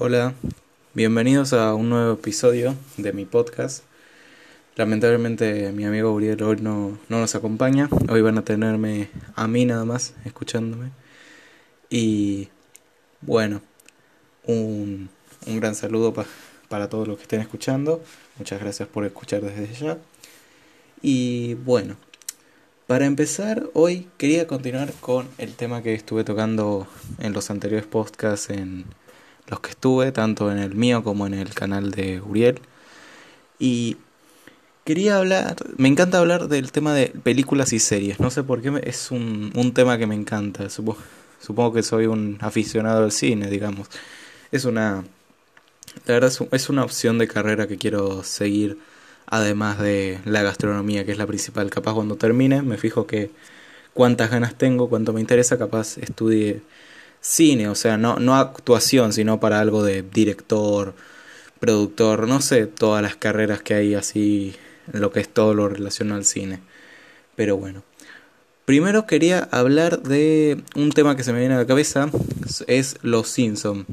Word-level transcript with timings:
Hola, 0.00 0.32
bienvenidos 0.94 1.52
a 1.52 1.74
un 1.74 1.88
nuevo 1.90 2.12
episodio 2.12 2.76
de 2.98 3.12
mi 3.12 3.24
podcast. 3.24 3.82
Lamentablemente 4.76 5.72
mi 5.72 5.86
amigo 5.86 6.12
Uriel 6.12 6.40
hoy 6.44 6.58
no, 6.60 6.96
no 7.08 7.18
nos 7.18 7.34
acompaña, 7.34 7.88
hoy 8.08 8.22
van 8.22 8.38
a 8.38 8.44
tenerme 8.44 9.10
a 9.34 9.48
mí 9.48 9.64
nada 9.64 9.84
más 9.84 10.14
escuchándome. 10.24 10.92
Y 11.90 12.46
bueno, 13.22 13.60
un, 14.44 15.10
un 15.48 15.58
gran 15.58 15.74
saludo 15.74 16.14
para 16.68 16.88
todos 16.88 17.08
los 17.08 17.16
que 17.16 17.24
estén 17.24 17.40
escuchando, 17.40 18.00
muchas 18.38 18.60
gracias 18.60 18.88
por 18.88 19.04
escuchar 19.04 19.40
desde 19.40 19.74
ya. 19.74 19.98
Y 21.02 21.54
bueno, 21.54 21.96
para 22.86 23.04
empezar, 23.04 23.68
hoy 23.74 24.06
quería 24.16 24.46
continuar 24.46 24.92
con 25.00 25.26
el 25.38 25.54
tema 25.54 25.82
que 25.82 25.94
estuve 25.94 26.22
tocando 26.22 26.86
en 27.18 27.32
los 27.32 27.50
anteriores 27.50 27.88
podcasts 27.88 28.50
en 28.50 28.84
los 29.48 29.60
que 29.60 29.70
estuve, 29.70 30.12
tanto 30.12 30.50
en 30.52 30.58
el 30.58 30.74
mío 30.74 31.02
como 31.02 31.26
en 31.26 31.34
el 31.34 31.54
canal 31.54 31.90
de 31.90 32.20
Uriel. 32.20 32.60
Y 33.58 33.96
quería 34.84 35.18
hablar, 35.18 35.56
me 35.76 35.88
encanta 35.88 36.18
hablar 36.18 36.48
del 36.48 36.72
tema 36.72 36.94
de 36.94 37.08
películas 37.08 37.72
y 37.72 37.78
series, 37.78 38.20
no 38.20 38.30
sé 38.30 38.42
por 38.42 38.62
qué, 38.62 38.80
es 38.84 39.10
un, 39.10 39.52
un 39.54 39.74
tema 39.74 39.98
que 39.98 40.06
me 40.06 40.14
encanta, 40.14 40.70
supongo, 40.70 41.00
supongo 41.40 41.74
que 41.74 41.82
soy 41.82 42.06
un 42.06 42.38
aficionado 42.40 43.04
al 43.04 43.12
cine, 43.12 43.50
digamos. 43.50 43.88
Es 44.50 44.64
una, 44.64 45.04
la 46.06 46.14
verdad 46.14 46.32
es 46.52 46.68
una 46.68 46.84
opción 46.84 47.18
de 47.18 47.28
carrera 47.28 47.66
que 47.66 47.76
quiero 47.76 48.22
seguir, 48.22 48.78
además 49.26 49.78
de 49.78 50.20
la 50.24 50.42
gastronomía, 50.42 51.04
que 51.04 51.12
es 51.12 51.18
la 51.18 51.26
principal. 51.26 51.70
Capaz 51.70 51.94
cuando 51.94 52.16
termine 52.16 52.62
me 52.62 52.78
fijo 52.78 53.06
que 53.06 53.30
cuántas 53.94 54.30
ganas 54.30 54.56
tengo, 54.56 54.88
cuánto 54.88 55.12
me 55.12 55.20
interesa, 55.20 55.58
capaz 55.58 55.98
estudie 55.98 56.62
cine, 57.20 57.68
o 57.68 57.74
sea, 57.74 57.96
no, 57.96 58.18
no 58.18 58.36
actuación, 58.36 59.12
sino 59.12 59.40
para 59.40 59.60
algo 59.60 59.82
de 59.82 60.02
director, 60.02 60.94
productor, 61.60 62.28
no 62.28 62.40
sé, 62.40 62.66
todas 62.66 63.02
las 63.02 63.16
carreras 63.16 63.62
que 63.62 63.74
hay 63.74 63.94
así, 63.94 64.54
lo 64.92 65.10
que 65.10 65.20
es 65.20 65.28
todo 65.28 65.54
lo 65.54 65.68
relacionado 65.68 66.18
al 66.18 66.24
cine. 66.24 66.60
Pero 67.36 67.56
bueno. 67.56 67.82
Primero 68.64 69.06
quería 69.06 69.48
hablar 69.50 70.02
de 70.02 70.62
un 70.74 70.90
tema 70.90 71.16
que 71.16 71.24
se 71.24 71.32
me 71.32 71.38
viene 71.38 71.54
a 71.54 71.58
la 71.58 71.66
cabeza, 71.66 72.10
es 72.66 72.96
Los 73.00 73.28
Simpson. 73.28 73.86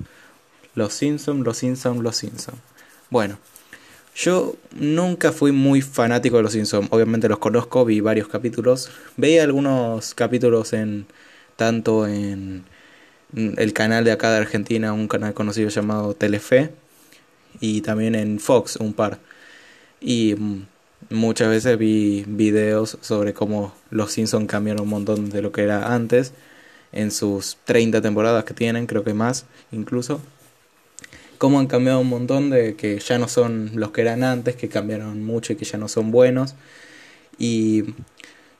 Los 0.74 0.94
Simpson, 0.94 1.46
Los 1.46 1.60
Simpson, 1.60 2.04
Los 2.04 2.18
Simpson. 2.18 2.56
Bueno, 3.10 3.38
yo 4.16 4.58
nunca 4.78 5.32
fui 5.32 5.54
muy 5.54 5.82
fanático 5.82 6.36
de 6.36 6.44
Los 6.44 6.52
Simpson, 6.52 6.88
obviamente 6.92 7.30
los 7.30 7.40
conozco, 7.40 7.86
vi 7.86 8.02
varios 8.02 8.28
capítulos, 8.28 8.90
veía 9.16 9.44
algunos 9.44 10.14
capítulos 10.14 10.74
en 10.74 11.06
tanto 11.56 12.06
en 12.06 12.66
el 13.36 13.74
canal 13.74 14.04
de 14.04 14.12
acá 14.12 14.32
de 14.32 14.38
Argentina, 14.38 14.94
un 14.94 15.08
canal 15.08 15.34
conocido 15.34 15.70
llamado 15.70 16.14
Telefe, 16.14 16.72
y 17.60 17.82
también 17.82 18.16
en 18.16 18.40
Fox, 18.40 18.78
un 18.78 18.94
par. 18.94 19.20
Y 20.02 20.36
muchas 21.10 21.50
veces 21.50 21.78
vi 21.78 22.24
videos 22.28 22.98
sobre 23.02 23.34
cómo 23.34 23.74
los 23.90 24.12
Simpsons 24.12 24.48
cambiaron 24.48 24.84
un 24.84 24.90
montón 24.90 25.30
de 25.30 25.42
lo 25.42 25.52
que 25.52 25.64
era 25.64 25.94
antes, 25.94 26.34
en 26.92 27.12
sus 27.12 27.58
30 27.66 28.02
temporadas 28.02 28.46
que 28.46 28.54
tienen, 28.54 28.88
creo 28.88 29.04
que 29.04 29.14
más 29.14 29.46
incluso. 29.72 30.22
Cómo 31.38 31.60
han 31.60 31.68
cambiado 31.68 32.00
un 32.00 32.08
montón 32.08 32.50
de 32.50 32.76
que 32.76 33.00
ya 33.00 33.20
no 33.20 33.28
son 33.28 33.72
los 33.76 33.92
que 33.92 34.02
eran 34.02 34.24
antes, 34.24 34.56
que 34.56 34.70
cambiaron 34.70 35.24
mucho 35.24 35.52
y 35.52 35.58
que 35.58 35.66
ya 35.66 35.78
no 35.78 35.90
son 35.90 36.12
buenos. 36.12 36.56
Y 37.38 37.84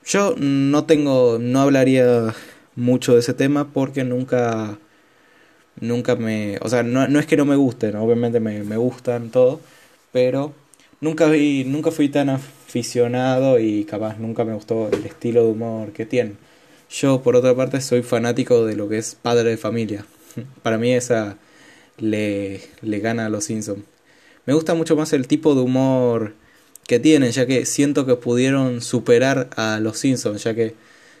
yo 0.04 0.34
no 0.36 0.84
tengo, 0.84 1.38
no 1.40 1.60
hablaría 1.60 2.34
mucho 2.76 3.14
de 3.14 3.20
ese 3.20 3.34
tema 3.34 3.72
porque 3.72 4.04
nunca 4.04 4.78
nunca 5.80 6.16
me 6.16 6.58
o 6.60 6.68
sea 6.68 6.82
no, 6.82 7.08
no 7.08 7.18
es 7.18 7.26
que 7.26 7.36
no 7.36 7.44
me 7.44 7.56
gusten 7.56 7.96
obviamente 7.96 8.40
me, 8.40 8.62
me 8.62 8.76
gustan 8.76 9.30
todo 9.30 9.60
pero 10.12 10.52
nunca 11.00 11.26
vi 11.26 11.64
nunca 11.64 11.90
fui 11.90 12.08
tan 12.08 12.30
aficionado 12.30 13.58
y 13.58 13.84
capaz 13.84 14.18
nunca 14.18 14.44
me 14.44 14.54
gustó 14.54 14.88
el 14.92 15.04
estilo 15.06 15.44
de 15.44 15.50
humor 15.50 15.92
que 15.92 16.06
tienen 16.06 16.38
yo 16.90 17.22
por 17.22 17.36
otra 17.36 17.54
parte 17.54 17.80
soy 17.80 18.02
fanático 18.02 18.64
de 18.64 18.76
lo 18.76 18.88
que 18.88 18.98
es 18.98 19.16
padre 19.16 19.50
de 19.50 19.56
familia. 19.56 20.06
Para 20.62 20.78
mí 20.78 20.92
esa 20.92 21.36
le, 21.98 22.60
le 22.80 23.00
gana 23.00 23.26
a 23.26 23.28
los 23.28 23.44
Simpsons 23.44 23.80
me 24.46 24.54
gusta 24.54 24.74
mucho 24.74 24.96
más 24.96 25.12
el 25.12 25.26
tipo 25.26 25.54
de 25.54 25.62
humor 25.62 26.34
que 26.86 27.00
tienen 27.00 27.32
ya 27.32 27.46
que 27.46 27.66
siento 27.66 28.06
que 28.06 28.16
pudieron 28.16 28.80
superar 28.80 29.50
a 29.56 29.80
los 29.80 29.98
Simpsons 29.98 30.44
ya 30.44 30.54
que 30.54 30.74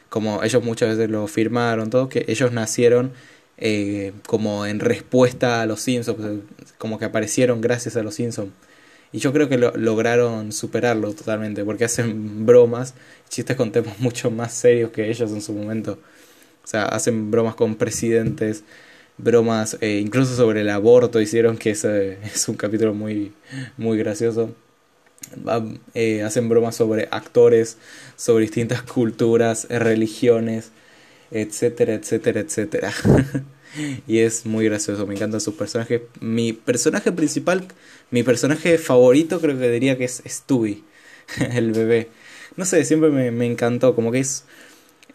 como 0.08 0.42
ellos 0.42 0.64
muchas 0.64 0.96
veces 0.96 1.10
lo 1.10 1.26
firmaron, 1.26 1.90
todo, 1.90 2.08
que 2.08 2.24
ellos 2.28 2.52
nacieron 2.52 3.12
eh, 3.58 4.12
como 4.26 4.66
en 4.66 4.80
respuesta 4.80 5.62
a 5.62 5.66
los 5.66 5.80
Simpsons, 5.80 6.42
como 6.78 6.98
que 6.98 7.06
aparecieron 7.06 7.60
gracias 7.60 7.96
a 7.96 8.02
los 8.02 8.14
Simpsons. 8.14 8.50
Y 9.12 9.18
yo 9.18 9.32
creo 9.32 9.48
que 9.48 9.56
lo, 9.58 9.72
lograron 9.76 10.52
superarlo 10.52 11.12
totalmente, 11.14 11.64
porque 11.64 11.84
hacen 11.84 12.44
bromas, 12.46 12.94
chistes 13.28 13.56
con 13.56 13.72
temas 13.72 13.98
mucho 14.00 14.30
más 14.30 14.52
serios 14.52 14.90
que 14.90 15.08
ellos 15.10 15.30
en 15.32 15.42
su 15.42 15.52
momento. 15.52 15.98
O 16.64 16.66
sea, 16.66 16.84
hacen 16.86 17.30
bromas 17.30 17.54
con 17.54 17.76
presidentes, 17.76 18.64
bromas 19.18 19.78
eh, 19.80 20.00
incluso 20.02 20.36
sobre 20.36 20.62
el 20.62 20.70
aborto 20.70 21.20
hicieron, 21.20 21.56
que 21.56 21.70
ese 21.70 22.18
es 22.24 22.48
un 22.48 22.56
capítulo 22.56 22.94
muy, 22.94 23.32
muy 23.76 23.98
gracioso. 23.98 24.54
Eh, 25.94 26.22
hacen 26.22 26.48
bromas 26.48 26.76
sobre 26.76 27.08
actores, 27.10 27.78
sobre 28.16 28.42
distintas 28.42 28.82
culturas, 28.94 29.66
religiones, 29.68 30.70
etcétera, 31.30 31.94
etcétera, 31.94 32.40
etcétera. 32.40 32.92
y 34.06 34.18
es 34.18 34.46
muy 34.46 34.64
gracioso, 34.64 35.06
me 35.06 35.14
encantan 35.14 35.40
sus 35.40 35.54
personajes. 35.54 36.02
Mi 36.20 36.52
personaje 36.52 37.12
principal, 37.12 37.66
mi 38.10 38.22
personaje 38.22 38.78
favorito 38.78 39.40
creo 39.40 39.58
que 39.58 39.70
diría 39.70 39.98
que 39.98 40.04
es 40.04 40.22
Stewie, 40.26 40.82
el 41.52 41.72
bebé. 41.72 42.08
No 42.56 42.64
sé, 42.64 42.84
siempre 42.84 43.10
me, 43.10 43.30
me 43.30 43.46
encantó, 43.46 43.94
como 43.94 44.12
que 44.12 44.20
es, 44.20 44.44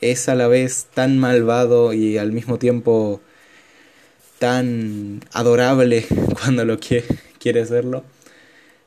es 0.02 0.30
a 0.30 0.36
la 0.36 0.48
vez 0.48 0.88
tan 0.94 1.18
malvado 1.18 1.94
y 1.94 2.18
al 2.18 2.32
mismo 2.32 2.60
tiempo 2.60 3.22
tan 4.40 5.22
adorable 5.34 6.06
cuando 6.34 6.66
lo 6.66 6.80
quiere, 6.80 7.06
quiere 7.40 7.66
serlo. 7.66 8.04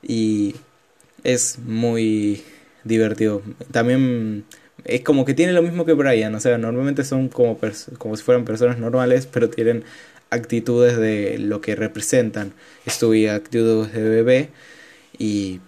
Y 0.02 0.56
es 1.24 1.58
muy 1.58 2.42
divertido. 2.84 3.42
También 3.72 4.44
es 4.84 5.00
como 5.00 5.24
que 5.24 5.34
tiene 5.34 5.52
lo 5.52 5.62
mismo 5.62 5.84
que 5.84 5.94
Brian, 5.94 6.34
o 6.34 6.40
sea, 6.40 6.58
normalmente 6.58 7.04
son 7.04 7.28
como, 7.28 7.58
como 7.98 8.16
si 8.16 8.22
fueran 8.22 8.44
personas 8.44 8.78
normales, 8.78 9.26
pero 9.26 9.50
tienen 9.50 9.84
actitudes 10.30 10.96
de 10.96 11.38
lo 11.38 11.60
que 11.60 11.74
representan. 11.74 12.52
Estuve 12.86 13.30
actitudes 13.30 13.92
de 13.92 14.02
bebé 14.02 14.50
y 15.18 15.60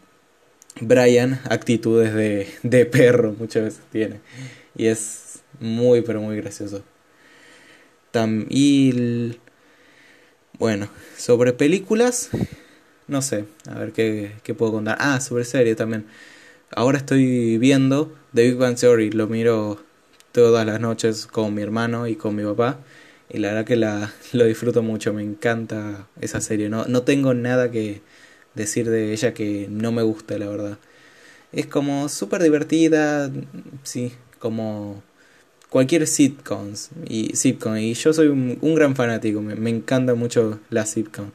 Brian 0.80 1.40
actitudes 1.48 2.12
de, 2.14 2.48
de 2.62 2.86
perro 2.86 3.34
muchas 3.38 3.64
veces 3.64 3.80
tiene. 3.90 4.20
Y 4.76 4.86
es 4.86 5.40
muy, 5.60 6.02
pero 6.02 6.20
muy 6.20 6.36
gracioso. 6.36 6.82
Tam 8.10 8.46
y 8.48 9.38
bueno, 10.58 10.88
sobre 11.16 11.52
películas, 11.52 12.30
no 13.08 13.22
sé, 13.22 13.44
a 13.68 13.78
ver 13.78 13.92
qué, 13.92 14.32
qué 14.42 14.54
puedo 14.54 14.72
contar. 14.72 14.96
Ah, 15.00 15.20
sobre 15.20 15.44
serie 15.44 15.74
también. 15.74 16.06
Ahora 16.74 16.98
estoy 16.98 17.58
viendo 17.58 18.14
The 18.34 18.44
Big 18.48 18.56
Bang 18.56 18.76
lo 19.14 19.28
miro 19.28 19.80
todas 20.32 20.66
las 20.66 20.80
noches 20.80 21.26
con 21.26 21.54
mi 21.54 21.62
hermano 21.62 22.06
y 22.08 22.16
con 22.16 22.34
mi 22.36 22.44
papá. 22.44 22.80
Y 23.30 23.38
la 23.38 23.48
verdad 23.48 23.64
que 23.64 23.76
la, 23.76 24.12
lo 24.32 24.44
disfruto 24.44 24.82
mucho, 24.82 25.12
me 25.12 25.22
encanta 25.22 26.08
esa 26.20 26.40
serie. 26.40 26.68
No, 26.68 26.84
no 26.86 27.02
tengo 27.02 27.34
nada 27.34 27.70
que 27.70 28.02
decir 28.54 28.90
de 28.90 29.12
ella 29.12 29.34
que 29.34 29.68
no 29.70 29.92
me 29.92 30.02
guste, 30.02 30.38
la 30.38 30.48
verdad. 30.48 30.78
Es 31.52 31.66
como 31.66 32.08
súper 32.08 32.42
divertida, 32.42 33.30
sí, 33.84 34.12
como 34.38 35.02
cualquier 35.70 36.06
sitcoms 36.06 36.90
y 37.08 37.36
sitcom. 37.36 37.76
Y 37.78 37.94
yo 37.94 38.12
soy 38.12 38.28
un, 38.28 38.58
un 38.60 38.74
gran 38.74 38.96
fanático, 38.96 39.42
me, 39.42 39.54
me 39.56 39.70
encanta 39.70 40.14
mucho 40.14 40.60
la 40.70 40.86
sitcom. 40.86 41.30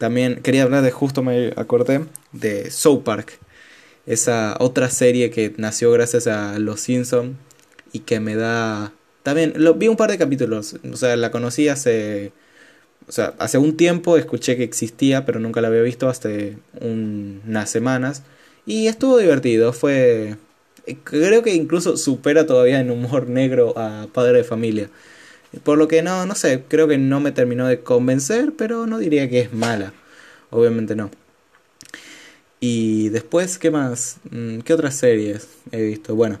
También 0.00 0.36
quería 0.36 0.62
hablar 0.62 0.82
de, 0.82 0.92
justo 0.92 1.22
me 1.22 1.52
acordé, 1.56 2.06
de 2.32 2.70
South 2.70 3.02
Park. 3.02 3.38
Esa 4.06 4.56
otra 4.58 4.88
serie 4.88 5.28
que 5.28 5.52
nació 5.58 5.92
gracias 5.92 6.26
a 6.26 6.58
Los 6.58 6.80
Simpsons 6.80 7.36
y 7.92 7.98
que 7.98 8.18
me 8.18 8.34
da... 8.34 8.94
También 9.22 9.52
lo, 9.56 9.74
vi 9.74 9.88
un 9.88 9.98
par 9.98 10.10
de 10.10 10.16
capítulos, 10.16 10.76
o 10.90 10.96
sea, 10.96 11.16
la 11.16 11.30
conocí 11.30 11.68
hace... 11.68 12.32
O 13.08 13.12
sea, 13.12 13.34
hace 13.38 13.58
un 13.58 13.76
tiempo 13.76 14.16
escuché 14.16 14.56
que 14.56 14.64
existía, 14.64 15.26
pero 15.26 15.38
nunca 15.38 15.60
la 15.60 15.68
había 15.68 15.82
visto 15.82 16.08
hasta 16.08 16.30
unas 16.80 17.68
semanas. 17.68 18.22
Y 18.64 18.86
estuvo 18.86 19.18
divertido, 19.18 19.74
fue... 19.74 20.36
Creo 21.04 21.42
que 21.42 21.52
incluso 21.52 21.98
supera 21.98 22.46
todavía 22.46 22.80
en 22.80 22.90
humor 22.90 23.28
negro 23.28 23.74
a 23.76 24.06
Padre 24.14 24.38
de 24.38 24.44
Familia. 24.44 24.88
Por 25.64 25.78
lo 25.78 25.88
que 25.88 26.02
no, 26.02 26.26
no 26.26 26.34
sé, 26.34 26.64
creo 26.68 26.86
que 26.88 26.98
no 26.98 27.20
me 27.20 27.32
terminó 27.32 27.66
de 27.66 27.80
convencer, 27.80 28.52
pero 28.56 28.86
no 28.86 28.98
diría 28.98 29.28
que 29.28 29.40
es 29.40 29.52
mala. 29.52 29.92
Obviamente 30.50 30.94
no. 30.96 31.10
Y 32.60 33.08
después, 33.08 33.58
¿qué 33.58 33.70
más? 33.70 34.18
Mm, 34.30 34.60
¿Qué 34.60 34.74
otras 34.74 34.96
series 34.96 35.48
he 35.72 35.82
visto? 35.82 36.14
Bueno, 36.14 36.40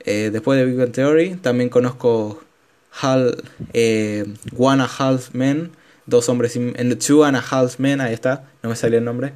eh, 0.00 0.30
después 0.32 0.58
de 0.58 0.66
Big 0.66 0.76
Bang 0.76 0.92
Theory, 0.92 1.36
también 1.36 1.70
conozco 1.70 2.42
Hal, 3.00 3.42
eh, 3.72 4.26
One 4.56 4.84
Half 4.98 5.34
Men 5.34 5.72
Dos 6.08 6.30
hombres 6.30 6.56
y... 6.56 6.72
En 6.76 6.98
Two 6.98 7.22
and 7.22 7.36
a 7.36 7.40
Half 7.40 7.78
Men, 7.78 8.00
ahí 8.00 8.14
está, 8.14 8.44
no 8.62 8.70
me 8.70 8.76
salió 8.76 8.98
el 8.98 9.04
nombre. 9.04 9.34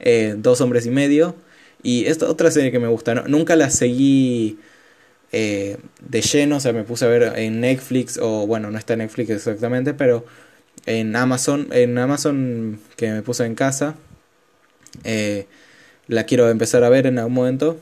Eh, 0.00 0.34
dos 0.36 0.60
hombres 0.60 0.84
y 0.84 0.90
medio. 0.90 1.34
Y 1.82 2.04
esta 2.04 2.28
otra 2.28 2.50
serie 2.50 2.70
que 2.70 2.78
me 2.78 2.88
gusta, 2.88 3.14
nunca 3.26 3.56
la 3.56 3.70
seguí 3.70 4.58
eh, 5.32 5.76
de 6.00 6.22
lleno, 6.22 6.56
o 6.56 6.60
sea, 6.60 6.72
me 6.72 6.84
puse 6.84 7.04
a 7.04 7.08
ver 7.08 7.38
en 7.38 7.60
Netflix, 7.60 8.18
o 8.20 8.46
bueno, 8.46 8.70
no 8.70 8.78
está 8.78 8.94
en 8.94 9.00
Netflix 9.00 9.30
exactamente, 9.30 9.94
pero 9.94 10.24
en 10.86 11.14
Amazon, 11.16 11.68
en 11.72 11.98
Amazon 11.98 12.80
que 12.96 13.10
me 13.10 13.22
puse 13.22 13.44
en 13.44 13.54
casa, 13.54 13.96
eh, 15.04 15.46
la 16.08 16.24
quiero 16.24 16.48
empezar 16.50 16.84
a 16.84 16.88
ver 16.88 17.06
en 17.06 17.18
algún 17.18 17.34
momento, 17.34 17.78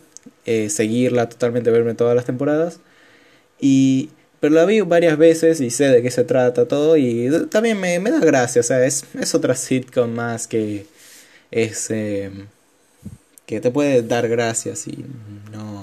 eh, 0.47 0.69
seguirla 0.71 1.29
totalmente, 1.29 1.71
verme 1.71 1.95
todas 1.95 2.15
las 2.17 2.27
temporadas, 2.27 2.81
y 3.61 4.11
pero 4.41 4.55
la 4.55 4.65
vi 4.67 4.81
varias 4.83 5.19
veces 5.19 5.61
y 5.61 5.71
sé 5.71 5.89
de 5.89 6.03
qué 6.03 6.11
se 6.11 6.25
trata 6.25 6.69
todo 6.69 6.97
y 6.97 7.29
también 7.51 7.81
me, 7.81 7.99
me 7.99 8.11
da 8.11 8.21
gracia, 8.21 8.61
o 8.61 8.65
sea, 8.65 8.85
es, 8.85 9.05
es 9.19 9.35
otra 9.35 9.57
sitcom 9.57 10.11
más 10.11 10.47
que 10.47 10.87
es 11.51 11.91
que 13.49 13.61
te 13.61 13.71
puede 13.71 14.03
dar 14.03 14.29
gracias 14.29 14.87
y 14.87 15.05
no 15.51 15.78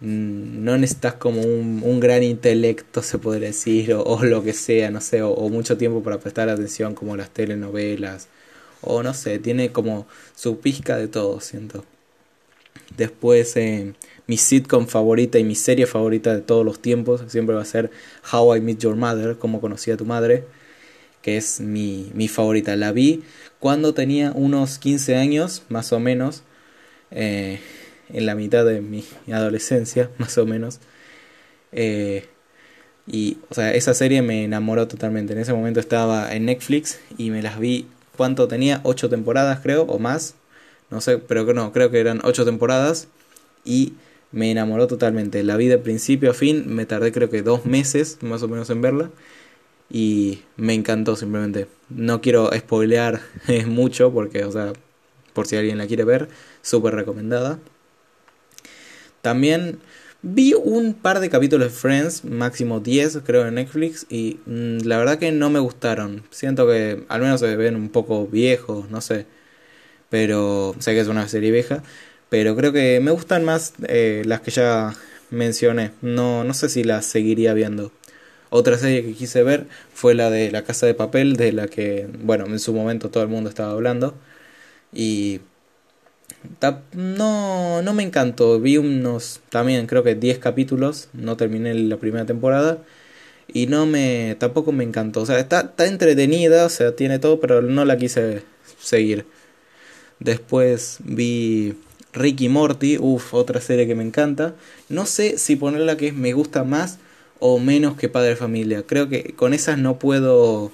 no 0.00 0.78
necesitas 0.78 1.14
como 1.14 1.42
un, 1.42 1.82
un, 1.84 2.00
gran 2.00 2.22
intelecto, 2.22 3.02
se 3.02 3.18
podría 3.18 3.48
decir, 3.48 3.94
o, 3.94 4.24
lo 4.24 4.42
que 4.42 4.52
sea, 4.54 4.90
no 4.90 5.00
sé, 5.00 5.22
o, 5.22 5.48
mucho 5.50 5.76
tiempo 5.76 6.02
para 6.02 6.18
prestar 6.18 6.48
atención 6.48 6.94
como 6.94 7.16
las 7.16 7.30
telenovelas, 7.30 8.28
o 8.80 9.02
no 9.02 9.12
sé, 9.14 9.38
tiene 9.38 9.72
como 9.72 10.06
su 10.34 10.58
pizca 10.60 10.96
de 10.96 11.08
todo, 11.08 11.40
siento. 11.40 11.84
Después, 12.96 13.56
eh, 13.56 13.94
mi 14.26 14.36
sitcom 14.36 14.86
favorita 14.86 15.38
y 15.38 15.44
mi 15.44 15.54
serie 15.54 15.86
favorita 15.86 16.34
de 16.34 16.40
todos 16.40 16.64
los 16.64 16.80
tiempos 16.80 17.22
siempre 17.28 17.54
va 17.54 17.62
a 17.62 17.64
ser 17.64 17.90
How 18.32 18.56
I 18.56 18.60
Met 18.60 18.78
Your 18.78 18.96
Mother, 18.96 19.36
como 19.38 19.60
conocí 19.60 19.90
a 19.90 19.96
tu 19.96 20.04
madre, 20.06 20.44
que 21.22 21.36
es 21.36 21.60
mi, 21.60 22.10
mi 22.14 22.28
favorita. 22.28 22.76
La 22.76 22.92
vi 22.92 23.22
cuando 23.58 23.94
tenía 23.94 24.32
unos 24.32 24.78
15 24.78 25.16
años, 25.16 25.62
más 25.68 25.92
o 25.92 26.00
menos. 26.00 26.42
Eh, 27.10 27.60
en 28.12 28.26
la 28.26 28.34
mitad 28.34 28.64
de 28.64 28.80
mi 28.80 29.04
adolescencia, 29.32 30.10
más 30.18 30.36
o 30.38 30.46
menos. 30.46 30.80
Eh, 31.72 32.26
y, 33.06 33.38
o 33.48 33.54
sea, 33.54 33.74
esa 33.74 33.94
serie 33.94 34.22
me 34.22 34.44
enamoró 34.44 34.86
totalmente. 34.88 35.32
En 35.32 35.38
ese 35.38 35.52
momento 35.52 35.80
estaba 35.80 36.32
en 36.34 36.46
Netflix 36.46 37.00
y 37.18 37.30
me 37.30 37.42
las 37.42 37.58
vi. 37.58 37.86
¿Cuánto 38.16 38.48
tenía? 38.48 38.80
Ocho 38.84 39.08
temporadas, 39.08 39.60
creo, 39.62 39.82
o 39.82 39.98
más. 39.98 40.34
No 40.90 41.00
sé, 41.00 41.18
pero 41.18 41.44
no, 41.54 41.72
creo 41.72 41.90
que 41.90 42.00
eran 42.00 42.20
ocho 42.24 42.44
temporadas. 42.44 43.08
Y 43.64 43.94
me 44.32 44.50
enamoró 44.50 44.86
totalmente. 44.86 45.42
La 45.42 45.56
vi 45.56 45.66
de 45.68 45.78
principio 45.78 46.30
a 46.30 46.34
fin. 46.34 46.64
Me 46.66 46.86
tardé, 46.86 47.12
creo 47.12 47.30
que 47.30 47.42
dos 47.42 47.66
meses 47.66 48.18
más 48.20 48.42
o 48.42 48.48
menos 48.48 48.70
en 48.70 48.82
verla. 48.82 49.10
Y 49.90 50.42
me 50.56 50.74
encantó 50.74 51.16
simplemente. 51.16 51.66
No 51.88 52.20
quiero 52.20 52.50
spoilear 52.56 53.20
mucho 53.66 54.12
porque, 54.12 54.44
o 54.44 54.52
sea, 54.52 54.72
por 55.32 55.46
si 55.46 55.56
alguien 55.56 55.78
la 55.78 55.86
quiere 55.86 56.04
ver, 56.04 56.28
súper 56.62 56.94
recomendada. 56.94 57.58
También 59.22 59.78
vi 60.22 60.54
un 60.54 60.94
par 60.94 61.20
de 61.20 61.30
capítulos 61.30 61.72
de 61.72 61.78
Friends, 61.78 62.24
máximo 62.24 62.80
10 62.80 63.20
creo 63.24 63.46
en 63.46 63.54
Netflix, 63.54 64.06
y 64.08 64.38
mm, 64.46 64.78
la 64.84 64.98
verdad 64.98 65.18
que 65.18 65.32
no 65.32 65.50
me 65.50 65.58
gustaron. 65.60 66.22
Siento 66.30 66.66
que 66.66 67.04
al 67.08 67.20
menos 67.22 67.40
se 67.40 67.56
ven 67.56 67.76
un 67.76 67.88
poco 67.90 68.26
viejos, 68.26 68.90
no 68.90 69.00
sé. 69.00 69.26
Pero 70.10 70.74
sé 70.80 70.94
que 70.94 71.00
es 71.00 71.08
una 71.08 71.28
serie 71.28 71.50
vieja. 71.52 71.82
Pero 72.30 72.56
creo 72.56 72.72
que 72.72 73.00
me 73.00 73.10
gustan 73.12 73.44
más 73.44 73.74
eh, 73.88 74.22
las 74.26 74.40
que 74.40 74.50
ya 74.52 74.94
mencioné. 75.30 75.92
No, 76.02 76.44
no 76.44 76.54
sé 76.54 76.68
si 76.68 76.84
las 76.84 77.06
seguiría 77.06 77.54
viendo. 77.54 77.92
Otra 78.50 78.78
serie 78.78 79.04
que 79.04 79.14
quise 79.14 79.42
ver 79.44 79.66
fue 79.94 80.14
la 80.14 80.30
de 80.30 80.50
La 80.50 80.64
Casa 80.64 80.86
de 80.86 80.94
Papel, 80.94 81.36
de 81.36 81.52
la 81.52 81.68
que, 81.68 82.08
bueno, 82.22 82.46
en 82.46 82.58
su 82.58 82.74
momento 82.74 83.10
todo 83.10 83.22
el 83.22 83.28
mundo 83.30 83.48
estaba 83.50 83.72
hablando. 83.72 84.14
Y 84.92 85.40
no, 86.92 87.82
no 87.82 87.94
me 87.94 88.02
encantó. 88.02 88.60
Vi 88.60 88.76
unos, 88.78 89.40
también 89.50 89.86
creo 89.86 90.02
que 90.02 90.14
10 90.14 90.38
capítulos. 90.38 91.08
No 91.12 91.36
terminé 91.36 91.74
la 91.74 91.96
primera 91.96 92.26
temporada. 92.26 92.78
Y 93.52 93.66
no 93.66 93.86
me, 93.86 94.36
tampoco 94.38 94.72
me 94.72 94.84
encantó. 94.84 95.22
O 95.22 95.26
sea, 95.26 95.38
está, 95.38 95.60
está 95.60 95.86
entretenida, 95.86 96.66
o 96.66 96.68
sea, 96.68 96.94
tiene 96.94 97.18
todo, 97.18 97.40
pero 97.40 97.62
no 97.62 97.84
la 97.84 97.96
quise 97.98 98.42
seguir. 98.80 99.26
Después 100.20 100.98
vi 101.04 101.74
Ricky 102.12 102.48
Morty, 102.48 102.98
uff, 102.98 103.34
otra 103.34 103.60
serie 103.60 103.86
que 103.86 103.94
me 103.94 104.04
encanta. 104.04 104.54
No 104.88 105.06
sé 105.06 105.38
si 105.38 105.56
ponerla 105.56 105.96
que 105.96 106.12
me 106.12 106.32
gusta 106.32 106.64
más 106.64 106.98
o 107.38 107.58
menos 107.58 107.96
que 107.96 108.08
Padre 108.08 108.36
Familia. 108.36 108.84
Creo 108.86 109.08
que 109.08 109.34
con 109.34 109.54
esas 109.54 109.78
no 109.78 109.98
puedo. 109.98 110.72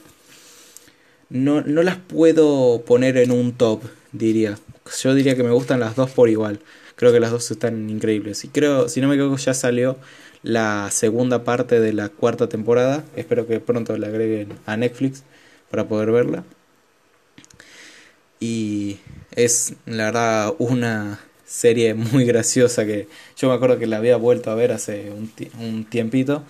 No, 1.29 1.61
no 1.63 1.83
las 1.83 1.97
puedo 1.97 2.83
poner 2.83 3.17
en 3.17 3.33
un 3.33 3.53
top, 3.53 3.83
diría. 4.13 4.59
Yo 5.03 5.15
diría 5.15 5.37
que 5.37 5.43
me 5.43 5.51
gustan 5.51 5.81
las 5.81 5.97
dos 5.97 6.11
por 6.11 6.29
igual. 6.29 6.61
Creo 6.97 7.13
que 7.13 7.21
las 7.21 7.31
dos 7.31 7.51
están 7.51 7.91
increíbles. 7.91 8.45
Y 8.45 8.49
creo, 8.49 8.89
si 8.89 9.01
no 9.01 9.09
me 9.09 9.15
equivoco, 9.15 9.37
ya 9.37 9.55
salió 9.55 9.97
la 10.43 10.91
segunda 10.91 11.45
parte 11.45 11.81
de 11.81 11.93
la 11.93 12.09
cuarta 12.09 12.49
temporada. 12.49 13.05
Espero 13.17 13.47
que 13.47 13.61
pronto 13.61 13.97
la 13.97 14.07
agreguen 14.07 14.55
a 14.67 14.77
Netflix 14.77 15.25
para 15.71 15.89
poder 15.89 16.11
verla. 16.11 16.45
Y 18.41 18.99
es 19.33 19.75
la 19.87 20.07
verdad 20.07 20.55
una 20.59 21.21
serie 21.47 21.95
muy 21.95 22.25
graciosa 22.27 22.85
que 22.85 23.09
yo 23.37 23.49
me 23.49 23.55
acuerdo 23.55 23.79
que 23.79 23.87
la 23.87 23.97
había 23.97 24.17
vuelto 24.17 24.51
a 24.51 24.55
ver 24.55 24.73
hace 24.73 25.11
un, 25.11 25.85
tiempito 25.85 26.43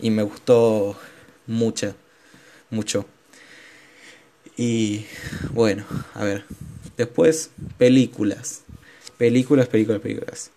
y 0.00 0.10
me 0.10 0.22
gustó 0.22 0.96
mucho, 1.46 1.94
mucho. 2.70 3.06
Y 4.56 5.06
bueno, 5.52 5.84
a 6.14 6.24
ver, 6.24 6.44
Después, 6.96 7.50
películas. 7.78 8.62
Películas, 9.18 9.68
películas, 9.68 10.00
películas. 10.00 10.50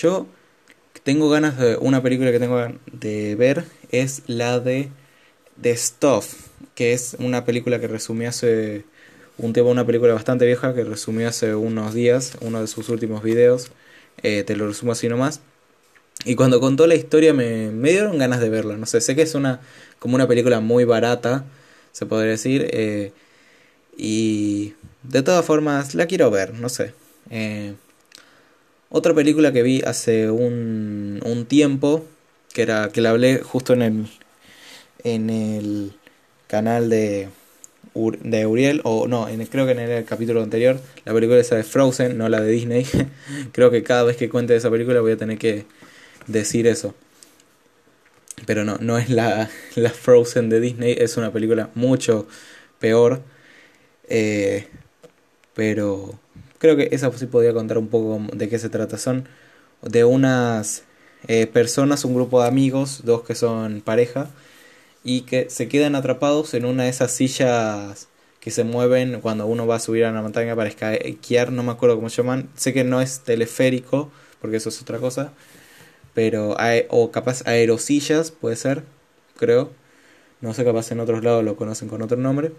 Yo 0.00 0.26
tengo 1.02 1.28
ganas 1.28 1.58
de. 1.58 1.76
Una 1.76 2.02
película 2.02 2.32
que 2.32 2.38
tengo 2.38 2.60
de 2.92 3.34
ver 3.34 3.64
es 3.90 4.22
la 4.26 4.60
de 4.60 4.90
The 5.60 5.76
Stuff, 5.76 6.34
que 6.74 6.92
es 6.92 7.16
una 7.18 7.44
película 7.44 7.80
que 7.80 7.88
resumí 7.88 8.26
hace 8.26 8.84
un 9.38 9.52
tiempo, 9.52 9.70
una 9.70 9.86
película 9.86 10.14
bastante 10.14 10.46
vieja 10.46 10.74
que 10.74 10.84
resumí 10.84 11.24
hace 11.24 11.54
unos 11.54 11.94
días, 11.94 12.36
uno 12.40 12.60
de 12.60 12.66
sus 12.66 12.88
últimos 12.88 13.22
videos. 13.22 13.70
Eh, 14.22 14.42
te 14.42 14.56
lo 14.56 14.66
resumo 14.66 14.92
así 14.92 15.08
nomás. 15.08 15.40
Y 16.24 16.34
cuando 16.34 16.60
contó 16.60 16.86
la 16.86 16.96
historia 16.96 17.32
me, 17.32 17.70
me, 17.70 17.90
dieron 17.90 18.18
ganas 18.18 18.40
de 18.40 18.48
verla. 18.48 18.76
No 18.76 18.86
sé, 18.86 19.00
sé 19.00 19.14
que 19.14 19.22
es 19.22 19.34
una 19.34 19.60
como 20.00 20.16
una 20.16 20.26
película 20.26 20.60
muy 20.60 20.84
barata, 20.84 21.44
se 21.92 22.06
podría 22.06 22.32
decir. 22.32 22.68
Eh, 22.72 23.12
y 23.98 24.74
de 25.02 25.22
todas 25.22 25.44
formas, 25.44 25.94
la 25.96 26.06
quiero 26.06 26.30
ver, 26.30 26.54
no 26.54 26.68
sé. 26.68 26.94
Eh, 27.30 27.74
otra 28.90 29.12
película 29.12 29.52
que 29.52 29.62
vi 29.62 29.82
hace 29.82 30.30
un, 30.30 31.20
un 31.24 31.46
tiempo, 31.46 32.06
que 32.54 32.62
era 32.62 32.90
que 32.90 33.00
la 33.00 33.10
hablé 33.10 33.38
justo 33.38 33.72
en 33.72 33.82
el, 33.82 34.06
en 35.02 35.30
el 35.30 35.92
canal 36.46 36.88
de, 36.88 37.28
de 37.94 38.46
Uriel, 38.46 38.80
o 38.84 39.08
no, 39.08 39.28
en 39.28 39.44
creo 39.46 39.66
que 39.66 39.72
en 39.72 39.80
el 39.80 40.04
capítulo 40.04 40.44
anterior, 40.44 40.80
la 41.04 41.12
película 41.12 41.40
esa 41.40 41.56
de 41.56 41.64
Frozen, 41.64 42.16
no 42.16 42.28
la 42.28 42.40
de 42.40 42.52
Disney. 42.52 42.86
creo 43.52 43.72
que 43.72 43.82
cada 43.82 44.04
vez 44.04 44.16
que 44.16 44.28
cuente 44.28 44.54
esa 44.54 44.70
película 44.70 45.00
voy 45.00 45.12
a 45.12 45.16
tener 45.16 45.38
que 45.38 45.66
decir 46.28 46.68
eso. 46.68 46.94
Pero 48.46 48.64
no, 48.64 48.78
no 48.78 48.96
es 48.96 49.10
la, 49.10 49.50
la 49.74 49.90
Frozen 49.90 50.50
de 50.50 50.60
Disney, 50.60 50.94
es 50.96 51.16
una 51.16 51.32
película 51.32 51.70
mucho 51.74 52.28
peor 52.78 53.22
eh, 54.08 54.68
pero 55.54 56.18
creo 56.58 56.76
que 56.76 56.88
esa 56.92 57.10
sí 57.16 57.26
podría 57.26 57.52
contar 57.52 57.78
un 57.78 57.88
poco 57.88 58.20
de 58.32 58.48
qué 58.48 58.58
se 58.58 58.68
trata. 58.68 58.98
Son 58.98 59.28
de 59.82 60.04
unas 60.04 60.84
eh, 61.26 61.46
personas, 61.46 62.04
un 62.04 62.14
grupo 62.14 62.42
de 62.42 62.48
amigos, 62.48 63.02
dos 63.04 63.22
que 63.22 63.34
son 63.34 63.80
pareja, 63.80 64.30
y 65.04 65.22
que 65.22 65.50
se 65.50 65.68
quedan 65.68 65.94
atrapados 65.94 66.54
en 66.54 66.64
una 66.64 66.84
de 66.84 66.90
esas 66.90 67.12
sillas 67.12 68.08
que 68.40 68.50
se 68.50 68.64
mueven 68.64 69.20
cuando 69.20 69.46
uno 69.46 69.66
va 69.66 69.76
a 69.76 69.80
subir 69.80 70.04
a 70.04 70.10
una 70.10 70.22
montaña 70.22 70.54
para 70.56 70.68
esquiar, 70.68 71.52
no 71.52 71.62
me 71.62 71.72
acuerdo 71.72 71.96
cómo 71.96 72.08
se 72.08 72.22
llaman, 72.22 72.48
sé 72.56 72.72
que 72.72 72.84
no 72.84 73.00
es 73.00 73.20
teleférico, 73.20 74.10
porque 74.40 74.56
eso 74.58 74.68
es 74.68 74.80
otra 74.80 74.98
cosa, 74.98 75.32
pero 76.14 76.56
o 76.90 77.10
capaz 77.10 77.46
aerosillas 77.46 78.30
puede 78.30 78.56
ser, 78.56 78.84
creo, 79.36 79.72
no 80.40 80.54
sé, 80.54 80.64
capaz 80.64 80.92
en 80.92 81.00
otros 81.00 81.24
lados 81.24 81.44
lo 81.44 81.56
conocen 81.56 81.88
con 81.88 82.02
otro 82.02 82.16
nombre, 82.16 82.52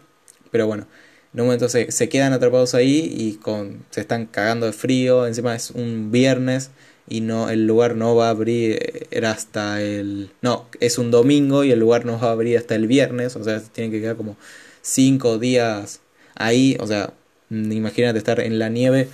pero 0.51 0.67
bueno, 0.67 0.87
en 1.33 1.41
un 1.41 1.69
se, 1.69 2.09
quedan 2.09 2.33
atrapados 2.33 2.73
ahí 2.73 3.13
y 3.15 3.35
con, 3.35 3.85
se 3.91 4.01
están 4.01 4.25
cagando 4.25 4.65
de 4.65 4.73
frío, 4.73 5.27
encima 5.27 5.55
es 5.55 5.71
un 5.71 6.11
viernes 6.11 6.71
y 7.07 7.21
no 7.21 7.49
el 7.49 7.65
lugar 7.67 7.95
no 7.95 8.15
va 8.15 8.27
a 8.27 8.29
abrir 8.31 9.07
era 9.11 9.31
hasta 9.31 9.81
el 9.81 10.31
no 10.41 10.67
es 10.79 10.97
un 10.97 11.11
domingo 11.11 11.63
y 11.63 11.71
el 11.71 11.79
lugar 11.79 12.05
no 12.05 12.19
va 12.19 12.29
a 12.29 12.31
abrir 12.31 12.57
hasta 12.57 12.75
el 12.75 12.87
viernes. 12.87 13.35
O 13.35 13.43
sea 13.43 13.59
tienen 13.61 13.91
que 13.91 14.01
quedar 14.01 14.15
como 14.15 14.37
cinco 14.81 15.39
días 15.39 16.01
ahí. 16.35 16.77
O 16.79 16.87
sea 16.87 17.13
imagínate 17.49 18.17
estar 18.19 18.39
en 18.39 18.59
la 18.59 18.69
nieve 18.69 19.07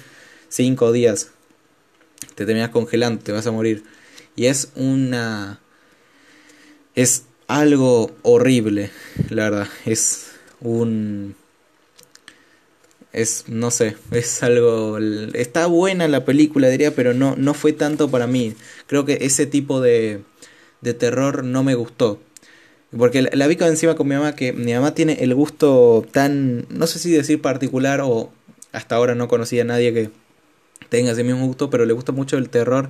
cinco 0.50 0.92
días. 0.92 1.32
Te 2.36 2.46
terminas 2.46 2.70
congelando 2.70 3.24
te 3.24 3.32
vas 3.32 3.48
a 3.48 3.52
morir. 3.52 3.84
Y 4.36 4.48
es 4.48 4.72
una 4.76 5.62
es 6.96 7.26
algo 7.48 8.16
horrible, 8.24 8.92
la 9.30 9.50
verdad. 9.50 9.68
Es 9.86 10.32
un... 10.62 11.36
Es, 13.16 13.46
no 13.48 13.72
sé, 13.72 13.96
es 14.12 14.44
algo... 14.44 14.98
Está 15.34 15.68
buena 15.68 16.10
la 16.10 16.26
película, 16.26 16.68
diría, 16.68 16.94
pero 16.94 17.14
no, 17.14 17.38
no 17.38 17.54
fue 17.54 17.72
tanto 17.72 18.12
para 18.12 18.28
mí. 18.28 18.56
Creo 18.88 19.06
que 19.06 19.20
ese 19.22 19.46
tipo 19.46 19.80
de, 19.80 20.22
de 20.82 20.94
terror 20.94 21.46
no 21.46 21.64
me 21.64 21.76
gustó. 21.76 22.20
Porque 22.96 23.22
la, 23.22 23.48
vi 23.48 23.58
encima 23.62 23.96
con 23.96 24.10
mi 24.10 24.16
mamá, 24.16 24.36
que 24.36 24.52
mi 24.52 24.74
mamá 24.74 24.94
tiene 24.94 25.24
el 25.24 25.34
gusto 25.34 26.06
tan, 26.12 26.66
no 26.70 26.88
sé 26.88 27.00
si 27.00 27.10
decir 27.12 27.42
particular 27.42 28.02
o 28.02 28.32
hasta 28.74 28.96
ahora 28.96 29.16
no 29.16 29.30
conocía 29.30 29.62
a 29.62 29.66
nadie 29.66 29.94
que 29.94 30.10
tenga 30.90 31.14
ese 31.14 31.24
mismo 31.24 31.46
gusto, 31.48 31.70
pero 31.70 31.86
le 31.86 31.94
gusta 31.94 32.12
mucho 32.12 32.38
el 32.38 32.50
terror 32.50 32.90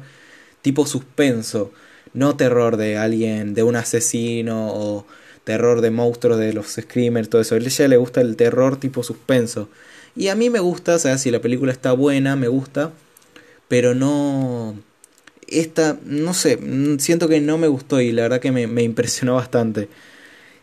tipo 0.63 0.87
suspenso, 0.87 1.71
no 2.13 2.35
terror 2.35 2.77
de 2.77 2.97
alguien, 2.97 3.53
de 3.53 3.61
un 3.61 3.75
asesino 3.75 4.69
o 4.73 5.05
terror 5.45 5.79
de 5.79 5.91
monstruos, 5.91 6.37
de 6.37 6.51
los 6.51 6.67
screamers, 6.73 7.29
todo 7.29 7.41
eso. 7.41 7.55
A 7.55 7.59
ella 7.59 7.87
le 7.87 7.97
gusta 7.97 8.19
el 8.19 8.35
terror 8.35 8.77
tipo 8.77 9.03
suspenso. 9.03 9.69
Y 10.15 10.27
a 10.29 10.35
mí 10.35 10.49
me 10.49 10.59
gusta, 10.59 10.95
o 10.95 10.99
sea, 10.99 11.17
si 11.17 11.31
la 11.31 11.39
película 11.39 11.71
está 11.71 11.93
buena, 11.93 12.35
me 12.35 12.49
gusta, 12.49 12.91
pero 13.69 13.95
no... 13.95 14.75
Esta, 15.47 15.97
no 16.03 16.33
sé, 16.33 16.59
siento 16.97 17.29
que 17.29 17.39
no 17.39 17.59
me 17.59 17.67
gustó 17.67 18.01
y 18.01 18.11
la 18.11 18.23
verdad 18.23 18.39
que 18.39 18.51
me, 18.51 18.81
impresionó 18.81 19.35
bastante. 19.35 19.89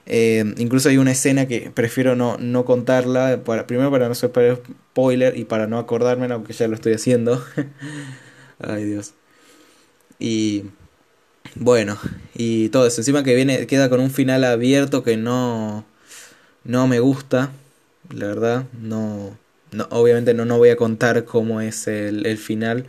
Eh, 0.06 0.44
incluso 0.58 0.88
hay 0.88 0.98
una 0.98 1.12
escena 1.12 1.46
que 1.46 1.70
prefiero 1.72 2.16
no, 2.16 2.36
no 2.38 2.64
contarla, 2.64 3.44
para, 3.44 3.68
primero 3.68 3.92
para 3.92 4.08
no 4.08 4.16
ser 4.16 4.32
spoiler 4.90 5.38
y 5.38 5.44
para 5.44 5.68
no 5.68 5.78
acordarme, 5.78 6.26
aunque 6.32 6.52
ya 6.52 6.66
lo 6.66 6.74
estoy 6.74 6.94
haciendo. 6.94 7.44
Ay 8.58 8.84
Dios. 8.84 9.14
Y 10.18 10.64
bueno, 11.54 11.98
y 12.34 12.68
todo 12.70 12.86
eso. 12.86 13.00
Encima 13.00 13.22
que 13.22 13.34
viene, 13.34 13.66
queda 13.66 13.88
con 13.90 14.00
un 14.00 14.10
final 14.10 14.44
abierto 14.44 15.02
que 15.02 15.16
no, 15.16 15.84
no 16.64 16.86
me 16.88 17.00
gusta. 17.00 17.52
La 18.10 18.26
verdad, 18.26 18.66
no, 18.80 19.36
no 19.72 19.86
obviamente 19.90 20.34
no, 20.34 20.44
no 20.44 20.58
voy 20.58 20.70
a 20.70 20.76
contar 20.76 21.24
cómo 21.24 21.60
es 21.60 21.86
el, 21.88 22.26
el 22.26 22.38
final. 22.38 22.86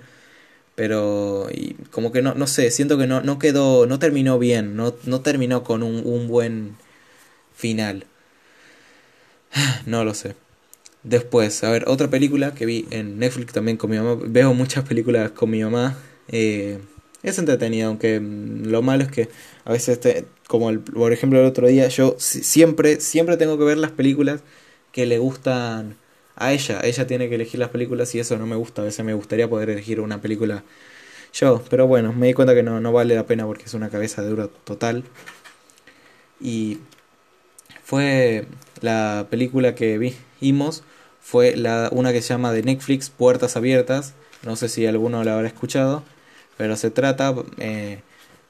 Pero 0.76 1.50
como 1.92 2.12
que 2.12 2.22
no, 2.22 2.34
no 2.36 2.48
sé, 2.48 2.72
siento 2.72 2.98
que 2.98 3.08
no, 3.08 3.22
no 3.22 3.40
quedó, 3.40 3.86
no 3.86 4.00
terminó 4.00 4.40
bien, 4.40 4.76
no, 4.76 4.96
no 5.06 5.22
terminó 5.22 5.64
con 5.64 5.84
un, 5.84 6.02
un 6.06 6.28
buen 6.28 6.78
final. 7.56 8.06
No 9.86 10.04
lo 10.06 10.14
sé. 10.14 10.36
Después, 11.04 11.64
a 11.64 11.72
ver, 11.72 11.86
otra 11.88 12.10
película 12.10 12.54
que 12.56 12.66
vi 12.66 12.88
en 12.92 13.20
Netflix 13.20 13.54
también 13.54 13.78
con 13.78 13.90
mi 13.92 13.98
mamá. 13.98 14.18
Veo 14.26 14.54
muchas 14.54 14.86
películas 14.86 15.32
con 15.32 15.50
mi 15.50 15.62
mamá. 15.64 15.98
Eh, 16.30 16.80
es 17.24 17.40
entretenido, 17.40 17.88
aunque 17.88 18.20
mm, 18.20 18.68
lo 18.68 18.82
malo 18.82 19.04
es 19.04 19.12
que 19.12 19.30
a 19.66 19.72
veces, 19.72 20.00
como 20.48 20.70
el, 20.70 20.80
por 20.80 21.14
ejemplo 21.14 21.40
el 21.40 21.46
otro 21.46 21.68
día, 21.68 21.88
yo 21.88 22.16
siempre, 22.20 23.00
siempre 23.00 23.38
tengo 23.38 23.58
que 23.58 23.64
ver 23.64 23.78
las 23.78 23.92
películas 23.92 24.42
que 24.92 25.06
le 25.06 25.18
gustan 25.20 25.96
a 26.36 26.54
ella. 26.54 26.82
Ella 26.84 27.08
tiene 27.08 27.30
que 27.30 27.36
elegir 27.36 27.60
las 27.60 27.70
películas 27.70 28.14
y 28.16 28.20
eso 28.20 28.38
no 28.38 28.46
me 28.46 28.56
gusta. 28.56 28.82
A 28.82 28.86
veces 28.86 29.06
me 29.06 29.14
gustaría 29.14 29.50
poder 29.50 29.70
elegir 29.70 30.00
una 30.02 30.22
película 30.22 30.64
yo, 31.34 31.64
pero 31.70 31.88
bueno, 31.88 32.14
me 32.14 32.28
di 32.28 32.34
cuenta 32.36 32.54
que 32.54 32.62
no, 32.62 32.80
no 32.80 32.92
vale 32.92 33.16
la 33.16 33.26
pena 33.26 33.46
porque 33.48 33.66
es 33.66 33.74
una 33.74 33.90
cabeza 33.90 34.22
de 34.22 34.30
duro 34.30 34.50
total. 34.50 35.04
Y 36.40 36.80
fue 37.84 38.48
la 38.82 39.28
película 39.30 39.76
que 39.76 40.16
vimos, 40.42 40.84
fue 41.22 41.56
la, 41.56 41.90
una 41.92 42.12
que 42.12 42.22
se 42.22 42.30
llama 42.30 42.52
de 42.52 42.64
Netflix, 42.64 43.10
Puertas 43.10 43.56
Abiertas. 43.58 44.14
No 44.44 44.56
sé 44.56 44.70
si 44.70 44.86
alguno 44.86 45.24
la 45.24 45.36
habrá 45.36 45.48
escuchado 45.48 46.04
pero 46.58 46.76
se 46.76 46.92
trata 46.92 47.36
eh, 47.58 48.02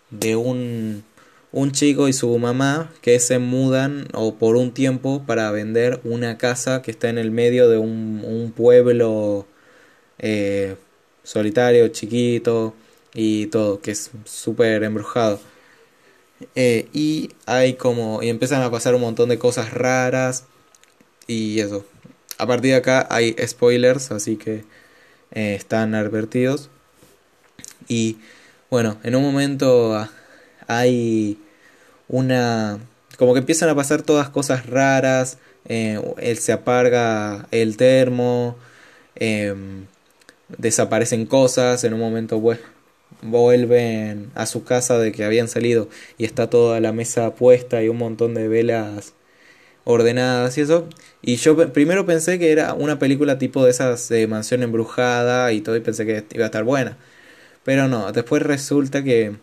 de 0.09 0.35
un, 0.35 1.03
un 1.51 1.71
chico 1.71 2.07
y 2.07 2.13
su 2.13 2.37
mamá 2.37 2.91
que 3.01 3.19
se 3.19 3.39
mudan 3.39 4.07
o 4.13 4.35
por 4.35 4.55
un 4.55 4.73
tiempo 4.73 5.23
para 5.25 5.51
vender 5.51 6.01
una 6.03 6.37
casa 6.37 6.81
que 6.81 6.91
está 6.91 7.09
en 7.09 7.17
el 7.17 7.31
medio 7.31 7.69
de 7.69 7.77
un, 7.77 8.23
un 8.25 8.51
pueblo 8.51 9.47
eh, 10.19 10.75
solitario, 11.23 11.87
chiquito 11.89 12.73
y 13.13 13.47
todo, 13.47 13.81
que 13.81 13.91
es 13.91 14.11
súper 14.25 14.83
embrujado. 14.83 15.39
Eh, 16.55 16.89
y 16.93 17.31
hay 17.45 17.75
como. 17.75 18.21
Y 18.23 18.29
empiezan 18.29 18.61
a 18.63 18.71
pasar 18.71 18.95
un 18.95 19.01
montón 19.01 19.29
de 19.29 19.39
cosas 19.39 19.73
raras. 19.73 20.45
Y 21.27 21.59
eso. 21.59 21.85
A 22.37 22.47
partir 22.47 22.71
de 22.71 22.77
acá 22.77 23.07
hay 23.09 23.35
spoilers, 23.47 24.11
así 24.11 24.37
que 24.37 24.65
están 25.31 25.95
advertidos. 25.95 26.69
Y 27.87 28.17
bueno, 28.69 28.97
en 29.03 29.15
un 29.15 29.23
momento 29.23 30.07
hay 30.67 31.37
una... 32.07 32.79
como 33.17 33.33
que 33.33 33.39
empiezan 33.39 33.69
a 33.69 33.75
pasar 33.75 34.01
todas 34.03 34.29
cosas 34.29 34.65
raras, 34.67 35.37
eh, 35.65 35.99
él 36.17 36.37
se 36.37 36.51
apaga 36.53 37.47
el 37.51 37.77
termo, 37.77 38.57
em, 39.15 39.85
desaparecen 40.57 41.25
cosas, 41.25 41.83
en 41.83 41.93
un 41.93 41.99
momento 41.99 42.41
vuelven 43.21 44.31
a 44.35 44.45
su 44.45 44.63
casa 44.63 44.99
de 44.99 45.11
que 45.11 45.23
habían 45.23 45.47
salido 45.47 45.89
y 46.17 46.25
está 46.25 46.49
toda 46.49 46.79
la 46.79 46.91
mesa 46.91 47.35
puesta 47.35 47.83
y 47.83 47.89
un 47.89 47.97
montón 47.97 48.33
de 48.33 48.47
velas 48.47 49.13
ordenadas 49.85 50.57
y 50.57 50.61
eso. 50.61 50.87
Y 51.21 51.37
yo 51.37 51.55
primero 51.73 52.05
pensé 52.05 52.39
que 52.39 52.51
era 52.51 52.73
una 52.73 52.99
película 52.99 53.37
tipo 53.37 53.63
de 53.65 53.71
esas 53.71 54.09
de 54.09 54.27
mansión 54.27 54.63
embrujada 54.63 55.51
y 55.53 55.61
todo 55.61 55.75
y 55.75 55.81
pensé 55.81 56.05
que 56.05 56.25
iba 56.33 56.45
a 56.45 56.47
estar 56.47 56.63
buena. 56.63 56.97
Pero 57.63 57.87
no, 57.87 58.11
después 58.11 58.41
resulta 58.41 59.03
que 59.03 59.35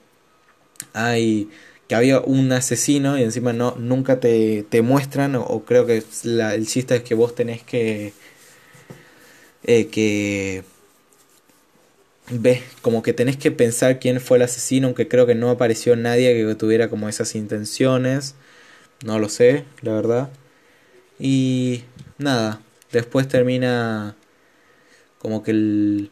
hay 0.92 1.50
que 1.88 1.96
había 1.96 2.20
un 2.20 2.52
asesino 2.52 3.18
y 3.18 3.24
encima 3.24 3.52
no 3.52 3.74
nunca 3.76 4.20
te, 4.20 4.62
te 4.68 4.80
muestran 4.80 5.34
o, 5.34 5.64
creo 5.64 5.86
que 5.86 6.04
el 6.24 6.66
chiste 6.68 6.94
es 6.96 7.02
que 7.02 7.14
vos 7.16 7.34
tenés 7.34 7.64
que 7.64 8.12
eh, 9.64 9.88
que 9.88 10.62
ves 12.30 12.62
como 12.82 13.02
que 13.02 13.12
tenés 13.12 13.36
que 13.36 13.50
pensar 13.50 13.98
quién 13.98 14.20
fue 14.20 14.36
el 14.36 14.44
asesino 14.44 14.86
aunque 14.86 15.08
creo 15.08 15.26
que 15.26 15.34
no 15.34 15.50
apareció 15.50 15.96
nadie 15.96 16.32
que 16.34 16.54
tuviera 16.54 16.88
como 16.88 17.08
esas 17.08 17.34
intenciones. 17.34 18.36
No 19.04 19.18
lo 19.18 19.28
sé 19.28 19.64
la 19.82 19.92
verdad. 19.94 20.30
Y 21.18 21.84
nada 22.18 22.60
después 22.92 23.28
termina 23.28 24.16
como 25.18 25.42
que 25.42 25.50
el 25.50 26.10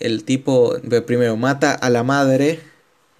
el 0.00 0.24
tipo 0.24 0.76
primero 1.06 1.36
mata 1.36 1.72
a 1.72 1.90
la 1.90 2.02
madre, 2.02 2.60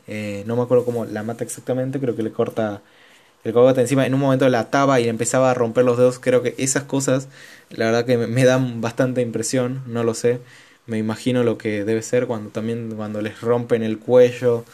eh, 0.07 0.45
no 0.47 0.57
me 0.57 0.63
acuerdo 0.63 0.85
cómo 0.85 1.05
la 1.05 1.23
mata 1.23 1.45
exactamente, 1.45 2.01
creo 2.01 2.17
que 2.17 2.23
le 2.23 2.33
corta 2.33 2.83
el 3.45 3.53
cogote 3.53 3.81
encima, 3.81 4.07
en 4.07 4.15
un 4.15 4.21
momento 4.21 4.49
la 4.49 4.61
ataba 4.61 5.01
y 5.01 5.09
empezaba 5.09 5.51
a 5.51 5.55
romper 5.55 5.85
los 5.85 5.99
dedos, 5.99 6.19
creo 6.19 6.43
que 6.43 6.55
esas 6.59 6.85
cosas 6.85 7.29
la 7.71 7.87
verdad 7.87 8.05
que 8.05 8.17
me, 8.17 8.45
dan 8.45 8.81
bastante 8.81 9.23
impresión, 9.23 9.83
no 9.87 10.05
lo 10.05 10.15
sé, 10.15 10.41
me 10.87 10.99
imagino 10.99 11.45
lo 11.45 11.59
que 11.59 11.85
debe 11.85 12.03
ser 12.03 12.27
cuando 12.27 12.51
también 12.51 12.95
cuando 12.97 13.21
les 13.23 13.41
rompen 13.41 13.83
el 13.83 13.99
cuello 13.99 14.65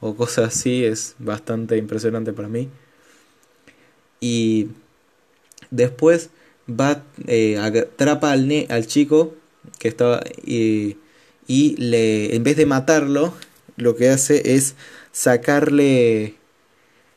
o 0.00 0.14
cosas 0.16 0.48
así, 0.48 0.84
es 0.84 1.14
bastante 1.18 1.76
impresionante 1.78 2.32
para 2.32 2.48
mí. 2.48 2.68
Y 4.20 4.68
después 5.70 6.30
va, 6.68 7.02
eh, 7.26 7.58
atrapa 7.58 8.32
al, 8.32 8.66
al 8.68 8.86
chico 8.86 9.34
que 9.78 9.88
estaba... 9.88 10.22
Y, 10.44 10.98
y 11.46 11.76
le, 11.76 12.34
en 12.34 12.42
vez 12.42 12.56
de 12.56 12.66
matarlo, 12.66 13.34
lo 13.76 13.96
que 13.96 14.08
hace 14.08 14.54
es 14.54 14.74
sacarle 15.12 16.34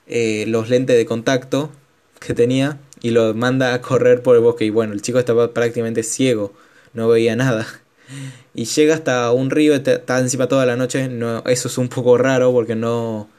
eh, 0.08 0.46
los 0.48 0.70
lentes 0.70 0.98
de 0.98 1.06
contacto 1.06 1.72
que 2.20 2.34
tenía 2.34 2.80
y 3.02 3.12
lo 3.12 3.34
manda 3.34 3.74
a 3.74 3.82
correr 3.82 4.22
por 4.24 4.36
el 4.36 4.42
bosque. 4.42 4.66
Y 4.66 4.70
bueno, 4.70 4.94
el 4.94 5.02
chico 5.02 5.20
estaba 5.20 5.54
prácticamente 5.54 6.04
ciego, 6.04 6.54
no 6.94 7.08
veía 7.08 7.36
nada. 7.36 7.66
Y 8.54 8.66
llega 8.66 8.96
hasta 8.96 9.32
un 9.32 9.50
río, 9.50 9.76
está 9.76 10.20
encima 10.20 10.48
toda 10.48 10.66
la 10.66 10.76
noche. 10.76 11.10
No, 11.10 11.44
eso 11.46 11.68
es 11.68 11.78
un 11.78 11.90
poco 11.90 12.18
raro 12.18 12.52
porque 12.52 12.76
no, 12.76 13.30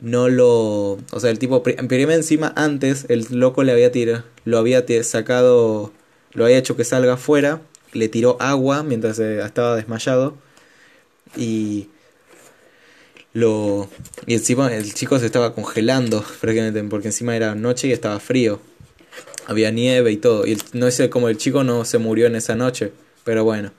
no 0.00 0.28
lo. 0.28 0.98
O 1.12 1.20
sea, 1.20 1.30
el 1.30 1.38
tipo, 1.38 1.62
primero 1.62 2.12
encima, 2.12 2.52
antes, 2.56 3.06
el 3.08 3.26
loco 3.30 3.62
le 3.64 3.72
había 3.72 3.92
tirado, 3.92 4.24
lo 4.44 4.58
había 4.58 4.84
sacado, 5.04 5.92
lo 6.32 6.44
había 6.44 6.58
hecho 6.58 6.76
que 6.76 6.84
salga 6.84 7.14
afuera 7.14 7.60
le 7.92 8.08
tiró 8.08 8.36
agua 8.40 8.82
mientras 8.82 9.18
estaba 9.18 9.76
desmayado. 9.76 10.34
Y 11.36 11.88
lo 13.32 13.88
y 14.26 14.34
encima 14.34 14.74
el 14.74 14.92
chico 14.92 15.18
se 15.18 15.26
estaba 15.26 15.54
congelando 15.54 16.24
porque 16.40 17.08
encima 17.08 17.36
era 17.36 17.54
noche 17.54 17.88
y 17.88 17.92
estaba 17.92 18.20
frío. 18.20 18.60
Había 19.46 19.70
nieve 19.70 20.12
y 20.12 20.16
todo. 20.16 20.46
Y 20.46 20.58
no 20.72 20.90
sé 20.90 21.10
como 21.10 21.28
el 21.28 21.36
chico 21.36 21.64
no 21.64 21.84
se 21.84 21.98
murió 21.98 22.26
en 22.26 22.36
esa 22.36 22.54
noche 22.54 22.92
pero 23.24 23.44
bueno. 23.44 23.72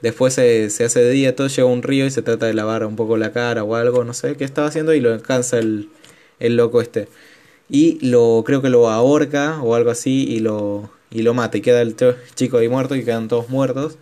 Después 0.00 0.34
se, 0.34 0.66
hace 0.66 1.00
de 1.00 1.10
día 1.10 1.36
todo 1.36 1.48
llega 1.48 1.66
un 1.66 1.82
río 1.82 2.06
y 2.06 2.10
se 2.10 2.22
trata 2.22 2.46
de 2.46 2.54
lavar 2.54 2.86
un 2.86 2.96
poco 2.96 3.16
la 3.16 3.32
cara 3.32 3.64
o 3.64 3.74
algo 3.74 4.02
no 4.04 4.14
sé 4.14 4.36
qué 4.36 4.44
estaba 4.44 4.68
haciendo 4.68 4.94
y 4.94 5.00
lo 5.00 5.12
alcanza 5.12 5.58
el, 5.58 5.90
el 6.38 6.56
loco 6.56 6.80
este. 6.80 7.08
Y 7.68 8.04
lo 8.06 8.42
creo 8.46 8.62
que 8.62 8.70
lo 8.70 8.88
ahorca 8.88 9.60
o 9.62 9.74
algo 9.74 9.90
así 9.90 10.24
y 10.28 10.40
lo 10.40 10.90
y 11.10 11.22
lo 11.22 11.34
mata 11.34 11.58
y 11.58 11.60
queda 11.60 11.82
el 11.82 11.96
chico 12.34 12.58
ahí 12.58 12.68
muerto 12.68 12.96
y 12.96 13.04
quedan 13.04 13.28
todos 13.28 13.48
muertos. 13.48 13.98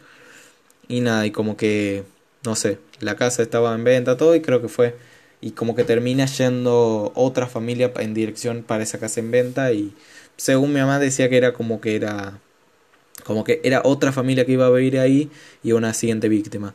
Y 0.88 1.00
nada, 1.00 1.27
y 1.27 1.31
como 1.31 1.57
que, 1.57 2.05
no 2.45 2.57
sé, 2.57 2.79
la 3.00 3.17
casa 3.17 3.43
estaba 3.43 3.75
en 3.75 3.85
venta, 3.85 4.17
todo 4.17 4.35
y 4.35 4.41
creo 4.41 4.62
que 4.62 4.69
fue 4.69 4.95
y 5.41 5.53
como 5.53 5.75
que 5.75 5.85
termina 5.85 6.27
yendo 6.27 7.12
otra 7.15 7.47
familia 7.47 7.93
en 7.97 8.15
dirección 8.15 8.62
para 8.62 8.83
esa 8.83 8.99
casa 8.99 9.21
en 9.21 9.31
venta 9.31 9.73
y 9.73 9.95
según 10.37 10.73
mi 10.73 10.81
mamá 10.81 10.99
decía 10.99 11.29
que 11.29 11.37
era 11.37 11.53
como 11.53 11.81
que 11.81 11.97
era 11.97 12.41
como 13.25 13.45
que 13.45 13.61
era 13.65 13.83
otra 13.85 14.12
familia 14.12 14.45
que 14.47 14.53
iba 14.53 14.67
a 14.67 14.71
vivir 14.71 14.99
ahí 14.99 15.31
y 15.62 15.73
una 15.73 15.95
siguiente 15.95 16.29
víctima. 16.29 16.75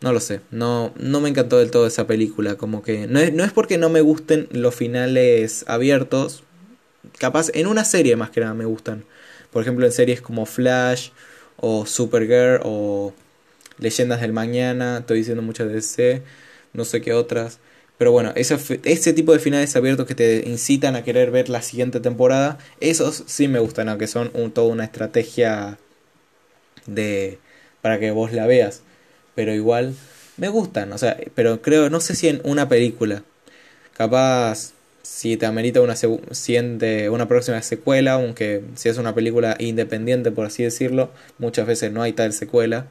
No 0.00 0.12
lo 0.12 0.20
sé, 0.20 0.40
no, 0.50 0.92
no 0.96 1.20
me 1.20 1.28
encantó 1.28 1.58
del 1.58 1.70
todo 1.70 1.86
esa 1.86 2.06
película, 2.06 2.56
como 2.56 2.82
que 2.82 3.06
no 3.06 3.20
es, 3.20 3.32
no 3.32 3.44
es 3.44 3.52
porque 3.52 3.78
no 3.78 3.88
me 3.88 4.00
gusten 4.00 4.48
los 4.50 4.74
finales 4.74 5.64
abiertos, 5.68 6.42
capaz 7.18 7.50
en 7.54 7.68
una 7.68 7.84
serie 7.84 8.16
más 8.16 8.30
que 8.30 8.40
nada 8.40 8.54
me 8.54 8.64
gustan. 8.64 9.04
Por 9.52 9.62
ejemplo 9.62 9.86
en 9.86 9.92
series 9.92 10.20
como 10.20 10.46
Flash 10.46 11.10
o 11.56 11.86
Supergirl 11.86 12.60
o 12.64 13.12
Leyendas 13.78 14.20
del 14.20 14.32
Mañana, 14.32 14.98
estoy 14.98 15.18
diciendo 15.18 15.42
muchas 15.42 15.68
de 15.68 15.74
DC, 15.74 16.22
no 16.72 16.84
sé 16.84 17.00
qué 17.00 17.12
otras. 17.12 17.58
Pero 17.98 18.10
bueno, 18.10 18.32
ese, 18.34 19.12
tipo 19.12 19.32
de 19.32 19.38
finales 19.38 19.76
abiertos 19.76 20.06
que 20.06 20.14
te 20.14 20.42
incitan 20.48 20.96
a 20.96 21.04
querer 21.04 21.30
ver 21.30 21.48
la 21.48 21.62
siguiente 21.62 22.00
temporada, 22.00 22.58
esos 22.80 23.22
sí 23.26 23.46
me 23.46 23.60
gustan, 23.60 23.88
aunque 23.88 24.08
son 24.08 24.30
un, 24.34 24.50
toda 24.50 24.68
una 24.68 24.84
estrategia 24.84 25.78
de 26.86 27.38
para 27.80 28.00
que 28.00 28.10
vos 28.10 28.32
la 28.32 28.46
veas. 28.46 28.82
Pero 29.34 29.54
igual 29.54 29.94
me 30.36 30.48
gustan, 30.48 30.92
o 30.92 30.98
sea, 30.98 31.16
pero 31.34 31.62
creo, 31.62 31.90
no 31.90 32.00
sé 32.00 32.16
si 32.16 32.28
en 32.28 32.40
una 32.44 32.68
película, 32.68 33.22
capaz 33.96 34.72
si 35.02 35.36
te 35.36 35.46
amerita 35.46 35.80
una, 35.80 35.96
siguiente, 35.96 37.10
una 37.10 37.28
próxima 37.28 37.60
secuela, 37.62 38.14
aunque 38.14 38.62
si 38.76 38.88
es 38.88 38.98
una 38.98 39.14
película 39.14 39.56
independiente, 39.58 40.30
por 40.30 40.46
así 40.46 40.62
decirlo, 40.62 41.10
muchas 41.38 41.66
veces 41.66 41.92
no 41.92 42.02
hay 42.02 42.12
tal 42.12 42.32
secuela. 42.32 42.86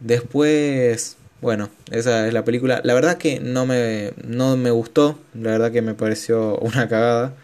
Después, 0.00 1.16
bueno, 1.40 1.70
esa 1.90 2.26
es 2.26 2.34
la 2.34 2.44
película. 2.44 2.80
La 2.84 2.94
verdad 2.94 3.16
que 3.18 3.40
no 3.40 3.66
me, 3.66 4.12
no 4.26 4.56
me 4.56 4.70
gustó, 4.70 5.18
la 5.34 5.52
verdad 5.52 5.72
que 5.72 5.82
me 5.82 5.94
pareció 5.94 6.58
una 6.60 6.88
cagada. 6.88 7.34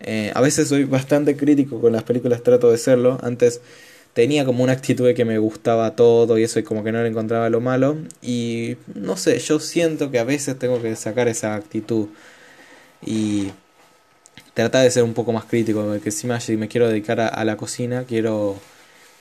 Eh, 0.00 0.32
a 0.34 0.40
veces 0.40 0.68
soy 0.68 0.84
bastante 0.84 1.36
crítico 1.36 1.80
con 1.80 1.92
las 1.92 2.02
películas, 2.02 2.42
trato 2.42 2.70
de 2.70 2.78
serlo. 2.78 3.18
Antes 3.22 3.60
tenía 4.14 4.44
como 4.44 4.64
una 4.64 4.72
actitud 4.72 5.06
de 5.06 5.14
que 5.14 5.24
me 5.24 5.38
gustaba 5.38 5.94
todo 5.96 6.38
y 6.38 6.44
eso 6.44 6.58
y 6.58 6.62
como 6.64 6.82
que 6.84 6.92
no 6.92 7.02
le 7.02 7.08
encontraba 7.08 7.50
lo 7.50 7.60
malo. 7.60 7.96
Y 8.22 8.76
no 8.94 9.16
sé, 9.16 9.38
yo 9.38 9.60
siento 9.60 10.10
que 10.10 10.18
a 10.18 10.24
veces 10.24 10.58
tengo 10.58 10.82
que 10.82 10.96
sacar 10.96 11.28
esa 11.28 11.54
actitud 11.54 12.08
y 13.02 13.52
tratar 14.54 14.84
de 14.84 14.90
ser 14.90 15.04
un 15.04 15.14
poco 15.14 15.32
más 15.32 15.44
crítico. 15.44 15.84
Porque 15.84 16.10
si 16.10 16.26
me 16.56 16.68
quiero 16.68 16.88
dedicar 16.88 17.20
a, 17.20 17.44
la 17.44 17.56
cocina, 17.56 18.04
quiero, 18.04 18.58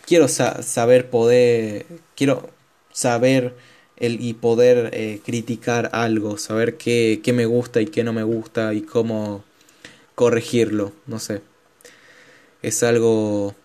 quiero 0.05 0.27
saber 0.27 1.09
poder, 1.09 1.85
quiero 2.15 2.49
saber 2.91 3.55
el, 3.97 4.21
y 4.21 4.33
poder 4.33 4.91
eh, 4.93 5.21
criticar 5.25 5.89
algo, 5.93 6.37
saber 6.37 6.77
qué, 6.77 7.21
qué 7.23 7.33
me 7.33 7.45
gusta 7.45 7.81
y 7.81 7.87
qué 7.87 8.03
no 8.03 8.13
me 8.13 8.23
gusta 8.23 8.73
y 8.73 8.81
cómo 8.81 9.43
corregirlo, 10.15 10.91
no 11.07 11.19
sé. 11.19 11.41
Es 12.61 12.83
algo 12.83 13.55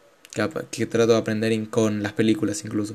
que 0.70 0.86
trato 0.86 1.12
de 1.12 1.18
aprender 1.18 1.68
con 1.68 2.02
las 2.02 2.12
películas 2.12 2.64
incluso. 2.64 2.94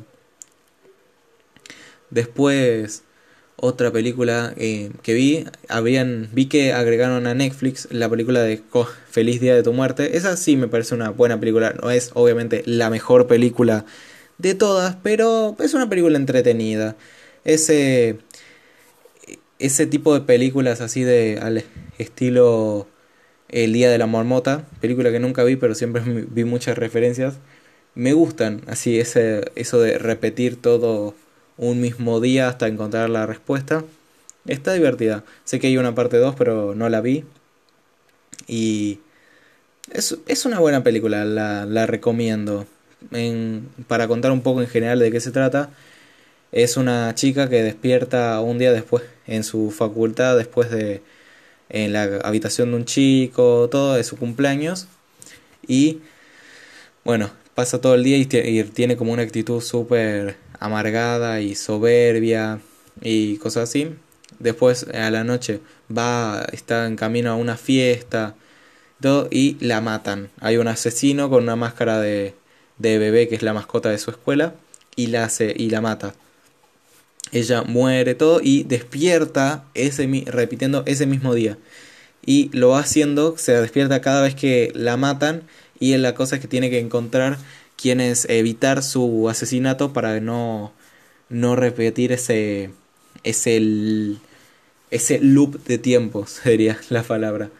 Después, 2.09 3.03
otra 3.61 3.91
película 3.91 4.53
eh, 4.57 4.91
que 5.01 5.13
vi, 5.13 5.45
habían, 5.67 6.29
vi 6.33 6.47
que 6.47 6.73
agregaron 6.73 7.27
a 7.27 7.33
Netflix 7.33 7.87
la 7.91 8.09
película 8.09 8.41
de 8.41 8.61
Feliz 9.09 9.39
Día 9.41 9.55
de 9.55 9.63
tu 9.63 9.73
Muerte. 9.73 10.17
Esa 10.17 10.37
sí 10.37 10.55
me 10.57 10.67
parece 10.67 10.95
una 10.95 11.09
buena 11.09 11.39
película. 11.39 11.73
No 11.81 11.91
es 11.91 12.11
obviamente 12.13 12.63
la 12.65 12.89
mejor 12.89 13.27
película 13.27 13.85
de 14.37 14.55
todas, 14.55 14.97
pero 15.03 15.55
es 15.59 15.73
una 15.73 15.89
película 15.89 16.17
entretenida 16.17 16.95
ese, 17.43 18.19
ese 19.59 19.85
tipo 19.87 20.13
de 20.13 20.21
películas 20.21 20.81
así 20.81 21.03
de 21.03 21.39
al 21.41 21.63
estilo 21.97 22.87
El 23.49 23.73
Día 23.73 23.89
de 23.89 23.97
la 23.97 24.07
Marmota, 24.07 24.67
película 24.81 25.11
que 25.11 25.19
nunca 25.19 25.43
vi 25.43 25.55
pero 25.55 25.75
siempre 25.75 26.01
vi 26.05 26.43
muchas 26.43 26.77
referencias, 26.77 27.39
me 27.95 28.13
gustan 28.13 28.62
así 28.67 28.99
ese, 28.99 29.51
eso 29.55 29.79
de 29.81 29.97
repetir 29.97 30.62
todo 30.62 31.15
un 31.60 31.82
mismo 31.82 32.19
día 32.22 32.48
hasta 32.48 32.67
encontrar 32.67 33.10
la 33.10 33.26
respuesta. 33.28 33.84
Está 34.48 34.74
divertida. 34.74 35.24
Sé 35.43 35.60
que 35.60 35.67
hay 35.67 35.78
una 35.78 35.93
parte 35.93 36.17
2 36.17 36.36
pero 36.38 36.74
no 36.74 36.89
la 36.89 37.02
vi. 37.02 37.26
Y 38.48 39.00
es, 39.91 40.17
es 40.28 40.45
una 40.45 40.60
buena 40.60 40.84
película, 40.84 41.26
la, 41.26 41.65
la 41.65 41.86
recomiendo. 41.86 42.65
En, 43.12 43.69
para 43.88 44.08
contar 44.08 44.32
un 44.32 44.41
poco 44.41 44.62
en 44.62 44.67
general 44.67 45.00
de 45.00 45.12
qué 45.12 45.19
se 45.19 45.32
trata, 45.32 45.69
es 46.52 46.78
una 46.78 47.13
chica 47.15 47.50
que 47.50 47.63
despierta 47.63 48.39
un 48.41 48.58
día 48.58 48.72
después 48.72 49.04
en 49.28 49.43
su 49.43 49.72
facultad, 49.72 50.38
después 50.38 50.72
de 50.72 51.02
en 51.69 51.93
la 51.93 52.04
habitación 52.24 52.72
de 52.72 52.78
un 52.78 52.86
chico, 52.86 53.69
todo 53.69 53.95
de 53.95 54.04
su 54.04 54.17
cumpleaños. 54.17 54.88
Y 55.67 56.00
bueno, 57.04 57.32
pasa 57.56 57.82
todo 57.82 57.95
el 57.95 58.04
día 58.04 58.17
y, 58.17 58.26
tiene 58.26 58.98
como 58.98 59.13
una 59.13 59.24
actitud 59.24 59.62
súper 59.62 60.38
amargada 60.60 61.41
y 61.41 61.56
soberbia 61.56 62.60
y 63.02 63.38
cosas 63.38 63.69
así. 63.69 63.95
Después 64.39 64.86
a 64.93 65.10
la 65.10 65.24
noche 65.24 65.62
va, 65.95 66.45
está 66.52 66.86
en 66.88 66.95
camino 66.95 67.32
a 67.32 67.36
una 67.36 67.58
fiesta 67.58 68.36
y 69.32 69.58
la 69.62 69.82
matan. 69.82 70.30
Hay 70.41 70.58
un 70.58 70.67
asesino 70.67 71.30
con 71.30 71.43
una 71.43 71.56
máscara 71.56 72.00
de, 72.00 72.36
de 72.78 72.98
bebé 72.98 73.28
que 73.28 73.36
es 73.36 73.43
la 73.43 73.54
mascota 73.54 73.89
de 73.89 73.98
su 73.98 74.12
escuela 74.12 74.54
y 74.95 75.08
la, 75.08 75.24
hace, 75.26 75.54
y 75.56 75.69
la 75.69 75.82
mata 75.82 76.13
ella 77.32 77.63
muere 77.63 78.15
todo 78.15 78.39
y 78.41 78.63
despierta 78.63 79.63
ese 79.74 80.08
repitiendo 80.28 80.84
ese 80.86 81.06
mismo 81.06 81.34
día 81.34 81.58
y 82.26 82.50
lo 82.54 82.69
va 82.69 82.80
haciendo 82.80 83.38
se 83.38 83.54
despierta 83.54 84.02
cada 84.02 84.22
vez 84.22 84.36
que 84.36 84.72
la 84.76 84.98
matan 84.98 85.43
y 85.80 85.95
la 85.98 86.15
cosa 86.15 86.36
es 86.36 86.41
que 86.41 86.48
tiene 86.48 86.69
que 86.69 86.80
encontrar 86.80 87.38
quienes 87.79 88.25
evitar 88.29 88.83
su 88.83 89.29
asesinato 89.29 89.93
para 89.93 90.19
no 90.19 90.73
no 91.29 91.55
repetir 91.55 92.11
ese 92.11 92.71
ese 93.23 93.57
ese 94.91 95.19
loop 95.19 95.63
de 95.65 95.77
tiempo 95.77 96.25
sería 96.27 96.79
la 96.89 97.03
palabra. 97.03 97.51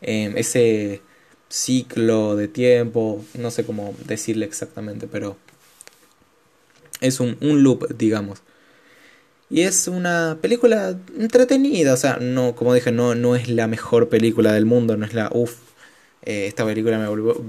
Em, 0.00 0.36
ese 0.36 1.02
ciclo 1.48 2.36
de 2.36 2.46
tiempo 2.48 3.24
no 3.34 3.50
sé 3.50 3.64
cómo 3.64 3.94
decirle 4.06 4.44
exactamente 4.46 5.06
pero 5.08 5.36
es 7.00 7.20
un, 7.20 7.36
un 7.40 7.62
loop 7.62 7.88
digamos. 7.96 8.42
Y 9.50 9.62
es 9.62 9.88
una 9.88 10.38
película 10.42 10.98
entretenida, 11.18 11.94
o 11.94 11.96
sea, 11.96 12.18
no, 12.20 12.54
como 12.54 12.74
dije, 12.74 12.92
no, 12.92 13.14
no 13.14 13.34
es 13.34 13.48
la 13.48 13.66
mejor 13.66 14.10
película 14.10 14.52
del 14.52 14.66
mundo, 14.66 14.98
no 14.98 15.06
es 15.06 15.14
la 15.14 15.30
uff, 15.32 15.56
eh, 16.22 16.46
esta 16.46 16.64
película 16.64 16.98
me, 16.98 17.08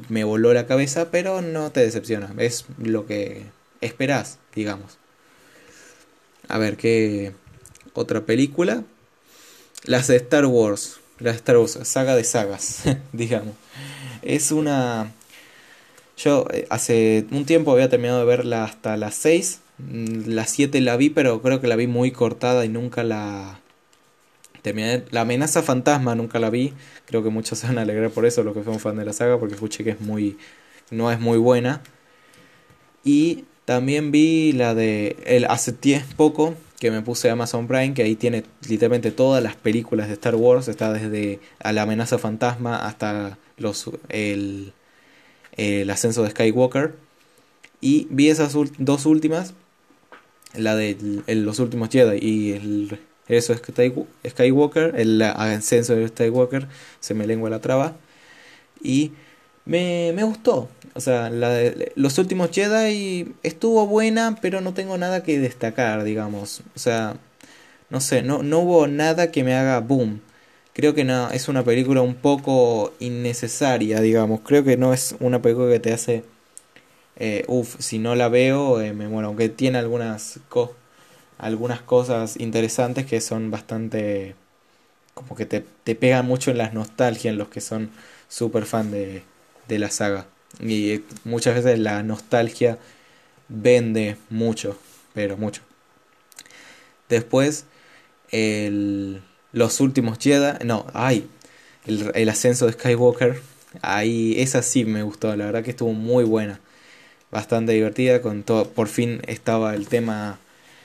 me 0.10 0.23
voló 0.23 0.53
la 0.53 0.67
cabeza, 0.67 1.12
pero 1.12 1.41
no 1.41 1.71
te 1.71 1.82
decepciona, 1.82 2.34
es 2.38 2.65
lo 2.77 3.05
que 3.05 3.43
esperás, 3.82 4.39
digamos. 4.55 4.97
A 6.47 6.58
ver, 6.58 6.77
¿qué 6.77 7.34
otra 7.93 8.21
película? 8.25 8.84
Las 9.84 10.08
de 10.08 10.17
Star 10.17 10.45
Wars, 10.45 10.99
las 11.19 11.34
de 11.34 11.38
Star 11.38 11.58
Wars, 11.58 11.79
saga 11.84 12.15
de 12.15 12.23
sagas, 12.23 12.84
digamos. 13.13 13.55
Es 14.21 14.51
una... 14.51 15.13
Yo 16.17 16.45
eh, 16.51 16.67
hace 16.69 17.25
un 17.32 17.45
tiempo 17.45 17.71
había 17.71 17.89
terminado 17.89 18.19
de 18.19 18.25
verla 18.25 18.65
hasta 18.65 18.97
las 18.97 19.15
6 19.15 19.62
Mm, 19.79 20.27
la 20.27 20.45
7 20.45 20.82
la 20.82 20.97
vi, 20.97 21.10
pero 21.10 21.41
creo 21.41 21.62
que 21.62 21.67
la 21.67 21.75
vi 21.75 21.88
muy 21.88 22.12
cortada 22.12 22.65
y 22.65 22.69
nunca 22.69 23.03
la 23.03 23.60
La 25.11 25.21
amenaza 25.21 25.63
fantasma 25.63 26.15
nunca 26.15 26.39
la 26.39 26.49
vi. 26.49 26.73
Creo 27.05 27.23
que 27.23 27.29
muchos 27.29 27.59
se 27.59 27.67
van 27.67 27.77
a 27.77 27.81
alegrar 27.81 28.11
por 28.11 28.25
eso, 28.25 28.43
los 28.43 28.55
que 28.55 28.63
son 28.63 28.79
fan 28.79 28.97
de 28.97 29.05
la 29.05 29.13
saga, 29.13 29.37
porque 29.39 29.55
escuché 29.55 29.83
que 29.83 29.91
es 29.91 30.01
muy. 30.01 30.37
no 30.91 31.11
es 31.11 31.19
muy 31.19 31.37
buena. 31.37 31.81
Y 33.03 33.45
también 33.65 34.11
vi 34.11 34.51
la 34.53 34.75
de. 34.75 35.17
El, 35.25 35.45
hace 35.45 35.73
poco 36.15 36.55
que 36.79 36.91
me 36.91 37.01
puse 37.01 37.29
Amazon 37.29 37.67
Prime, 37.67 37.93
que 37.93 38.03
ahí 38.03 38.15
tiene 38.15 38.43
literalmente 38.67 39.11
todas 39.11 39.43
las 39.43 39.55
películas 39.55 40.07
de 40.07 40.13
Star 40.13 40.35
Wars. 40.35 40.67
Está 40.67 40.93
desde 40.93 41.39
a 41.59 41.73
la 41.73 41.83
amenaza 41.83 42.17
fantasma 42.17 42.85
hasta 42.85 43.37
los, 43.57 43.89
el, 44.09 44.73
el 45.57 45.89
ascenso 45.89 46.23
de 46.23 46.31
Skywalker. 46.31 46.95
Y 47.81 48.07
vi 48.09 48.29
esas 48.29 48.53
dos 48.77 49.05
últimas 49.05 49.53
la 50.53 50.75
de 50.75 50.97
los 51.27 51.59
últimos 51.59 51.89
Jedi 51.89 52.17
y 52.21 52.51
el 52.53 52.99
eso 53.29 53.53
es 53.53 53.61
Skywalker, 54.27 54.95
el 54.97 55.21
ascenso 55.21 55.95
de 55.95 56.07
Skywalker, 56.07 56.67
se 56.99 57.13
me 57.13 57.27
lengua 57.27 57.49
la 57.49 57.59
traba. 57.61 57.95
Y 58.81 59.13
me, 59.65 60.11
me 60.15 60.23
gustó. 60.23 60.69
O 60.95 61.01
sea, 61.01 61.29
los 61.95 62.17
últimos 62.17 62.51
Jedi 62.51 63.33
estuvo 63.43 63.87
buena, 63.87 64.37
pero 64.41 64.61
no 64.61 64.73
tengo 64.73 64.97
nada 64.97 65.23
que 65.23 65.39
destacar, 65.39 66.03
digamos. 66.03 66.61
O 66.75 66.79
sea, 66.79 67.17
no 67.89 68.01
sé, 68.01 68.23
no, 68.23 68.43
no 68.43 68.59
hubo 68.59 68.87
nada 68.87 69.31
que 69.31 69.43
me 69.43 69.55
haga 69.55 69.79
boom. 69.79 70.21
Creo 70.73 70.93
que 70.95 71.03
no, 71.03 71.31
es 71.31 71.49
una 71.49 71.63
película 71.63 72.01
un 72.01 72.15
poco 72.15 72.93
innecesaria, 72.99 74.01
digamos. 74.01 74.41
Creo 74.41 74.63
que 74.63 74.77
no 74.77 74.93
es 74.93 75.15
una 75.19 75.41
película 75.41 75.71
que 75.71 75.79
te 75.79 75.93
hace 75.93 76.23
eh, 77.19 77.43
uff, 77.47 77.75
si 77.79 77.99
no 77.99 78.15
la 78.15 78.29
veo, 78.29 78.81
eh, 78.81 78.93
me 78.93 79.07
muero. 79.07 79.27
Aunque 79.27 79.49
tiene 79.49 79.77
algunas 79.77 80.39
algunas 81.39 81.82
cosas 81.82 82.38
interesantes 82.39 83.06
que 83.08 83.21
son 83.21 83.49
bastante 83.49 84.36
como 85.15 85.36
que 85.36 85.45
te, 85.45 85.65
te 85.84 85.95
pegan 85.95 86.25
mucho 86.25 86.52
en 86.52 86.58
las 86.58 86.73
nostalgias 86.73 87.32
en 87.34 87.38
los 87.38 87.49
que 87.49 87.62
son 87.62 87.89
súper 88.30 88.65
fan 88.65 88.91
de, 88.91 89.23
de 89.67 89.80
la 89.80 89.89
saga. 89.89 90.28
Y 90.62 91.02
muchas 91.25 91.56
veces 91.56 91.80
la 91.80 92.04
nostalgia 92.04 92.78
vende 93.49 94.17
mucho, 94.30 94.78
pero 95.13 95.38
mucho. 95.38 95.62
Después, 97.10 97.65
el, 98.32 99.21
los 99.52 99.80
últimos 99.82 100.19
Jedi, 100.19 100.63
no, 100.65 100.86
ay, 100.93 101.28
el, 101.86 102.12
el 102.13 102.30
ascenso 102.30 102.67
de 102.67 102.73
Skywalker, 102.73 103.41
ahí 103.82 104.39
esa 104.39 104.62
sí 104.62 104.86
me 104.86 105.04
gustó, 105.04 105.36
la 105.36 105.45
verdad 105.45 105.63
que 105.63 105.71
estuvo 105.71 105.93
muy 105.93 106.23
buena, 106.23 106.60
bastante 107.32 107.73
divertida, 107.73 108.21
con 108.21 108.43
todo, 108.43 108.69
por 108.69 108.88
fin 108.88 109.21
estaba 109.28 109.75
el 109.75 109.88
tema 109.88 110.39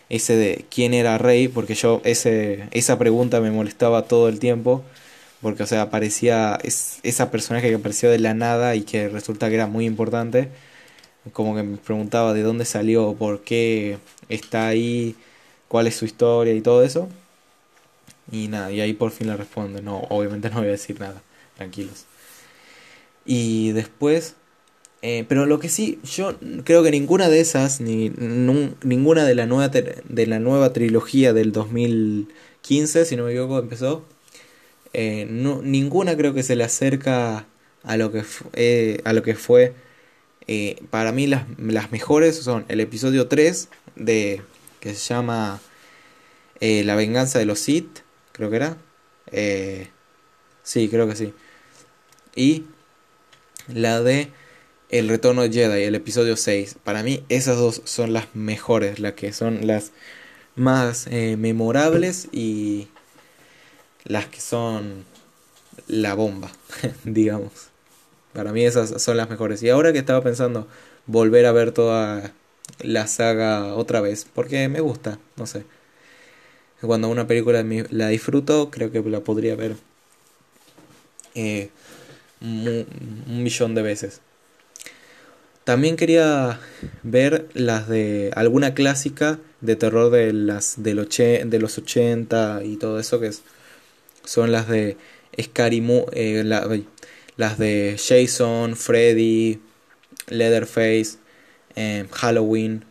ese 0.08 0.36
de 0.36 0.64
quién 0.70 0.94
era 0.94 1.18
rey, 1.18 1.48
porque 1.48 1.74
yo 1.74 2.00
ese, 2.04 2.68
esa 2.72 2.98
pregunta 2.98 3.40
me 3.40 3.50
molestaba 3.50 4.02
todo 4.02 4.28
el 4.28 4.38
tiempo, 4.38 4.84
porque 5.42 5.62
o 5.64 5.66
sea, 5.66 5.82
aparecía 5.82 6.58
es, 6.62 7.00
esa 7.02 7.30
personaje 7.30 7.68
que 7.68 7.76
apareció 7.76 8.10
de 8.10 8.18
la 8.18 8.34
nada 8.34 8.76
y 8.76 8.82
que 8.82 9.08
resulta 9.08 9.48
que 9.48 9.56
era 9.56 9.66
muy 9.66 9.86
importante, 9.86 10.50
como 11.32 11.54
que 11.56 11.62
me 11.62 11.78
preguntaba 11.78 12.34
de 12.34 12.42
dónde 12.42 12.64
salió, 12.64 13.14
por 13.14 13.42
qué 13.42 13.98
está 14.28 14.68
ahí, 14.68 15.16
cuál 15.68 15.86
es 15.86 15.96
su 15.96 16.04
historia 16.04 16.54
y 16.54 16.60
todo 16.60 16.84
eso. 16.84 17.08
Y 18.30 18.48
nada, 18.48 18.72
y 18.72 18.80
ahí 18.80 18.92
por 18.94 19.10
fin 19.10 19.28
le 19.28 19.36
responde, 19.36 19.82
no, 19.82 19.98
obviamente 20.10 20.50
no 20.50 20.56
voy 20.58 20.68
a 20.68 20.72
decir 20.72 20.98
nada, 21.00 21.22
tranquilos. 21.56 22.06
Y 23.26 23.72
después 23.72 24.36
eh, 25.06 25.26
pero 25.28 25.44
lo 25.44 25.58
que 25.58 25.68
sí, 25.68 25.98
yo 26.02 26.34
creo 26.64 26.82
que 26.82 26.90
ninguna 26.90 27.28
de 27.28 27.38
esas, 27.38 27.78
ni 27.82 28.08
ninguna 28.08 29.26
de 29.26 29.34
la, 29.34 29.44
nueva 29.44 29.68
de 29.68 30.26
la 30.26 30.38
nueva 30.38 30.72
trilogía 30.72 31.34
del 31.34 31.52
2015, 31.52 33.04
si 33.04 33.14
no 33.14 33.24
me 33.24 33.32
equivoco, 33.32 33.58
empezó, 33.58 34.02
eh, 34.94 35.26
no, 35.28 35.60
ninguna 35.60 36.16
creo 36.16 36.32
que 36.32 36.42
se 36.42 36.56
le 36.56 36.64
acerca 36.64 37.44
a 37.82 37.96
lo 37.98 38.12
que, 38.12 38.24
eh, 38.54 39.02
a 39.04 39.12
lo 39.12 39.22
que 39.22 39.34
fue. 39.34 39.74
para 40.88 41.12
mí 41.12 41.26
las, 41.26 41.44
las, 41.58 41.92
mejores 41.92 42.36
son 42.38 42.64
el 42.68 42.80
episodio 42.80 43.28
3 43.28 43.68
de 43.96 44.40
que 44.80 44.94
se 44.94 45.12
llama 45.12 45.60
La 46.60 46.94
venganza 46.94 47.38
de 47.38 47.44
los 47.44 47.58
Sith, 47.58 47.98
creo 48.32 48.48
que 48.48 48.56
era. 48.56 48.78
sí, 50.62 50.88
creo 50.88 51.06
que 51.06 51.16
sí. 51.16 51.34
Y 52.34 52.64
la 53.68 54.00
de 54.00 54.30
el 54.90 55.08
Retorno 55.08 55.42
de 55.42 55.52
Jedi, 55.52 55.82
el 55.82 55.94
episodio 55.94 56.36
6. 56.36 56.76
Para 56.84 57.02
mí 57.02 57.24
esas 57.28 57.56
dos 57.56 57.82
son 57.84 58.12
las 58.12 58.34
mejores, 58.34 58.98
las 58.98 59.14
que 59.14 59.32
son 59.32 59.66
las 59.66 59.92
más 60.56 61.06
eh, 61.08 61.36
memorables 61.36 62.28
y 62.32 62.88
las 64.04 64.26
que 64.26 64.40
son 64.40 65.04
la 65.88 66.14
bomba, 66.14 66.50
digamos. 67.04 67.52
Para 68.32 68.52
mí 68.52 68.64
esas 68.64 69.02
son 69.02 69.16
las 69.16 69.30
mejores. 69.30 69.62
Y 69.62 69.70
ahora 69.70 69.92
que 69.92 69.98
estaba 69.98 70.22
pensando 70.22 70.66
volver 71.06 71.46
a 71.46 71.52
ver 71.52 71.72
toda 71.72 72.32
la 72.80 73.06
saga 73.06 73.74
otra 73.74 74.00
vez, 74.00 74.26
porque 74.32 74.68
me 74.68 74.80
gusta, 74.80 75.18
no 75.36 75.46
sé. 75.46 75.64
Cuando 76.80 77.08
una 77.08 77.26
película 77.26 77.64
la 77.90 78.08
disfruto, 78.08 78.70
creo 78.70 78.92
que 78.92 79.02
la 79.02 79.20
podría 79.20 79.56
ver 79.56 79.76
eh, 81.34 81.70
un 82.42 83.42
millón 83.42 83.74
de 83.74 83.82
veces. 83.82 84.20
También 85.64 85.96
quería 85.96 86.60
ver 87.02 87.48
las 87.54 87.88
de 87.88 88.30
alguna 88.36 88.74
clásica 88.74 89.38
de 89.62 89.76
terror 89.76 90.10
de 90.10 90.32
las 90.34 90.82
del 90.82 90.96
de 91.06 91.58
los 91.58 91.78
80 91.78 92.64
y 92.64 92.76
todo 92.76 93.00
eso 93.00 93.18
que 93.18 93.30
son 94.24 94.52
las 94.52 94.68
de 94.68 94.98
Scary 95.40 95.82
eh, 96.12 96.84
las 97.36 97.58
de 97.58 97.96
Jason, 97.98 98.76
Freddy, 98.76 99.60
Leatherface, 100.28 101.16
eh, 101.76 102.06
Halloween. 102.12 102.84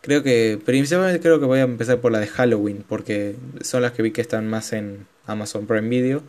Creo 0.00 0.22
que 0.22 0.58
principalmente 0.64 1.20
creo 1.20 1.40
que 1.40 1.46
voy 1.46 1.58
a 1.58 1.62
empezar 1.62 2.00
por 2.00 2.12
la 2.12 2.20
de 2.20 2.26
Halloween 2.26 2.84
porque 2.88 3.36
son 3.60 3.82
las 3.82 3.92
que 3.92 4.02
vi 4.02 4.12
que 4.12 4.22
están 4.22 4.48
más 4.48 4.72
en 4.72 5.06
Amazon 5.26 5.66
Prime 5.66 5.88
Video 5.88 6.22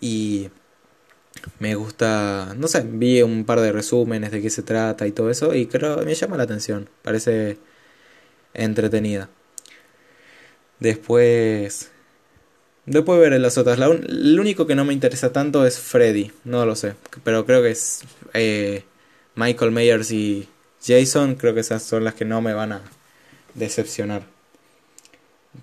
y 0.00 0.48
me 1.58 1.74
gusta, 1.74 2.54
no 2.56 2.68
sé, 2.68 2.82
vi 2.82 3.22
un 3.22 3.44
par 3.44 3.60
de 3.60 3.72
resúmenes 3.72 4.30
de 4.30 4.42
qué 4.42 4.50
se 4.50 4.62
trata 4.62 5.06
y 5.06 5.12
todo 5.12 5.30
eso 5.30 5.54
y 5.54 5.66
creo 5.66 5.98
me 6.04 6.14
llama 6.14 6.36
la 6.36 6.44
atención, 6.44 6.88
parece 7.02 7.58
entretenida. 8.54 9.28
Después 10.80 11.90
después 12.86 13.20
ver 13.20 13.38
las 13.40 13.58
otras. 13.58 13.78
La 13.78 13.88
lo 13.88 14.40
único 14.40 14.66
que 14.66 14.74
no 14.74 14.84
me 14.84 14.94
interesa 14.94 15.32
tanto 15.32 15.66
es 15.66 15.78
Freddy, 15.78 16.32
no 16.44 16.64
lo 16.66 16.76
sé, 16.76 16.94
pero 17.24 17.46
creo 17.46 17.62
que 17.62 17.70
es 17.70 18.02
eh, 18.34 18.84
Michael 19.34 19.72
Myers 19.72 20.10
y 20.10 20.48
Jason, 20.84 21.34
creo 21.36 21.54
que 21.54 21.60
esas 21.60 21.82
son 21.82 22.04
las 22.04 22.14
que 22.14 22.24
no 22.24 22.40
me 22.40 22.54
van 22.54 22.72
a 22.72 22.82
decepcionar. 23.54 24.37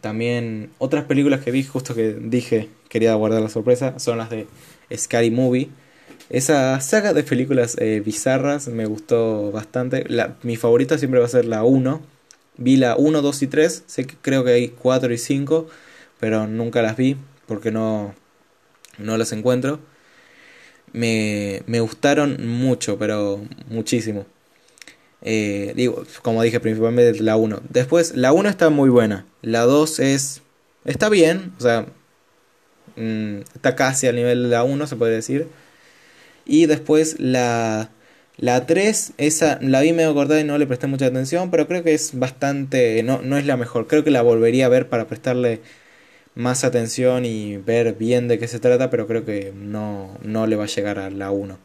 También 0.01 0.71
otras 0.77 1.05
películas 1.05 1.41
que 1.41 1.51
vi, 1.51 1.63
justo 1.63 1.95
que 1.95 2.13
dije, 2.13 2.69
quería 2.89 3.13
guardar 3.15 3.41
la 3.41 3.49
sorpresa, 3.49 3.99
son 3.99 4.17
las 4.17 4.29
de 4.29 4.47
Scary 4.95 5.31
Movie. 5.31 5.69
Esa 6.29 6.79
saga 6.81 7.13
de 7.13 7.23
películas 7.23 7.75
eh, 7.79 8.01
bizarras 8.03 8.67
me 8.67 8.86
gustó 8.86 9.51
bastante. 9.51 10.05
Mi 10.43 10.55
favorita 10.55 10.97
siempre 10.97 11.19
va 11.19 11.25
a 11.27 11.29
ser 11.29 11.45
la 11.45 11.63
1. 11.63 12.01
Vi 12.58 12.77
la 12.77 12.95
1, 12.95 13.21
2 13.21 13.41
y 13.43 13.47
3. 13.47 13.84
Sé 13.86 14.05
que 14.05 14.15
creo 14.21 14.43
que 14.43 14.51
hay 14.51 14.69
4 14.69 15.13
y 15.13 15.17
5, 15.17 15.67
pero 16.19 16.47
nunca 16.47 16.81
las 16.81 16.97
vi 16.97 17.17
porque 17.47 17.71
no, 17.71 18.15
no 18.97 19.17
las 19.17 19.31
encuentro. 19.34 19.79
Me, 20.93 21.62
me 21.67 21.79
gustaron 21.79 22.47
mucho, 22.47 22.97
pero 22.97 23.41
muchísimo. 23.69 24.25
Eh, 25.25 25.73
digo, 25.75 26.03
como 26.21 26.41
dije, 26.43 26.59
principalmente 26.59 27.21
la 27.21 27.35
1. 27.35 27.61
Después, 27.69 28.15
la 28.15 28.31
1 28.31 28.47
está 28.47 28.69
muy 28.69 28.89
buena. 28.89 29.25
La 29.41 29.63
2 29.63 29.99
es. 29.99 30.41
Está 30.85 31.09
bien, 31.09 31.51
o 31.57 31.61
sea, 31.61 31.88
Mm, 32.95 33.41
está 33.55 33.75
casi 33.75 34.07
al 34.07 34.15
nivel 34.15 34.43
de 34.43 34.49
la 34.49 34.63
1, 34.63 34.88
se 34.88 34.95
puede 34.95 35.15
decir. 35.15 35.47
Y 36.45 36.67
después 36.67 37.19
la, 37.19 37.89
la 38.38 38.65
3, 38.65 39.13
esa 39.17 39.59
la 39.61 39.81
vi 39.81 39.93
medio 39.93 40.13
cortada 40.13 40.39
y 40.41 40.43
no 40.43 40.57
le 40.57 40.67
presté 40.67 40.88
mucha 40.88 41.07
atención, 41.07 41.51
pero 41.51 41.67
creo 41.67 41.83
que 41.83 41.93
es 41.93 42.17
bastante, 42.17 43.03
no, 43.03 43.21
no 43.21 43.38
es 43.38 43.45
la 43.45 43.57
mejor. 43.57 43.88
Creo 43.88 44.03
que 44.03 44.11
la 44.11 44.21
volvería 44.21 44.67
a 44.67 44.69
ver 44.69 44.89
para 44.89 45.07
prestarle 45.07 45.61
más 46.35 46.63
atención 46.63 47.25
y 47.25 47.57
ver 47.57 47.95
bien 47.95 48.27
de 48.27 48.39
qué 48.39 48.47
se 48.47 48.59
trata, 48.59 48.89
pero 48.89 49.07
creo 49.07 49.25
que 49.25 49.53
no, 49.55 50.17
no 50.23 50.47
le 50.47 50.55
va 50.57 50.65
a 50.65 50.67
llegar 50.67 50.99
a 50.99 51.09
la 51.09 51.31
1. 51.31 51.57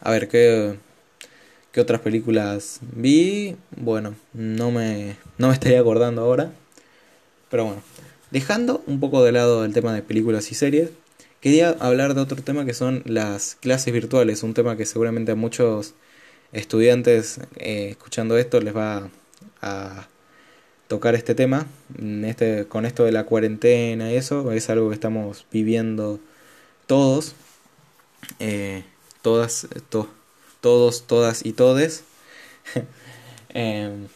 A 0.00 0.10
ver, 0.10 0.28
¿qué, 0.28 0.76
¿qué 1.74 1.82
otras 1.82 2.00
películas 2.00 2.80
vi? 2.94 3.56
Bueno, 3.76 4.14
no 4.32 4.70
me, 4.70 5.16
no 5.36 5.48
me 5.48 5.52
estaría 5.52 5.80
acordando 5.80 6.22
ahora. 6.22 6.52
Pero 7.50 7.66
bueno, 7.66 7.82
Dejando 8.34 8.82
un 8.88 8.98
poco 8.98 9.22
de 9.22 9.30
lado 9.30 9.64
el 9.64 9.72
tema 9.72 9.94
de 9.94 10.02
películas 10.02 10.50
y 10.50 10.56
series, 10.56 10.90
quería 11.40 11.70
hablar 11.78 12.14
de 12.14 12.20
otro 12.20 12.42
tema 12.42 12.64
que 12.64 12.74
son 12.74 13.04
las 13.06 13.54
clases 13.54 13.94
virtuales, 13.94 14.42
un 14.42 14.54
tema 14.54 14.76
que 14.76 14.86
seguramente 14.86 15.30
a 15.30 15.36
muchos 15.36 15.94
estudiantes 16.50 17.38
eh, 17.58 17.90
escuchando 17.90 18.36
esto 18.36 18.60
les 18.60 18.74
va 18.74 19.08
a 19.62 20.08
tocar 20.88 21.14
este 21.14 21.36
tema. 21.36 21.68
Este, 22.24 22.66
con 22.66 22.86
esto 22.86 23.04
de 23.04 23.12
la 23.12 23.22
cuarentena 23.22 24.10
y 24.10 24.16
eso, 24.16 24.50
es 24.50 24.68
algo 24.68 24.88
que 24.88 24.94
estamos 24.96 25.46
viviendo 25.52 26.18
todos, 26.88 27.36
eh, 28.40 28.82
todas, 29.22 29.68
todos, 30.64 31.06
todas 31.06 31.44
y 31.44 31.52
todes. 31.52 32.04
Em, 33.56 34.08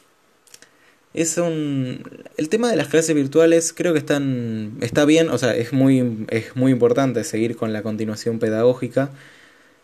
es 1.14 1.38
un 1.38 2.02
el 2.36 2.48
tema 2.48 2.70
de 2.70 2.76
las 2.76 2.88
clases 2.88 3.14
virtuales 3.14 3.72
creo 3.72 3.92
que 3.92 4.00
están 4.00 4.78
está 4.80 5.04
bien 5.04 5.28
o 5.28 5.38
sea 5.38 5.54
es 5.54 5.72
muy 5.72 6.26
es 6.28 6.56
muy 6.56 6.72
importante 6.72 7.22
seguir 7.22 7.56
con 7.56 7.72
la 7.72 7.82
continuación 7.82 8.38
pedagógica. 8.40 9.10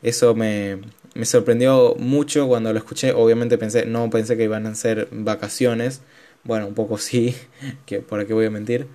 Eso 0.02 0.34
me, 0.34 0.80
me 1.14 1.26
sorprendió 1.26 1.94
mucho 1.98 2.48
cuando 2.48 2.72
lo 2.72 2.78
escuché. 2.78 3.12
Obviamente 3.12 3.58
pensé 3.58 3.86
no 3.86 4.10
pensé 4.10 4.36
que 4.36 4.44
iban 4.44 4.66
a 4.66 4.74
ser 4.74 5.08
vacaciones. 5.12 6.00
Bueno 6.44 6.66
un 6.68 6.74
poco 6.74 6.98
sí 6.98 7.36
que 7.86 8.00
por 8.00 8.26
qué 8.26 8.34
voy 8.34 8.46
a 8.46 8.50
mentir. 8.50 8.86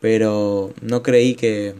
Pero 0.00 0.74
no 0.82 1.02
creí 1.02 1.34
que 1.36 1.74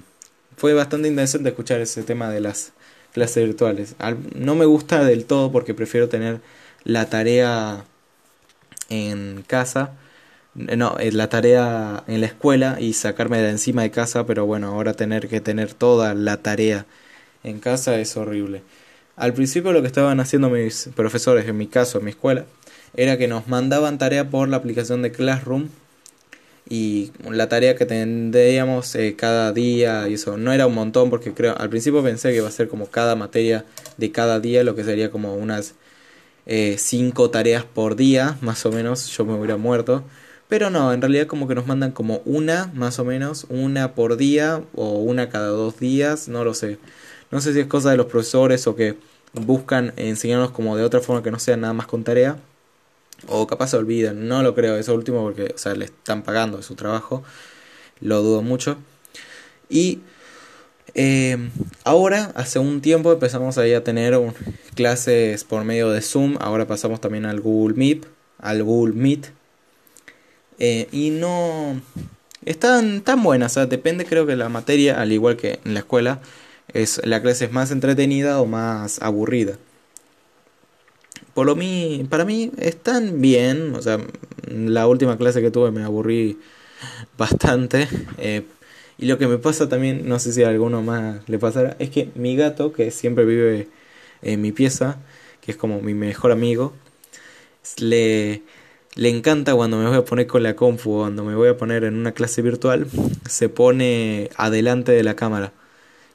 fue 0.56 0.74
bastante 0.74 1.08
interesante 1.08 1.50
escuchar 1.50 1.80
ese 1.80 2.02
tema 2.02 2.30
de 2.30 2.40
las 2.40 2.72
clases 3.16 3.46
virtuales 3.46 3.96
no 4.34 4.54
me 4.54 4.66
gusta 4.66 5.02
del 5.02 5.24
todo 5.24 5.50
porque 5.50 5.72
prefiero 5.72 6.10
tener 6.10 6.42
la 6.84 7.08
tarea 7.08 7.86
en 8.90 9.42
casa, 9.46 9.92
no, 10.54 10.96
en 11.00 11.16
la 11.16 11.30
tarea 11.30 12.04
en 12.08 12.20
la 12.20 12.26
escuela 12.26 12.76
y 12.78 12.92
sacarme 12.92 13.38
de 13.38 13.48
encima 13.48 13.80
de 13.80 13.90
casa, 13.90 14.26
pero 14.26 14.44
bueno, 14.44 14.68
ahora 14.68 14.92
tener 14.92 15.28
que 15.28 15.40
tener 15.40 15.72
toda 15.72 16.12
la 16.12 16.36
tarea 16.36 16.84
en 17.42 17.58
casa 17.58 17.98
es 17.98 18.18
horrible. 18.18 18.62
al 19.16 19.32
principio 19.32 19.72
lo 19.72 19.80
que 19.80 19.88
estaban 19.88 20.20
haciendo 20.20 20.50
mis 20.50 20.90
profesores, 20.94 21.48
en 21.48 21.56
mi 21.56 21.68
caso, 21.68 21.98
en 21.98 22.04
mi 22.04 22.10
escuela, 22.10 22.44
era 22.94 23.16
que 23.16 23.28
nos 23.28 23.48
mandaban 23.48 23.96
tarea 23.96 24.28
por 24.28 24.46
la 24.50 24.58
aplicación 24.58 25.00
de 25.00 25.10
Classroom 25.10 25.70
y 26.68 27.12
la 27.30 27.48
tarea 27.48 27.76
que 27.76 27.86
tendríamos 27.86 28.94
eh, 28.96 29.14
cada 29.16 29.52
día 29.52 30.08
y 30.08 30.14
eso 30.14 30.36
no 30.36 30.52
era 30.52 30.66
un 30.66 30.74
montón 30.74 31.10
porque 31.10 31.32
creo 31.32 31.56
al 31.56 31.70
principio 31.70 32.02
pensé 32.02 32.30
que 32.30 32.38
iba 32.38 32.48
a 32.48 32.50
ser 32.50 32.68
como 32.68 32.86
cada 32.86 33.14
materia 33.14 33.64
de 33.96 34.10
cada 34.10 34.40
día 34.40 34.64
lo 34.64 34.74
que 34.74 34.82
sería 34.84 35.10
como 35.10 35.34
unas 35.36 35.74
eh, 36.46 36.76
cinco 36.78 37.30
tareas 37.30 37.64
por 37.64 37.96
día 37.96 38.36
más 38.40 38.66
o 38.66 38.72
menos 38.72 39.06
yo 39.16 39.24
me 39.24 39.34
hubiera 39.34 39.56
muerto. 39.56 40.04
Pero 40.48 40.70
no 40.70 40.92
en 40.92 41.00
realidad 41.00 41.26
como 41.26 41.48
que 41.48 41.56
nos 41.56 41.66
mandan 41.66 41.92
como 41.92 42.22
una 42.24 42.70
más 42.74 42.98
o 43.00 43.04
menos 43.04 43.46
una 43.48 43.94
por 43.94 44.16
día 44.16 44.62
o 44.74 45.00
una 45.00 45.28
cada 45.28 45.48
dos 45.48 45.78
días 45.80 46.28
no 46.28 46.44
lo 46.44 46.54
sé. 46.54 46.78
No 47.30 47.40
sé 47.40 47.52
si 47.52 47.60
es 47.60 47.66
cosa 47.66 47.90
de 47.90 47.96
los 47.96 48.06
profesores 48.06 48.66
o 48.66 48.76
que 48.76 48.96
buscan 49.34 49.92
enseñarnos 49.96 50.50
como 50.52 50.76
de 50.76 50.84
otra 50.84 51.00
forma 51.00 51.22
que 51.22 51.30
no 51.30 51.38
sea 51.38 51.56
nada 51.56 51.72
más 51.72 51.86
con 51.86 52.04
tarea 52.04 52.38
o 53.28 53.46
capaz 53.46 53.68
se 53.68 53.76
olvidan, 53.76 54.28
no 54.28 54.42
lo 54.42 54.54
creo 54.54 54.76
eso 54.76 54.94
último 54.94 55.22
porque, 55.22 55.52
o 55.54 55.58
sea, 55.58 55.74
le 55.74 55.86
están 55.86 56.22
pagando 56.22 56.62
su 56.62 56.74
trabajo, 56.74 57.22
lo 58.00 58.22
dudo 58.22 58.42
mucho. 58.42 58.76
Y 59.68 60.00
eh, 60.94 61.50
ahora, 61.84 62.32
hace 62.34 62.58
un 62.58 62.80
tiempo 62.80 63.12
empezamos 63.12 63.58
a 63.58 63.62
tener 63.82 64.18
clases 64.74 65.44
por 65.44 65.64
medio 65.64 65.90
de 65.90 66.02
Zoom, 66.02 66.36
ahora 66.40 66.66
pasamos 66.66 67.00
también 67.00 67.26
al 67.26 67.40
Google 67.40 67.76
Meet, 67.76 68.06
al 68.38 68.62
Google 68.62 68.94
Meet. 68.94 69.26
Eh, 70.58 70.88
y 70.90 71.10
no 71.10 71.80
están 72.44 73.02
tan 73.02 73.22
buenas, 73.22 73.52
o 73.52 73.54
sea, 73.54 73.66
depende 73.66 74.06
creo 74.06 74.26
que 74.26 74.36
la 74.36 74.48
materia, 74.48 75.00
al 75.00 75.12
igual 75.12 75.36
que 75.36 75.60
en 75.64 75.74
la 75.74 75.80
escuela, 75.80 76.20
es 76.72 77.00
la 77.04 77.20
clase 77.22 77.46
es 77.46 77.52
más 77.52 77.70
entretenida 77.70 78.40
o 78.40 78.46
más 78.46 79.00
aburrida 79.02 79.58
por 81.36 81.44
lo 81.44 81.54
mí, 81.54 82.06
para 82.08 82.24
mí 82.24 82.50
están 82.56 83.20
bien. 83.20 83.74
O 83.74 83.82
sea, 83.82 84.00
la 84.48 84.88
última 84.88 85.18
clase 85.18 85.42
que 85.42 85.50
tuve 85.50 85.70
me 85.70 85.84
aburrí 85.84 86.38
bastante. 87.18 87.88
Eh, 88.16 88.42
y 88.96 89.04
lo 89.04 89.18
que 89.18 89.26
me 89.26 89.36
pasa 89.36 89.68
también, 89.68 90.08
no 90.08 90.18
sé 90.18 90.32
si 90.32 90.44
a 90.44 90.48
alguno 90.48 90.80
más 90.82 91.28
le 91.28 91.38
pasará, 91.38 91.76
es 91.78 91.90
que 91.90 92.08
mi 92.14 92.36
gato, 92.36 92.72
que 92.72 92.90
siempre 92.90 93.26
vive 93.26 93.68
en 94.22 94.40
mi 94.40 94.50
pieza, 94.50 94.98
que 95.42 95.50
es 95.52 95.58
como 95.58 95.82
mi 95.82 95.92
mejor 95.92 96.32
amigo, 96.32 96.72
le, 97.78 98.42
le 98.94 99.10
encanta 99.10 99.54
cuando 99.54 99.76
me 99.76 99.86
voy 99.86 99.98
a 99.98 100.04
poner 100.06 100.26
con 100.26 100.42
la 100.42 100.56
compu 100.56 101.00
cuando 101.00 101.22
me 101.22 101.34
voy 101.34 101.50
a 101.50 101.58
poner 101.58 101.84
en 101.84 101.96
una 101.96 102.12
clase 102.12 102.40
virtual, 102.40 102.86
se 103.28 103.50
pone 103.50 104.30
adelante 104.36 104.92
de 104.92 105.02
la 105.02 105.16
cámara 105.16 105.52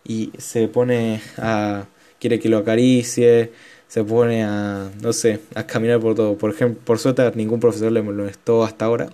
y 0.04 0.32
se 0.40 0.68
pone 0.68 1.22
a... 1.38 1.86
quiere 2.20 2.40
que 2.40 2.50
lo 2.50 2.58
acaricie 2.58 3.52
se 3.92 4.06
pone 4.06 4.42
a, 4.46 4.90
no 5.02 5.12
sé, 5.12 5.42
a 5.54 5.68
caminar 5.68 6.00
por 6.00 6.16
todo. 6.16 6.38
Por 6.38 6.52
ejemplo, 6.52 6.82
por 6.86 6.98
suerte 6.98 7.30
ningún 7.36 7.60
profesor 7.60 7.92
le 7.92 8.02
molestó 8.02 8.64
hasta 8.64 8.86
ahora. 8.86 9.10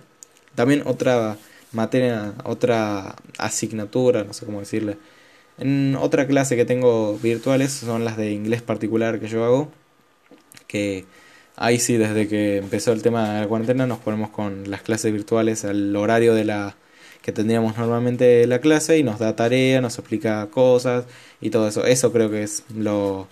También 0.54 0.82
otra 0.86 1.36
materia, 1.72 2.34
otra 2.44 3.16
asignatura, 3.38 4.22
no 4.22 4.32
sé 4.32 4.46
cómo 4.46 4.60
decirle. 4.60 4.96
En 5.58 5.96
otra 5.96 6.28
clase 6.28 6.54
que 6.56 6.64
tengo 6.64 7.18
virtuales 7.18 7.72
son 7.72 8.04
las 8.04 8.16
de 8.16 8.30
inglés 8.30 8.62
particular 8.62 9.18
que 9.18 9.26
yo 9.26 9.44
hago. 9.44 9.68
Que 10.68 11.06
ahí 11.56 11.80
sí, 11.80 11.96
desde 11.96 12.28
que 12.28 12.58
empezó 12.58 12.92
el 12.92 13.02
tema 13.02 13.34
de 13.34 13.40
la 13.40 13.48
cuarentena, 13.48 13.86
nos 13.88 13.98
ponemos 13.98 14.30
con 14.30 14.70
las 14.70 14.82
clases 14.82 15.12
virtuales 15.12 15.64
al 15.64 15.96
horario 15.96 16.34
de 16.34 16.44
la 16.44 16.76
que 17.22 17.32
tendríamos 17.32 17.76
normalmente 17.76 18.46
la 18.46 18.60
clase 18.60 18.98
y 18.98 19.02
nos 19.02 19.18
da 19.18 19.34
tarea, 19.34 19.80
nos 19.80 19.98
explica 19.98 20.46
cosas 20.52 21.06
y 21.40 21.50
todo 21.50 21.66
eso. 21.66 21.84
Eso 21.84 22.12
creo 22.12 22.30
que 22.30 22.44
es 22.44 22.62
lo 22.76 23.26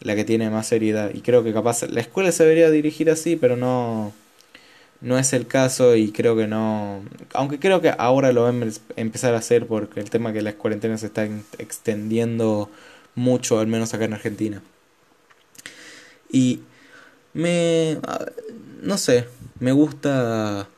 la 0.00 0.14
que 0.16 0.24
tiene 0.24 0.50
más 0.50 0.66
seriedad. 0.66 1.10
Y 1.14 1.20
creo 1.20 1.42
que 1.44 1.52
capaz 1.52 1.82
la 1.84 2.00
escuela 2.00 2.32
se 2.32 2.44
debería 2.44 2.70
dirigir 2.70 3.10
así, 3.10 3.36
pero 3.36 3.56
no, 3.56 4.12
no 5.00 5.18
es 5.18 5.32
el 5.32 5.46
caso 5.46 5.96
y 5.96 6.12
creo 6.12 6.36
que 6.36 6.46
no. 6.46 7.02
Aunque 7.34 7.58
creo 7.58 7.80
que 7.80 7.92
ahora 7.96 8.32
lo 8.32 8.44
van 8.44 8.62
a 8.62 8.66
empezar 8.96 9.34
a 9.34 9.38
hacer 9.38 9.66
porque 9.66 10.00
el 10.00 10.10
tema 10.10 10.32
que 10.32 10.42
las 10.42 10.54
cuarentenas 10.54 11.00
se 11.00 11.06
están 11.06 11.44
extendiendo 11.58 12.70
mucho, 13.14 13.58
al 13.58 13.66
menos 13.66 13.94
acá 13.94 14.04
en 14.04 14.14
Argentina. 14.14 14.62
Y 16.30 16.60
me. 17.32 17.98
No 18.82 18.98
sé, 18.98 19.26
me 19.60 19.72
gusta. 19.72 20.68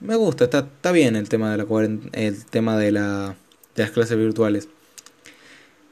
Me 0.00 0.14
gusta, 0.16 0.44
está, 0.44 0.58
está 0.58 0.92
bien 0.92 1.16
el 1.16 1.28
tema 1.28 1.50
de 1.50 1.56
la 1.56 1.66
el 2.12 2.44
tema 2.44 2.76
de 2.76 2.92
la 2.92 3.36
de 3.74 3.82
las 3.82 3.92
clases 3.92 4.18
virtuales. 4.18 4.68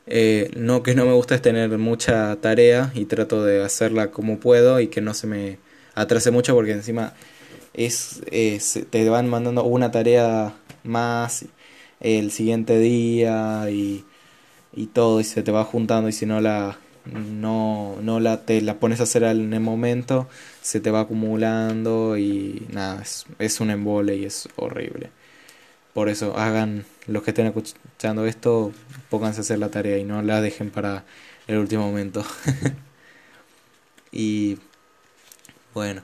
Eh, 0.06 0.50
no 0.56 0.82
que 0.82 0.94
no 0.94 1.06
me 1.06 1.12
gusta 1.14 1.34
es 1.34 1.42
tener 1.42 1.70
mucha 1.78 2.36
tarea 2.36 2.92
y 2.94 3.06
trato 3.06 3.42
de 3.44 3.64
hacerla 3.64 4.10
como 4.10 4.38
puedo 4.38 4.78
y 4.80 4.88
que 4.88 5.00
no 5.00 5.14
se 5.14 5.26
me 5.26 5.58
atrase 5.94 6.30
mucho 6.30 6.54
porque 6.54 6.72
encima 6.72 7.14
es, 7.74 8.22
te 8.90 9.08
van 9.08 9.28
mandando 9.30 9.64
una 9.64 9.90
tarea 9.90 10.54
más 10.84 11.46
el 12.00 12.32
siguiente 12.32 12.78
día 12.78 13.70
y, 13.70 14.04
y 14.74 14.86
todo 14.88 15.20
y 15.20 15.24
se 15.24 15.42
te 15.42 15.52
va 15.52 15.64
juntando 15.64 16.08
y 16.08 16.12
si 16.12 16.26
no 16.26 16.40
la 16.40 16.78
no, 17.06 17.96
no 18.02 18.20
la 18.20 18.44
te 18.44 18.60
la 18.62 18.80
pones 18.80 19.00
a 19.00 19.04
hacer 19.04 19.24
en 19.24 19.52
el 19.54 19.60
momento 19.60 20.28
se 20.62 20.80
te 20.80 20.90
va 20.90 21.00
acumulando 21.00 22.16
y 22.18 22.66
nada 22.72 23.02
es, 23.02 23.26
es 23.38 23.60
un 23.60 23.70
embole 23.70 24.16
y 24.16 24.24
es 24.26 24.48
horrible 24.56 25.10
por 25.94 26.08
eso 26.08 26.36
hagan 26.36 26.84
los 27.06 27.22
que 27.22 27.30
estén 27.30 27.46
escuchando 27.46 28.26
esto, 28.26 28.72
pónganse 29.10 29.40
a 29.40 29.42
hacer 29.42 29.58
la 29.58 29.70
tarea 29.70 29.96
y 29.98 30.04
no 30.04 30.20
la 30.22 30.40
dejen 30.40 30.70
para 30.70 31.04
el 31.46 31.58
último 31.58 31.86
momento. 31.86 32.24
y 34.12 34.58
bueno, 35.72 36.02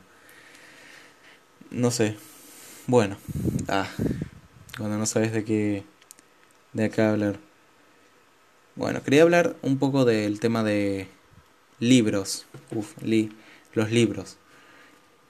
no 1.71 1.91
sé. 1.91 2.17
Bueno, 2.87 3.17
ah, 3.69 3.89
cuando 4.79 4.97
no 4.97 5.07
sabes 5.07 5.33
de 5.33 5.45
qué 5.45 5.85
de 6.73 6.85
acá 6.85 7.11
hablar. 7.11 7.39
Bueno, 8.77 9.03
quería 9.03 9.23
hablar 9.23 9.57
un 9.63 9.79
poco 9.79 10.05
del 10.05 10.41
tema 10.41 10.63
de 10.63 11.09
libros. 11.81 12.47
Uf, 12.75 13.01
li, 13.03 13.33
los 13.75 13.91
libros. 13.91 14.37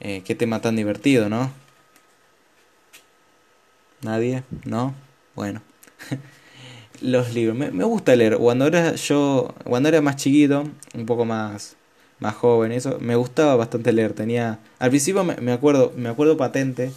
Eh, 0.00 0.22
qué 0.24 0.34
tema 0.34 0.60
tan 0.60 0.76
divertido, 0.76 1.28
¿no? 1.28 1.52
¿Nadie? 4.02 4.42
¿No? 4.64 4.94
Bueno. 5.34 5.62
Los 7.02 7.34
libros. 7.34 7.56
Me, 7.56 7.70
me, 7.70 7.84
gusta 7.84 8.14
leer. 8.16 8.36
Cuando 8.36 8.66
era 8.66 8.94
yo, 8.94 9.54
cuando 9.64 9.88
era 9.88 10.00
más 10.00 10.16
chiquito, 10.16 10.64
un 10.94 11.06
poco 11.06 11.24
más, 11.24 11.76
más 12.18 12.34
joven, 12.34 12.72
eso, 12.72 12.98
me 13.00 13.16
gustaba 13.16 13.56
bastante 13.56 13.92
leer. 13.92 14.12
Tenía, 14.12 14.58
al 14.78 14.90
principio 14.90 15.24
me, 15.24 15.36
me 15.36 15.52
acuerdo, 15.52 15.92
me 15.96 16.08
acuerdo 16.08 16.36
patente 16.36 16.92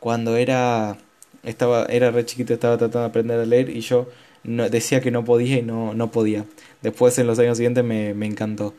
cuando 0.00 0.36
era, 0.36 0.98
estaba, 1.44 1.86
era 1.86 2.10
re 2.10 2.24
chiquito, 2.26 2.54
estaba 2.54 2.76
tratando 2.78 3.00
de 3.00 3.06
aprender 3.06 3.40
a 3.40 3.46
leer 3.46 3.70
y 3.70 3.80
yo 3.80 4.08
no, 4.44 4.68
decía 4.68 5.00
que 5.00 5.10
no 5.10 5.24
podía 5.24 5.58
y 5.58 5.62
no, 5.62 5.94
no 5.94 6.10
podía. 6.10 6.44
Después 6.82 7.18
en 7.18 7.26
los 7.26 7.38
años 7.38 7.56
siguientes 7.58 7.84
me, 7.84 8.14
me 8.14 8.26
encantó. 8.26 8.74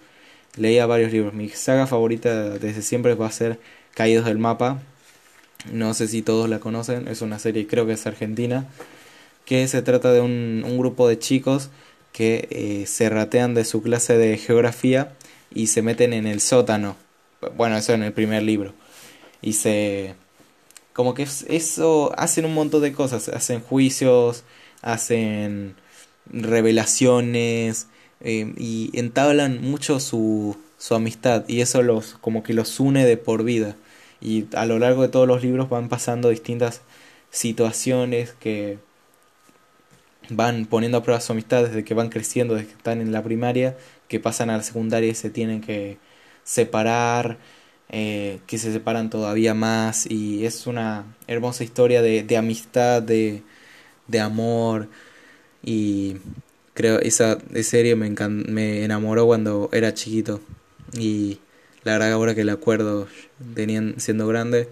Leía 0.58 0.86
varios 0.86 1.12
libros. 1.12 1.34
Mi 1.34 1.50
saga 1.50 1.88
favorita 1.88 2.52
desde 2.60 2.82
siempre 2.82 3.16
va 3.16 3.28
a 3.28 3.32
ser 3.32 3.60
Caídos 3.94 4.26
del 4.26 4.38
Mapa. 4.40 4.82
No 5.72 5.94
sé 5.94 6.08
si 6.08 6.22
todos 6.22 6.50
la 6.50 6.60
conocen, 6.60 7.08
es 7.08 7.22
una 7.22 7.40
serie 7.40 7.68
creo 7.68 7.86
que 7.86 7.94
es 7.94 8.06
argentina 8.06 8.68
que 9.46 9.68
se 9.68 9.82
trata 9.82 10.12
de 10.12 10.22
un, 10.22 10.64
un 10.66 10.78
grupo 10.78 11.08
de 11.08 11.20
chicos 11.20 11.70
que 12.12 12.48
eh, 12.52 12.86
se 12.88 13.10
ratean 13.10 13.54
de 13.54 13.66
su 13.66 13.82
clase 13.82 14.18
de 14.18 14.38
geografía 14.38 15.14
y 15.54 15.68
se 15.68 15.82
meten 15.82 16.14
en 16.14 16.28
el 16.28 16.40
sótano. 16.42 16.96
Bueno, 17.58 17.76
eso 17.78 17.94
en 17.94 18.04
el 18.04 18.14
primer 18.14 18.44
libro. 18.44 18.74
Y 19.42 19.54
se... 19.54 20.16
Como 20.94 21.16
que 21.16 21.28
eso 21.48 22.14
hacen 22.18 22.46
un 22.46 22.54
montón 22.54 22.82
de 22.84 22.94
cosas. 22.94 23.28
Hacen 23.30 23.62
juicios, 23.62 24.44
hacen 24.82 25.76
revelaciones 26.28 27.88
eh, 28.22 28.54
y 28.58 28.92
entablan 28.94 29.62
mucho 29.62 30.00
su, 30.00 30.56
su 30.78 30.96
amistad 30.96 31.44
y 31.48 31.62
eso 31.62 31.82
los 31.82 32.14
como 32.22 32.44
que 32.44 32.54
los 32.54 32.80
une 32.80 33.06
de 33.06 33.18
por 33.18 33.44
vida 33.44 33.76
y 34.24 34.48
a 34.56 34.66
lo 34.66 34.80
largo 34.80 35.02
de 35.02 35.10
todos 35.10 35.28
los 35.28 35.44
libros 35.44 35.70
van 35.70 35.90
pasando 35.90 36.30
distintas 36.30 36.82
situaciones 37.30 38.34
que 38.40 38.80
van 40.30 40.66
poniendo 40.66 40.98
a 40.98 41.04
prueba 41.04 41.20
su 41.20 41.34
amistad 41.34 41.66
desde 41.66 41.84
que 41.84 41.94
van 41.94 42.10
creciendo, 42.10 42.56
desde 42.56 42.68
que 42.68 42.74
están 42.74 43.02
en 43.02 43.12
la 43.12 43.22
primaria, 43.22 43.78
que 44.08 44.22
pasan 44.22 44.50
a 44.50 44.58
la 44.58 44.64
secundaria 44.64 45.10
y 45.10 45.16
se 45.16 45.30
tienen 45.30 45.60
que 45.60 45.98
separar, 46.46 47.38
eh, 47.90 48.40
que 48.48 48.58
se 48.58 48.72
separan 48.72 49.10
todavía 49.10 49.54
más 49.54 50.10
y 50.10 50.46
es 50.46 50.68
una 50.68 51.06
hermosa 51.28 51.66
historia 51.66 52.02
de, 52.02 52.24
de 52.24 52.38
amistad, 52.38 53.02
de, 53.04 53.44
de 54.08 54.20
amor 54.22 54.88
y 55.62 56.16
creo 56.74 57.00
esa 57.00 57.40
serie 57.62 57.96
me, 57.98 58.10
me 58.10 58.84
enamoró 58.86 59.26
cuando 59.26 59.70
era 59.74 59.94
chiquito 59.94 60.40
y 60.94 61.40
la 61.84 61.94
verdad 61.94 62.12
ahora 62.12 62.36
que 62.36 62.44
la 62.44 62.54
acuerdo 62.54 63.08
teniendo, 63.56 64.00
siendo 64.00 64.28
grande 64.28 64.70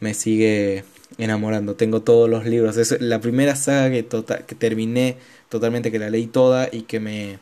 me 0.00 0.14
sigue 0.14 0.84
enamorando. 1.18 1.74
Tengo 1.74 2.02
todos 2.02 2.28
los 2.28 2.44
libros. 2.44 2.76
Es 2.76 3.00
la 3.00 3.20
primera 3.20 3.56
saga 3.56 3.90
que, 3.90 4.02
tota-, 4.02 4.44
que 4.46 4.54
terminé 4.54 5.16
totalmente, 5.48 5.90
que 5.90 5.98
la 5.98 6.10
leí 6.10 6.26
toda 6.26 6.68
y 6.70 6.82
que 6.82 7.00
me, 7.00 7.38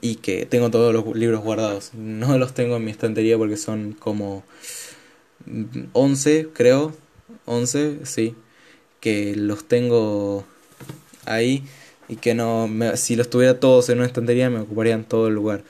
y 0.00 0.16
que 0.16 0.46
tengo 0.46 0.70
todos 0.70 0.92
los 0.92 1.16
libros 1.16 1.42
guardados. 1.42 1.92
No 1.94 2.38
los 2.38 2.54
tengo 2.54 2.76
en 2.76 2.84
mi 2.84 2.90
estantería 2.90 3.38
porque 3.38 3.56
son 3.56 3.92
como 3.92 4.44
11, 5.92 6.48
creo, 6.52 6.94
11, 7.46 8.00
sí, 8.04 8.34
que 9.00 9.36
los 9.36 9.64
tengo 9.64 10.44
ahí 11.24 11.64
y 12.08 12.16
que 12.16 12.34
no, 12.34 12.68
si 12.94 13.16
los 13.16 13.30
tuviera 13.30 13.58
todos 13.58 13.88
en 13.88 13.98
una 13.98 14.06
estantería 14.06 14.50
me 14.50 14.60
ocuparían 14.60 15.04
todo 15.04 15.28
el 15.28 15.34
lugar. 15.34 15.62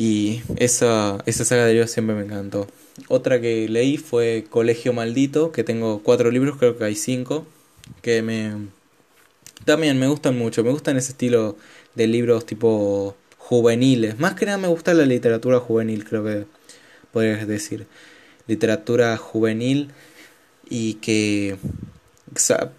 Y 0.00 0.40
esa, 0.56 1.18
esa 1.26 1.44
saga 1.44 1.66
de 1.66 1.74
libros 1.74 1.90
siempre 1.90 2.16
me 2.16 2.22
encantó. 2.22 2.66
Otra 3.08 3.38
que 3.38 3.68
leí 3.68 3.98
fue 3.98 4.46
Colegio 4.48 4.94
Maldito, 4.94 5.52
que 5.52 5.62
tengo 5.62 6.02
cuatro 6.02 6.30
libros, 6.30 6.56
creo 6.56 6.78
que 6.78 6.84
hay 6.84 6.94
cinco, 6.94 7.46
que 8.00 8.22
me... 8.22 8.68
También 9.66 9.98
me 9.98 10.06
gustan 10.06 10.38
mucho, 10.38 10.64
me 10.64 10.70
gustan 10.70 10.96
ese 10.96 11.12
estilo 11.12 11.58
de 11.96 12.06
libros 12.06 12.46
tipo 12.46 13.14
juveniles. 13.36 14.18
Más 14.18 14.32
que 14.36 14.46
nada 14.46 14.56
me 14.56 14.68
gusta 14.68 14.94
la 14.94 15.04
literatura 15.04 15.60
juvenil, 15.60 16.06
creo 16.06 16.24
que 16.24 16.46
podrías 17.12 17.46
decir. 17.46 17.86
Literatura 18.46 19.18
juvenil 19.18 19.90
y 20.70 20.94
que 20.94 21.58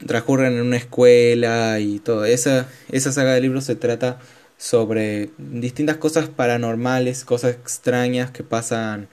transcurren 0.07 0.53
en 0.53 0.61
una 0.61 0.77
escuela 0.77 1.79
y 1.79 1.99
todo. 1.99 2.25
Esa, 2.25 2.67
esa 2.91 3.11
saga 3.11 3.35
de 3.35 3.41
libros 3.41 3.65
se 3.65 3.75
trata 3.75 4.19
sobre 4.61 5.31
distintas 5.39 5.97
cosas 5.97 6.29
paranormales, 6.29 7.25
cosas 7.25 7.55
extrañas 7.55 8.29
que 8.29 8.43
pasan 8.43 9.09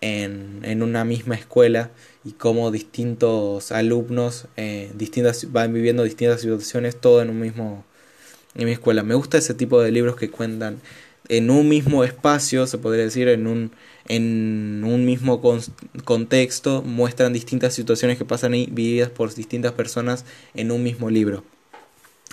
en, 0.00 0.58
en 0.64 0.82
una 0.82 1.04
misma 1.04 1.36
escuela 1.36 1.92
y 2.24 2.32
cómo 2.32 2.72
distintos 2.72 3.70
alumnos 3.70 4.48
eh, 4.56 4.90
distintas, 4.96 5.52
van 5.52 5.72
viviendo 5.72 6.02
distintas 6.02 6.40
situaciones 6.40 7.00
todo 7.00 7.22
en 7.22 7.30
un 7.30 7.38
mismo 7.38 7.84
en 8.56 8.64
mi 8.66 8.72
escuela. 8.72 9.04
Me 9.04 9.14
gusta 9.14 9.38
ese 9.38 9.54
tipo 9.54 9.80
de 9.80 9.92
libros 9.92 10.16
que 10.16 10.30
cuentan 10.30 10.80
en 11.28 11.50
un 11.50 11.68
mismo 11.68 12.02
espacio, 12.02 12.66
se 12.66 12.76
podría 12.76 13.04
decir, 13.04 13.28
en 13.28 13.46
un, 13.46 13.70
en 14.08 14.82
un 14.84 15.04
mismo 15.04 15.40
contexto, 16.04 16.82
muestran 16.82 17.32
distintas 17.32 17.72
situaciones 17.72 18.18
que 18.18 18.24
pasan 18.24 18.54
ahí, 18.54 18.68
vividas 18.68 19.10
por 19.10 19.32
distintas 19.32 19.72
personas 19.74 20.24
en 20.54 20.72
un 20.72 20.82
mismo 20.82 21.08
libro. 21.08 21.44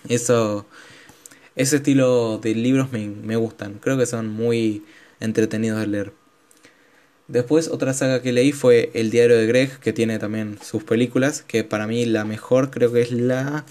Eso, 0.10 0.66
ese 1.60 1.76
estilo 1.76 2.38
de 2.38 2.56
libros 2.56 2.90
me, 2.94 3.10
me 3.10 3.36
gustan, 3.36 3.80
creo 3.82 3.98
que 3.98 4.06
son 4.06 4.30
muy 4.30 4.86
entretenidos 5.20 5.82
de 5.82 5.88
leer. 5.88 6.14
Después 7.28 7.68
otra 7.68 7.94
saga 7.94 8.22
que 8.22 8.32
leí 8.32 8.54
fue 8.54 8.92
El 8.94 9.12
diario 9.12 9.36
de 9.36 9.46
Greg, 9.46 9.78
que 9.80 9.92
tiene 9.92 10.20
también 10.20 10.58
sus 10.64 10.86
películas, 10.86 11.44
que 11.46 11.66
para 11.66 11.86
mí 11.86 12.06
la 12.06 12.24
mejor 12.24 12.72
creo 12.72 12.94
que 12.94 13.02
es 13.02 13.12
la... 13.12 13.66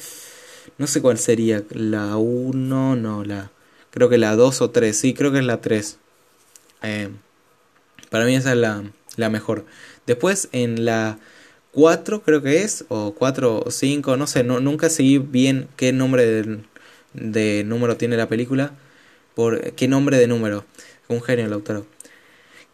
No 0.77 0.87
sé 0.87 1.01
cuál 1.01 1.17
sería, 1.19 1.65
la 1.71 2.19
1, 2.19 2.95
no, 2.97 3.25
la... 3.25 3.51
Creo 3.91 4.11
que 4.11 4.19
la 4.19 4.37
2 4.37 4.61
o 4.61 4.71
3, 4.71 4.95
sí, 4.95 5.15
creo 5.15 5.33
que 5.33 5.39
es 5.39 5.47
la 5.47 5.63
3. 5.63 5.99
Eh, 6.83 7.09
para 8.11 8.27
mí 8.27 8.37
esa 8.37 8.53
es 8.53 8.59
la, 8.59 8.85
la 9.17 9.31
mejor. 9.31 9.65
Después 10.07 10.51
en 10.53 10.85
la 10.85 11.19
4 11.73 12.21
creo 12.23 12.43
que 12.43 12.65
es, 12.65 12.85
o 12.89 13.15
4 13.15 13.63
o 13.65 13.71
5, 13.71 14.19
no 14.19 14.27
sé, 14.27 14.45
no, 14.45 14.61
nunca 14.61 14.91
seguí 14.91 15.17
bien 15.17 15.69
qué 15.77 15.95
nombre 15.95 16.27
de, 16.27 16.61
de 17.15 17.65
número 17.65 17.97
tiene 17.97 18.17
la 18.17 18.29
película. 18.29 18.73
Por, 19.35 19.73
¿Qué 19.73 19.89
nombre 19.89 20.19
de 20.19 20.27
número? 20.27 20.65
Un 21.09 21.23
genio 21.23 21.47
el 21.47 21.53
autor. 21.53 21.87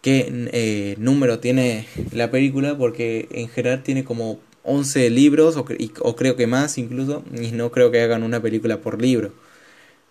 ¿Qué 0.03 0.31
eh, 0.53 0.97
número 0.99 1.39
tiene 1.39 1.87
la 2.13 2.31
película? 2.31 2.77
Porque 2.77 3.29
en 3.33 3.49
general 3.49 3.83
tiene 3.83 4.05
como 4.05 4.41
11 4.65 5.11
libros, 5.11 5.57
o, 5.57 5.65
o 6.01 6.17
creo 6.17 6.37
que 6.37 6.47
más 6.47 6.79
incluso, 6.79 7.25
y 7.39 7.53
no 7.53 7.71
creo 7.71 7.91
que 7.91 8.01
hagan 8.01 8.23
una 8.23 8.41
película 8.41 8.81
por 8.81 9.01
libro. 9.01 9.33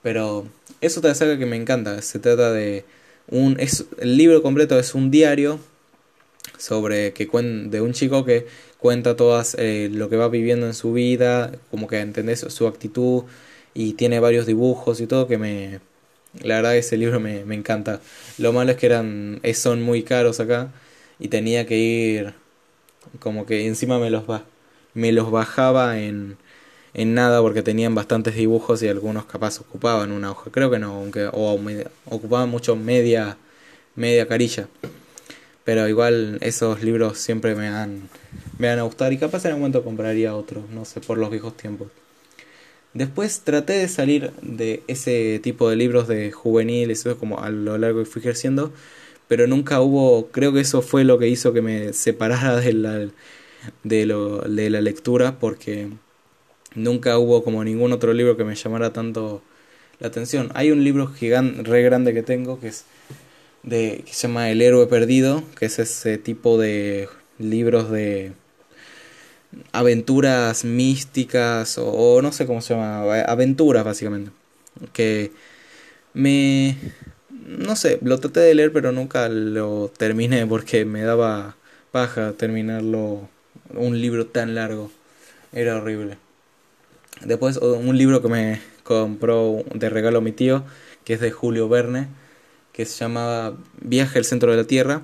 Pero 0.01 0.47
es 0.81 0.97
otra 0.97 1.15
saga 1.15 1.37
que 1.37 1.45
me 1.45 1.55
encanta. 1.55 2.01
Se 2.01 2.19
trata 2.19 2.51
de 2.51 2.85
un. 3.29 3.59
Es, 3.59 3.85
el 3.99 4.17
libro 4.17 4.41
completo 4.41 4.79
es 4.79 4.95
un 4.95 5.11
diario 5.11 5.59
sobre 6.57 7.13
que 7.13 7.25
de 7.25 7.81
un 7.81 7.93
chico 7.93 8.25
que 8.25 8.47
cuenta 8.79 9.15
todas 9.15 9.55
eh, 9.59 9.89
lo 9.91 10.09
que 10.09 10.17
va 10.17 10.27
viviendo 10.27 10.65
en 10.67 10.73
su 10.73 10.93
vida, 10.93 11.51
como 11.71 11.87
que 11.87 11.99
entendés 11.99 12.41
su 12.49 12.67
actitud 12.67 13.23
y 13.73 13.93
tiene 13.93 14.19
varios 14.19 14.45
dibujos 14.45 15.01
y 15.01 15.07
todo 15.07 15.27
que 15.27 15.37
me 15.37 15.79
la 16.41 16.55
verdad 16.55 16.75
ese 16.75 16.97
libro 16.97 17.19
me, 17.19 17.45
me 17.45 17.55
encanta. 17.55 18.01
Lo 18.37 18.53
malo 18.53 18.71
es 18.71 18.77
que 18.77 18.87
eran 18.87 19.41
son 19.53 19.83
muy 19.83 20.03
caros 20.03 20.39
acá 20.39 20.71
y 21.19 21.27
tenía 21.27 21.65
que 21.67 21.77
ir 21.77 22.33
como 23.19 23.45
que 23.45 23.67
encima 23.67 23.99
me 23.99 24.09
los 24.09 24.23
me 24.93 25.11
los 25.11 25.31
bajaba 25.31 25.99
en 25.99 26.37
en 26.93 27.13
nada 27.15 27.41
porque 27.41 27.63
tenían 27.63 27.95
bastantes 27.95 28.35
dibujos 28.35 28.83
y 28.83 28.87
algunos 28.87 29.25
capaz 29.25 29.59
ocupaban 29.59 30.11
una 30.11 30.31
hoja. 30.31 30.51
Creo 30.51 30.69
que 30.69 30.79
no, 30.79 30.93
aunque 30.95 31.27
o 31.31 31.59
ocupaban 32.05 32.49
mucho 32.49 32.75
media 32.75 33.37
media 33.95 34.27
carilla. 34.27 34.67
Pero 35.63 35.87
igual 35.87 36.39
esos 36.41 36.83
libros 36.83 37.19
siempre 37.19 37.55
me 37.55 37.67
han 37.67 38.09
me 38.57 38.67
van 38.67 38.79
a 38.79 38.83
gustar 38.83 39.13
y 39.13 39.17
capaz 39.17 39.45
en 39.45 39.51
algún 39.51 39.61
momento 39.61 39.83
compraría 39.83 40.35
otros, 40.35 40.69
no 40.69 40.85
sé, 40.85 41.01
por 41.01 41.17
los 41.17 41.31
viejos 41.31 41.55
tiempos. 41.57 41.87
Después 42.93 43.41
traté 43.41 43.73
de 43.73 43.87
salir 43.87 44.31
de 44.41 44.83
ese 44.87 45.39
tipo 45.41 45.69
de 45.69 45.75
libros 45.75 46.07
de 46.07 46.31
juveniles, 46.31 46.99
eso 46.99 47.17
como 47.17 47.39
a 47.39 47.49
lo 47.49 47.77
largo 47.77 47.99
que 47.99 48.05
fui 48.05 48.21
creciendo, 48.21 48.71
pero 49.27 49.47
nunca 49.47 49.81
hubo, 49.81 50.27
creo 50.27 50.53
que 50.53 50.59
eso 50.59 50.81
fue 50.81 51.03
lo 51.03 51.17
que 51.17 51.27
hizo 51.27 51.53
que 51.53 51.61
me 51.61 51.93
separara 51.93 52.57
de 52.57 52.73
la, 52.73 53.07
de, 53.83 54.05
lo, 54.05 54.41
de 54.41 54.69
la 54.69 54.81
lectura, 54.81 55.39
porque 55.39 55.89
nunca 56.75 57.17
hubo 57.17 57.43
como 57.43 57.63
ningún 57.63 57.93
otro 57.93 58.13
libro 58.13 58.37
que 58.37 58.43
me 58.43 58.55
llamara 58.55 58.93
tanto 58.93 59.41
la 59.99 60.07
atención. 60.07 60.51
Hay 60.53 60.71
un 60.71 60.83
libro 60.83 61.07
gigante, 61.07 61.63
re 61.63 61.81
grande 61.81 62.13
que 62.13 62.23
tengo 62.23 62.59
que 62.59 62.67
es 62.67 62.85
de 63.63 64.03
que 64.05 64.13
se 64.13 64.27
llama 64.27 64.51
El 64.51 64.61
héroe 64.61 64.87
perdido, 64.87 65.43
que 65.57 65.65
es 65.65 65.79
ese 65.79 66.17
tipo 66.17 66.59
de 66.59 67.07
libros 67.39 67.89
de 67.89 68.33
aventuras 69.71 70.65
místicas 70.65 71.77
o, 71.77 72.21
no 72.21 72.31
sé 72.31 72.45
cómo 72.45 72.61
se 72.61 72.73
llama, 72.73 73.21
aventuras 73.23 73.83
básicamente. 73.83 74.31
Que 74.93 75.31
me 76.13 76.77
no 77.29 77.75
sé, 77.75 77.99
lo 78.01 78.19
traté 78.19 78.39
de 78.41 78.55
leer 78.55 78.71
pero 78.71 78.91
nunca 78.91 79.29
lo 79.29 79.91
terminé 79.97 80.45
porque 80.47 80.85
me 80.85 81.03
daba 81.03 81.55
paja 81.91 82.33
terminarlo 82.33 83.29
un 83.75 84.01
libro 84.01 84.27
tan 84.27 84.55
largo. 84.55 84.91
Era 85.51 85.77
horrible. 85.77 86.17
Después 87.23 87.57
un 87.57 87.97
libro 87.97 88.21
que 88.21 88.27
me 88.27 88.61
compró 88.83 89.63
de 89.73 89.89
regalo 89.89 90.21
mi 90.21 90.31
tío, 90.31 90.63
que 91.05 91.13
es 91.13 91.19
de 91.19 91.31
Julio 91.31 91.69
Verne, 91.69 92.07
que 92.71 92.85
se 92.85 92.99
llamaba 92.99 93.55
Viaje 93.81 94.17
al 94.19 94.25
centro 94.25 94.51
de 94.51 94.57
la 94.57 94.63
Tierra. 94.65 95.03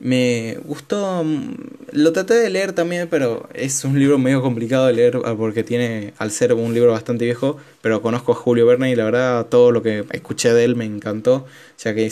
Me 0.00 0.58
gustó, 0.64 1.24
lo 1.92 2.12
traté 2.12 2.34
de 2.34 2.50
leer 2.50 2.72
también, 2.72 3.08
pero 3.08 3.48
es 3.52 3.84
un 3.84 3.98
libro 3.98 4.18
medio 4.18 4.40
complicado 4.42 4.86
de 4.86 4.92
leer 4.92 5.18
ah, 5.24 5.34
porque 5.36 5.64
tiene, 5.64 6.14
al 6.18 6.30
ser 6.30 6.52
un 6.52 6.72
libro 6.72 6.92
bastante 6.92 7.24
viejo, 7.24 7.58
pero 7.82 8.00
conozco 8.00 8.32
a 8.32 8.36
Julio 8.36 8.66
Verne 8.66 8.90
y 8.90 8.96
la 8.96 9.04
verdad 9.04 9.46
todo 9.46 9.72
lo 9.72 9.82
que 9.82 10.04
escuché 10.12 10.52
de 10.52 10.64
él 10.64 10.76
me 10.76 10.84
encantó, 10.84 11.46
ya 11.78 11.94
que 11.94 12.06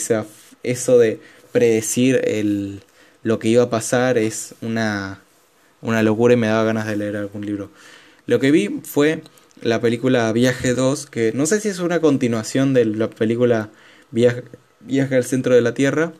eso 0.63 0.97
de 0.97 1.19
predecir 1.53 2.21
el, 2.25 2.81
lo 3.23 3.39
que 3.39 3.47
iba 3.47 3.63
a 3.63 3.69
pasar 3.69 4.17
es 4.17 4.55
una, 4.61 5.21
una 5.81 6.03
locura 6.03 6.33
y 6.33 6.37
me 6.37 6.47
daba 6.47 6.63
ganas 6.65 6.87
de 6.87 6.97
leer 6.97 7.15
algún 7.15 7.45
libro. 7.45 7.69
Lo 8.25 8.39
que 8.39 8.51
vi 8.51 8.81
fue 8.83 9.21
la 9.61 9.81
película 9.81 10.31
Viaje 10.33 10.73
2, 10.73 11.05
que 11.07 11.31
no 11.33 11.45
sé 11.45 11.61
si 11.61 11.69
es 11.69 11.79
una 11.79 11.99
continuación 11.99 12.73
de 12.73 12.85
la 12.85 13.09
película 13.09 13.69
Viaje, 14.11 14.43
Viaje 14.81 15.15
al 15.15 15.23
centro 15.23 15.55
de 15.55 15.61
la 15.61 15.73
Tierra, 15.73 16.13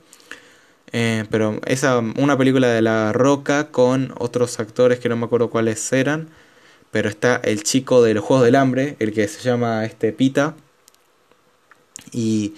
eh, 0.91 1.25
pero 1.29 1.59
esa, 1.65 1.99
una 1.99 2.37
película 2.37 2.67
de 2.67 2.81
La 2.81 3.13
Roca 3.13 3.69
con 3.71 4.13
otros 4.17 4.59
actores 4.59 4.99
que 4.99 5.09
no 5.09 5.15
me 5.15 5.25
acuerdo 5.25 5.49
cuáles 5.49 5.91
eran, 5.93 6.29
pero 6.91 7.09
está 7.09 7.37
el 7.43 7.63
chico 7.63 8.03
de 8.03 8.13
los 8.13 8.23
Juegos 8.23 8.45
del 8.45 8.55
Hambre, 8.55 8.95
el 8.99 9.13
que 9.13 9.27
se 9.27 9.41
llama 9.41 9.85
este 9.85 10.11
Pita, 10.13 10.55
y 12.11 12.53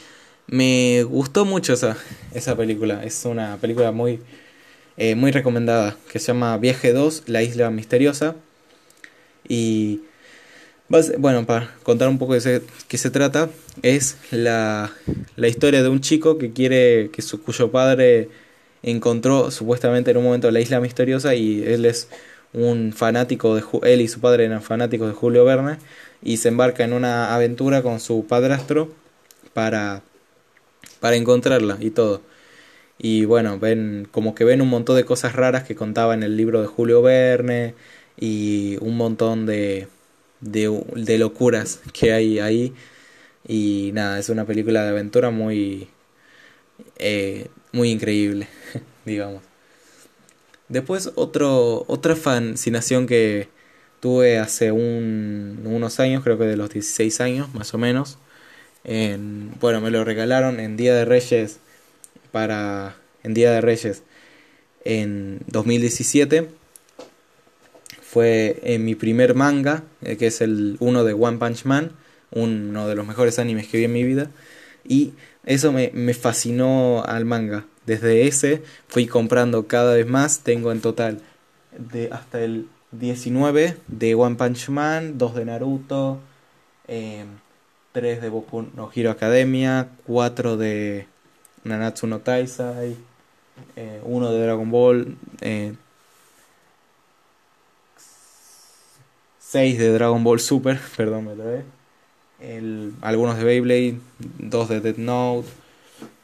me 0.47 1.03
gustó 1.03 1.45
mucho 1.45 1.73
esa, 1.73 1.97
esa 2.33 2.55
película, 2.55 3.03
es 3.03 3.25
una 3.25 3.57
película 3.57 3.91
muy, 3.91 4.19
eh, 4.97 5.15
muy 5.15 5.31
recomendada, 5.31 5.97
que 6.11 6.19
se 6.19 6.27
llama 6.27 6.57
Viaje 6.57 6.93
2, 6.93 7.23
La 7.27 7.43
Isla 7.43 7.69
Misteriosa. 7.69 8.35
Y 9.47 10.01
bueno, 11.19 11.45
para 11.45 11.75
contar 11.83 12.09
un 12.09 12.17
poco 12.17 12.33
de 12.33 12.61
qué 12.87 12.97
se 12.97 13.09
trata, 13.11 13.49
es 13.83 14.17
la, 14.31 14.91
la, 15.35 15.47
historia 15.47 15.83
de 15.83 15.89
un 15.89 16.01
chico 16.01 16.37
que 16.37 16.51
quiere, 16.51 17.09
que 17.11 17.21
su, 17.21 17.41
cuyo 17.41 17.71
padre 17.71 18.29
encontró 18.81 19.51
supuestamente 19.51 20.11
en 20.11 20.17
un 20.17 20.23
momento 20.23 20.49
la 20.51 20.59
isla 20.61 20.79
misteriosa 20.79 21.35
y 21.35 21.63
él 21.63 21.85
es 21.85 22.09
un 22.53 22.93
fanático 22.93 23.55
de 23.55 23.63
él 23.83 24.01
y 24.01 24.07
su 24.07 24.19
padre 24.19 24.45
eran 24.45 24.63
fanáticos 24.63 25.07
de 25.07 25.13
Julio 25.13 25.45
Verne 25.45 25.77
y 26.23 26.37
se 26.37 26.47
embarca 26.49 26.83
en 26.83 26.93
una 26.93 27.35
aventura 27.35 27.83
con 27.83 27.99
su 27.99 28.25
padrastro 28.27 28.91
para 29.53 30.01
para 30.99 31.15
encontrarla 31.15 31.77
y 31.79 31.91
todo. 31.91 32.21
Y 32.97 33.25
bueno, 33.25 33.59
ven 33.59 34.07
como 34.11 34.35
que 34.35 34.43
ven 34.43 34.61
un 34.61 34.69
montón 34.69 34.95
de 34.97 35.05
cosas 35.05 35.33
raras 35.35 35.63
que 35.63 35.75
contaba 35.75 36.13
en 36.13 36.23
el 36.23 36.35
libro 36.37 36.61
de 36.61 36.67
Julio 36.67 37.01
Verne 37.01 37.75
y 38.17 38.77
un 38.81 38.97
montón 38.97 39.45
de, 39.45 39.87
de, 40.41 40.83
de 40.95 41.17
locuras 41.17 41.81
que 41.93 42.13
hay 42.13 42.39
ahí 42.39 42.73
Y 43.47 43.91
nada, 43.93 44.19
es 44.19 44.29
una 44.29 44.45
película 44.45 44.83
de 44.83 44.89
aventura 44.89 45.31
muy, 45.31 45.89
eh, 46.97 47.47
muy 47.73 47.91
increíble, 47.91 48.47
digamos. 49.05 49.43
Después 50.67 51.11
otro, 51.15 51.83
otra 51.87 52.15
fascinación 52.15 53.07
que 53.07 53.49
tuve 53.99 54.37
hace 54.39 54.71
un, 54.71 55.61
unos 55.65 55.99
años, 55.99 56.23
creo 56.23 56.37
que 56.37 56.45
de 56.45 56.57
los 56.57 56.69
16 56.69 57.21
años 57.21 57.53
más 57.53 57.73
o 57.73 57.77
menos. 57.77 58.17
En, 58.83 59.51
bueno, 59.59 59.81
me 59.81 59.91
lo 59.91 60.03
regalaron 60.05 60.59
en 60.59 60.77
Día 60.77 60.95
de 60.95 61.05
Reyes 61.05 61.59
para 62.31 62.95
en 63.23 63.33
Día 63.33 63.51
de 63.51 63.61
Reyes 63.61 64.03
en 64.85 65.41
2017 65.47 66.49
fue 68.09 68.59
en 68.63 68.85
mi 68.85 68.95
primer 68.95 69.35
manga, 69.35 69.83
eh, 70.01 70.17
que 70.17 70.27
es 70.27 70.41
el 70.41 70.77
uno 70.79 71.03
de 71.03 71.13
One 71.13 71.37
Punch 71.37 71.65
Man, 71.65 71.91
uno 72.31 72.87
de 72.87 72.95
los 72.95 73.05
mejores 73.05 73.37
animes 73.37 73.67
que 73.67 73.77
vi 73.77 73.83
en 73.83 73.93
mi 73.93 74.03
vida. 74.03 74.31
Y 74.83 75.13
eso 75.45 75.71
me, 75.71 75.91
fascinó 76.15 77.03
al 77.05 77.25
manga. 77.25 77.65
Desde 77.85 78.25
ese 78.25 78.63
fui 78.87 79.05
comprando 79.05 79.67
cada 79.67 79.93
vez 79.93 80.07
más. 80.07 80.39
Tengo 80.39 80.71
en 80.71 80.81
total 80.81 81.21
de 81.77 82.09
hasta 82.11 82.43
el 82.43 82.67
19 82.93 83.77
de 83.87 84.15
One 84.15 84.37
Punch 84.37 84.69
Man, 84.69 85.19
2 85.19 85.35
de 85.35 85.45
Naruto, 85.45 86.19
3 86.87 86.97
eh, 86.97 88.19
de 88.19 88.29
Boku 88.29 88.65
no 88.75 88.89
Hero 88.91 89.11
Academia, 89.11 89.89
4 90.07 90.57
de 90.57 91.05
Nanatsu 91.63 92.07
no 92.07 92.21
Taisai, 92.21 92.95
1 94.03 94.29
eh, 94.29 94.33
de 94.33 94.43
Dragon 94.43 94.71
Ball, 94.71 95.15
eh, 95.41 95.75
6 99.51 99.79
de 99.79 99.91
Dragon 99.91 100.23
Ball 100.23 100.39
Super, 100.39 100.79
perdón, 100.97 101.25
me 101.25 101.33
trae. 101.33 101.63
El, 102.39 102.93
algunos 103.01 103.35
de 103.35 103.43
Beyblade, 103.43 103.99
2 104.37 104.69
de 104.69 104.79
Death 104.79 104.97
Note, 104.97 105.47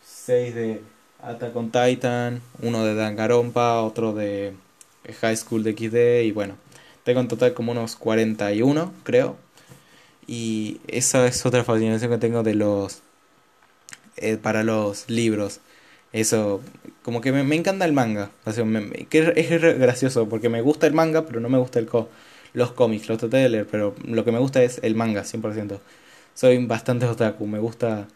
6 0.03 0.53
de 0.53 0.81
Attack 1.23 1.55
on 1.55 1.71
Titan, 1.71 2.41
uno 2.61 2.85
de 2.85 2.93
Danganronpa, 2.93 3.81
otro 3.81 4.13
de 4.13 4.53
High 5.21 5.37
School 5.37 5.63
de 5.63 5.71
XD 5.71 6.27
y 6.27 6.31
bueno, 6.31 6.55
tengo 7.03 7.19
en 7.19 7.27
total 7.27 7.55
como 7.55 7.71
unos 7.71 7.95
41, 7.95 8.93
creo. 9.03 9.37
Y 10.27 10.79
esa 10.87 11.25
es 11.25 11.45
otra 11.47 11.63
fascinación 11.63 12.11
que 12.11 12.17
tengo 12.19 12.43
de 12.43 12.53
los 12.53 13.01
eh, 14.17 14.37
para 14.37 14.63
los 14.63 15.09
libros. 15.09 15.61
Eso, 16.13 16.61
como 17.01 17.21
que 17.21 17.31
me, 17.31 17.55
encanta 17.55 17.85
el 17.85 17.93
manga. 17.93 18.29
que 19.09 19.33
es, 19.35 19.79
gracioso 19.79 20.29
porque 20.29 20.49
me 20.49 20.61
gusta 20.61 20.85
el 20.85 20.93
manga, 20.93 21.25
pero 21.25 21.39
no 21.39 21.49
me 21.49 21.57
gusta 21.57 21.79
el 21.79 21.87
los 22.55 22.71
cómics. 22.71 23.07
Los 23.07 23.19
traté 23.19 23.37
de 23.37 23.49
leer, 23.49 23.67
pero 23.69 23.95
lo 24.03 24.25
que 24.25 24.31
me 24.31 24.39
gusta 24.39 24.63
es 24.63 24.79
el 24.81 24.95
manga, 24.95 25.23
100%. 25.23 25.79
Soy 26.33 26.65
bastante 26.65 27.05
otaku, 27.05 27.45
me 27.47 27.59
gusta 27.59 28.07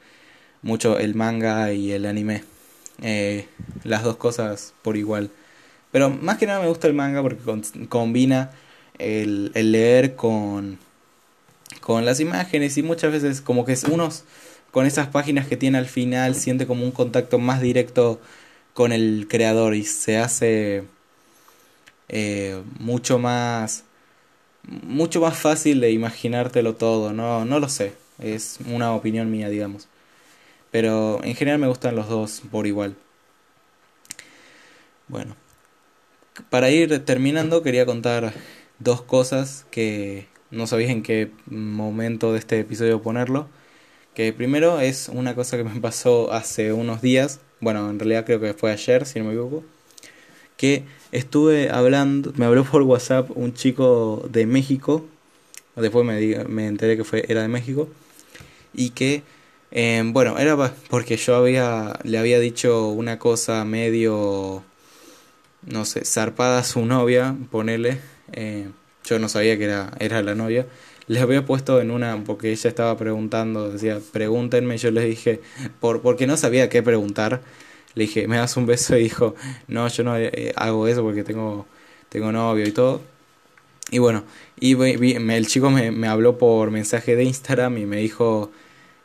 mucho 0.61 0.97
el 0.97 1.15
manga 1.15 1.71
y 1.73 1.91
el 1.91 2.05
anime. 2.05 2.43
Eh, 3.01 3.47
las 3.83 4.03
dos 4.03 4.17
cosas 4.17 4.73
por 4.81 4.97
igual. 4.97 5.29
Pero 5.91 6.09
más 6.09 6.37
que 6.37 6.45
nada 6.45 6.61
me 6.61 6.67
gusta 6.67 6.87
el 6.87 6.93
manga 6.93 7.21
porque 7.21 7.41
combina 7.87 8.51
el, 8.97 9.51
leer 9.53 10.15
con, 10.15 10.79
con 11.81 12.05
las 12.05 12.19
imágenes 12.19 12.77
y 12.77 12.83
muchas 12.83 13.11
veces 13.11 13.41
como 13.41 13.65
que 13.65 13.77
unos 13.89 14.23
con 14.71 14.85
esas 14.85 15.07
páginas 15.07 15.47
que 15.47 15.57
tiene 15.57 15.79
al 15.79 15.87
final 15.87 16.35
siente 16.35 16.67
como 16.67 16.83
un 16.83 16.91
contacto 16.91 17.39
más 17.39 17.61
directo 17.61 18.21
con 18.73 18.91
el 18.91 19.27
creador 19.29 19.73
y 19.73 19.83
se 19.83 20.17
hace 20.17 20.83
eh, 22.09 22.61
mucho 22.79 23.17
más 23.17 23.83
mucho 24.83 25.21
más 25.21 25.37
fácil 25.37 25.79
de 25.81 25.91
imaginártelo 25.91 26.75
todo 26.75 27.13
no 27.13 27.45
no 27.45 27.59
lo 27.59 27.69
sé 27.69 27.93
es 28.19 28.59
una 28.67 28.93
opinión 28.93 29.31
mía 29.31 29.49
digamos. 29.49 29.87
Pero 30.71 31.19
en 31.23 31.35
general 31.35 31.59
me 31.59 31.67
gustan 31.67 31.95
los 31.95 32.09
dos 32.09 32.41
por 32.51 32.67
igual. 32.67 32.95
Bueno 35.07 35.35
para 36.49 36.69
ir 36.69 37.03
terminando 37.05 37.63
quería 37.63 37.85
contar 37.85 38.33
dos 38.79 39.01
cosas 39.01 39.65
que 39.71 40.27
no 40.51 40.67
sabía 40.67 40.91
en 40.91 41.03
qué 41.03 41.31
momento 41.47 42.33
de 42.33 42.39
este 42.39 42.59
episodio 42.59 43.01
ponerlo. 43.01 43.47
Que 44.13 44.33
primero 44.33 44.79
es 44.79 45.09
una 45.09 45.35
cosa 45.35 45.57
que 45.57 45.63
me 45.63 45.79
pasó 45.81 46.33
hace 46.33 46.73
unos 46.73 47.01
días, 47.01 47.39
bueno, 47.61 47.89
en 47.89 47.99
realidad 47.99 48.25
creo 48.25 48.39
que 48.39 48.53
fue 48.53 48.71
ayer, 48.71 49.05
si 49.05 49.19
no 49.19 49.25
me 49.25 49.31
equivoco, 49.31 49.63
que 50.59 50.83
estuve 51.13 51.69
hablando, 51.69 52.33
me 52.35 52.45
habló 52.45 52.65
por 52.65 52.81
WhatsApp 52.81 53.31
un 53.33 53.53
chico 53.53 54.27
de 54.29 54.45
México, 54.45 55.05
después 55.77 56.05
me, 56.05 56.43
me 56.49 56.67
enteré 56.67 56.97
que 56.97 57.05
fue, 57.05 57.23
era 57.29 57.41
de 57.41 57.47
México, 57.47 57.87
y 58.73 58.89
que, 58.89 59.23
eh, 59.71 60.03
bueno, 60.05 60.37
era 60.37 60.57
porque 60.89 61.15
yo 61.15 61.37
había, 61.37 61.97
le 62.03 62.17
había 62.17 62.41
dicho 62.41 62.89
una 62.89 63.19
cosa 63.19 63.63
medio 63.63 64.65
no 65.65 65.85
sé, 65.85 66.03
zarpada 66.03 66.59
a 66.59 66.63
su 66.63 66.85
novia, 66.85 67.37
ponele, 67.51 67.99
eh, 68.33 68.67
yo 69.05 69.17
no 69.17 69.29
sabía 69.29 69.57
que 69.57 69.63
era, 69.63 69.93
era 69.99 70.21
la 70.21 70.35
novia, 70.35 70.65
les 71.07 71.21
había 71.21 71.45
puesto 71.45 71.79
en 71.79 71.91
una, 71.91 72.21
porque 72.25 72.51
ella 72.51 72.69
estaba 72.69 72.97
preguntando, 72.97 73.71
decía, 73.71 73.99
pregúntenme, 74.11 74.77
yo 74.77 74.91
les 74.91 75.05
dije, 75.05 75.41
por, 75.79 76.01
porque 76.01 76.27
no 76.27 76.35
sabía 76.35 76.67
qué 76.67 76.83
preguntar, 76.83 77.41
le 77.95 78.03
dije, 78.03 78.27
¿me 78.27 78.37
das 78.37 78.57
un 78.57 78.65
beso? 78.65 78.97
Y 78.97 79.03
dijo, 79.03 79.35
no, 79.67 79.87
yo 79.87 80.03
no 80.03 80.17
eh, 80.17 80.53
hago 80.55 80.87
eso 80.87 81.03
porque 81.03 81.23
tengo, 81.23 81.65
tengo 82.09 82.31
novio 82.31 82.67
y 82.67 82.71
todo. 82.71 83.01
Y 83.91 83.99
bueno, 83.99 84.23
y 84.59 84.75
el 84.75 85.47
chico 85.47 85.69
me, 85.71 85.91
me 85.91 86.07
habló 86.07 86.37
por 86.37 86.69
mensaje 86.71 87.15
de 87.15 87.23
Instagram 87.23 87.77
y 87.77 87.85
me 87.85 87.97
dijo 87.97 88.51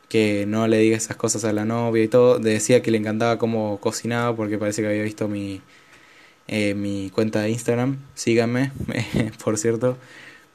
que 0.09 0.45
no 0.47 0.67
le 0.67 0.77
diga 0.77 0.97
esas 0.97 1.17
cosas 1.17 1.43
a 1.45 1.53
la 1.53 1.65
novia 1.65 2.03
y 2.03 2.07
todo. 2.07 2.39
Decía 2.39 2.81
que 2.81 2.91
le 2.91 2.97
encantaba 2.97 3.37
cómo 3.37 3.79
cocinaba 3.79 4.35
porque 4.35 4.57
parece 4.57 4.81
que 4.81 4.87
había 4.89 5.03
visto 5.03 5.27
mi, 5.27 5.61
eh, 6.47 6.75
mi 6.75 7.09
cuenta 7.09 7.41
de 7.41 7.49
Instagram. 7.49 7.97
Síganme, 8.13 8.71
por 9.43 9.57
cierto. 9.57 9.97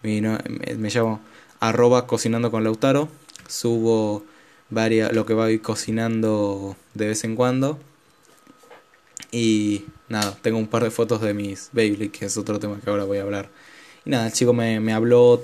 Me, 0.03 0.21
me, 0.21 0.91
llamo 0.91 1.21
arroba 1.61 2.07
cocinando 2.07 2.51
con 2.51 2.65
Lautaro. 2.65 3.09
Subo 3.49 4.25
varias, 4.71 5.13
lo 5.13 5.27
que 5.27 5.35
voy 5.35 5.59
cocinando 5.59 6.77
de 6.95 7.09
vez 7.09 7.25
en 7.25 7.37
cuando. 7.37 7.79
Y 9.33 9.85
nada, 10.09 10.37
tengo 10.43 10.59
un 10.59 10.67
par 10.67 10.83
de 10.85 10.91
fotos 10.91 11.21
de 11.21 11.35
mis 11.35 11.71
Beyblade, 11.73 12.11
que 12.11 12.27
es 12.27 12.37
otro 12.37 12.59
tema 12.59 12.81
que 12.83 12.91
ahora 12.91 13.05
voy 13.05 13.19
a 13.19 13.23
hablar. 13.23 13.49
Y 14.05 14.11
nada, 14.11 14.27
el 14.27 14.33
chico 14.33 14.53
me, 14.53 14.81
me 14.81 14.93
habló 14.93 15.41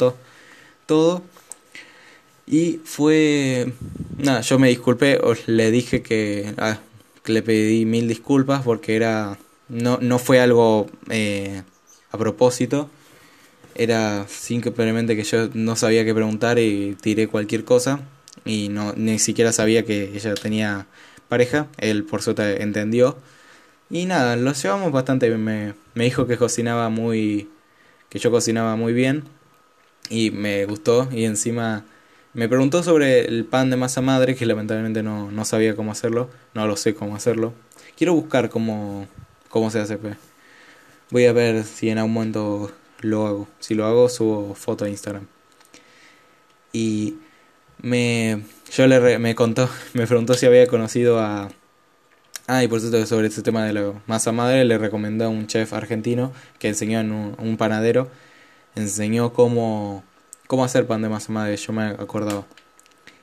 todo. 0.86 1.22
Y 2.46 2.80
fue... 2.84 3.72
Nada, 4.18 4.40
yo 4.40 4.58
me 4.58 4.68
disculpé, 4.68 5.18
os 5.18 5.48
le 5.48 5.70
dije 5.70 6.02
que, 6.02 6.54
ah, 6.58 6.78
que 7.22 7.32
le 7.32 7.42
pedí 7.42 7.84
mil 7.84 8.08
disculpas 8.08 8.62
porque 8.62 8.96
era 8.96 9.38
no, 9.68 9.98
no 10.00 10.18
fue 10.18 10.40
algo 10.40 10.88
eh, 11.10 11.62
a 12.10 12.18
propósito. 12.18 12.90
Era 13.74 14.26
simplemente 14.28 15.16
que 15.16 15.24
yo 15.24 15.48
no 15.52 15.76
sabía 15.76 16.04
qué 16.04 16.14
preguntar 16.14 16.58
y 16.58 16.96
tiré 17.00 17.28
cualquier 17.28 17.64
cosa. 17.64 18.00
Y 18.44 18.68
no, 18.68 18.92
ni 18.96 19.18
siquiera 19.18 19.52
sabía 19.52 19.84
que 19.84 20.12
ella 20.14 20.34
tenía 20.34 20.86
pareja. 21.28 21.66
Él 21.78 22.04
por 22.04 22.22
suerte 22.22 22.62
entendió. 22.62 23.18
Y 23.90 24.06
nada, 24.06 24.36
lo 24.36 24.52
llevamos 24.52 24.92
bastante 24.92 25.28
bien. 25.28 25.44
Me, 25.44 25.74
dijo 25.94 26.26
que 26.26 26.36
cocinaba 26.36 26.88
muy. 26.88 27.48
que 28.08 28.18
yo 28.18 28.30
cocinaba 28.30 28.76
muy 28.76 28.92
bien. 28.92 29.24
Y 30.10 30.30
me 30.30 30.64
gustó. 30.66 31.08
Y 31.12 31.24
encima 31.24 31.84
me 32.34 32.48
preguntó 32.48 32.82
sobre 32.82 33.26
el 33.26 33.44
pan 33.44 33.70
de 33.70 33.76
masa 33.76 34.00
madre, 34.02 34.34
que 34.34 34.46
lamentablemente 34.46 35.02
no, 35.02 35.30
no 35.30 35.44
sabía 35.44 35.76
cómo 35.76 35.92
hacerlo. 35.92 36.30
No 36.54 36.66
lo 36.66 36.76
sé 36.76 36.94
cómo 36.94 37.16
hacerlo. 37.16 37.52
Quiero 37.96 38.14
buscar 38.14 38.50
cómo, 38.50 39.06
cómo 39.48 39.70
se 39.70 39.80
hace. 39.80 39.98
Voy 41.10 41.26
a 41.26 41.32
ver 41.32 41.64
si 41.64 41.88
en 41.88 41.98
algún 41.98 42.14
momento 42.14 42.72
lo 43.00 43.26
hago. 43.26 43.48
Si 43.60 43.74
lo 43.74 43.86
hago, 43.86 44.08
subo 44.08 44.54
foto 44.54 44.84
a 44.84 44.88
Instagram. 44.88 45.26
Y 46.72 47.16
me, 47.80 48.42
yo 48.72 48.86
le 48.86 49.18
me 49.18 49.34
contó, 49.34 49.68
me 49.94 50.06
preguntó 50.06 50.34
si 50.34 50.46
había 50.46 50.66
conocido 50.66 51.20
a... 51.20 51.48
Ah, 52.48 52.62
y 52.62 52.68
por 52.68 52.80
cierto, 52.80 53.04
sobre 53.06 53.26
este 53.26 53.42
tema 53.42 53.64
de 53.64 53.72
la 53.72 53.92
masa 54.06 54.30
madre, 54.32 54.64
le 54.64 54.78
recomendó 54.78 55.24
a 55.24 55.28
un 55.28 55.46
chef 55.46 55.72
argentino 55.72 56.32
que 56.58 56.68
enseñó 56.68 57.00
en 57.00 57.12
un, 57.12 57.56
panadero, 57.56 58.08
enseñó 58.76 59.32
cómo, 59.32 60.04
cómo 60.46 60.64
hacer 60.64 60.86
pan 60.86 61.02
de 61.02 61.08
masa 61.08 61.32
madre, 61.32 61.56
yo 61.56 61.72
me 61.72 61.84
acordaba 61.86 62.46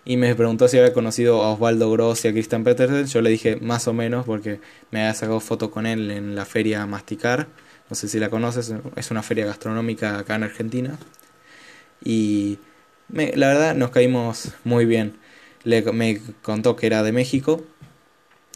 y 0.06 0.18
me 0.18 0.36
preguntó 0.36 0.68
si 0.68 0.78
había 0.78 0.94
conocido 0.94 1.44
a 1.44 1.54
Osvaldo 1.54 1.90
Gross 1.92 2.26
y 2.26 2.28
a 2.28 2.32
Christian 2.34 2.64
Petersen. 2.64 3.06
Yo 3.08 3.22
le 3.22 3.30
dije 3.30 3.58
más 3.58 3.88
o 3.88 3.94
menos 3.94 4.26
porque 4.26 4.60
me 4.92 5.02
había 5.02 5.14
sacado 5.14 5.40
foto 5.40 5.72
con 5.72 5.86
él 5.86 6.12
en 6.12 6.36
la 6.36 6.46
feria 6.46 6.86
Masticar. 6.86 7.48
No 7.90 7.96
sé 7.96 8.08
si 8.10 8.20
la 8.20 8.30
conoces, 8.30 8.74
es 8.96 9.12
una 9.12 9.24
feria 9.24 9.46
gastronómica 9.46 10.20
acá 10.20 10.36
en 10.36 10.44
Argentina. 10.44 10.98
Y 12.04 12.60
la 13.10 13.48
verdad 13.48 13.76
nos 13.76 13.92
caímos 13.92 14.54
muy 14.66 14.86
bien. 14.86 15.18
Le, 15.64 15.82
me 15.94 16.20
contó 16.42 16.76
que 16.76 16.88
era 16.88 17.04
de 17.04 17.14
México 17.14 17.64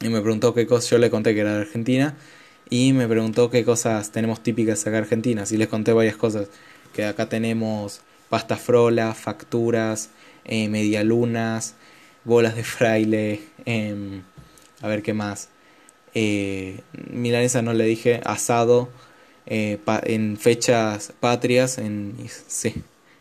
y 0.02 0.10
me 0.10 0.22
preguntó 0.22 0.54
qué 0.54 0.68
cosas, 0.68 0.90
yo 0.92 0.98
le 0.98 1.10
conté 1.10 1.34
que 1.34 1.42
era 1.42 1.56
de 1.56 1.62
Argentina 1.62 2.16
y 2.70 2.94
me 2.94 3.08
preguntó 3.08 3.50
qué 3.50 3.64
cosas 3.64 4.12
tenemos 4.12 4.44
típicas 4.44 4.82
acá 4.82 4.98
en 4.98 5.04
Argentina. 5.04 5.44
Y 5.50 5.58
les 5.58 5.68
conté 5.68 5.94
varias 5.94 6.18
cosas, 6.18 6.50
que 6.94 7.06
acá 7.06 7.30
tenemos 7.30 8.02
pasta 8.30 8.58
frola, 8.58 9.14
facturas, 9.14 10.10
eh, 10.46 10.68
medialunas, 10.70 11.76
bolas 12.26 12.56
de 12.56 12.64
fraile, 12.64 13.42
em, 13.66 14.22
a 14.82 14.88
ver 14.88 15.02
qué 15.02 15.14
más. 15.14 15.50
Eh, 16.14 16.82
milanesa 17.12 17.62
no 17.62 17.74
le 17.74 17.86
dije, 17.86 18.22
asado, 18.26 18.90
eh, 19.46 19.80
en 20.04 20.38
fechas 20.38 21.14
patrias, 21.20 21.78
en, 21.78 22.16
sí, 22.48 22.74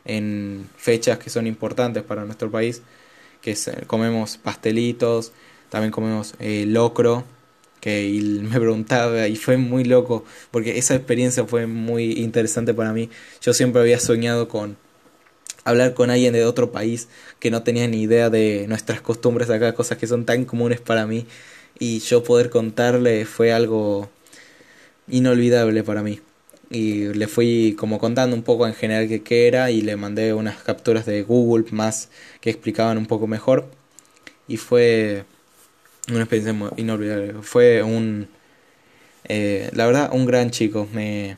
en 0.05 0.69
fechas 0.77 1.19
que 1.19 1.31
son 1.31 1.47
importantes 1.47 2.03
para 2.03 2.25
nuestro 2.25 2.51
país, 2.51 2.83
que 3.43 3.57
comemos 3.87 4.39
pastelitos, 4.39 5.33
también 5.69 5.93
comemos 5.93 6.35
eh, 6.39 6.65
locro, 6.67 7.25
que 7.81 8.41
me 8.43 8.59
preguntaba 8.59 9.29
y 9.29 9.37
fue 9.37 9.57
muy 9.57 9.85
loco, 9.85 10.25
porque 10.51 10.79
esa 10.79 10.95
experiencia 10.95 11.45
fue 11.45 11.67
muy 11.67 12.13
interesante 12.13 12.75
para 12.75 12.93
mí. 12.93 13.11
Yo 13.43 13.55
siempre 13.55 13.81
había 13.81 14.01
soñado 14.01 14.49
con 14.49 14.77
hablar 15.65 15.95
con 15.95 16.11
alguien 16.11 16.33
de 16.33 16.45
otro 16.45 16.71
país 16.71 17.09
que 17.41 17.51
no 17.51 17.63
tenía 17.63 17.89
ni 17.89 18.03
idea 18.03 18.31
de 18.31 18.67
nuestras 18.69 19.01
costumbres 19.01 19.51
acá, 19.51 19.75
cosas 19.75 19.99
que 19.99 20.07
son 20.07 20.25
tan 20.25 20.45
comunes 20.45 20.81
para 20.81 21.07
mí, 21.07 21.27
y 21.79 21.99
yo 22.01 22.23
poder 22.25 22.51
contarle 22.51 23.25
fue 23.27 23.53
algo 23.53 24.09
inolvidable 25.09 25.83
para 25.83 26.03
mí. 26.03 26.21
Y 26.71 27.13
le 27.15 27.29
fui 27.29 27.77
como 27.79 27.99
contando 27.99 28.35
un 28.35 28.43
poco 28.43 28.67
en 28.67 28.75
general 28.75 29.23
qué 29.23 29.47
era 29.47 29.71
y 29.71 29.83
le 29.83 29.97
mandé 29.97 30.35
unas 30.35 30.63
capturas 30.63 31.07
de 31.07 31.23
Google 31.23 31.67
más 31.71 32.09
que 32.41 32.51
explicaban 32.51 32.99
un 32.99 33.07
poco 33.07 33.27
mejor. 33.27 33.69
Y 34.49 34.57
fue 34.57 35.25
una 36.09 36.21
experiencia 36.21 36.55
inolvidable. 36.77 37.35
Fue 37.43 37.83
un, 37.83 38.29
eh, 39.25 39.71
la 39.73 39.87
verdad, 39.87 40.11
un 40.13 40.27
gran 40.27 40.51
chico, 40.51 40.89
me, 40.93 41.37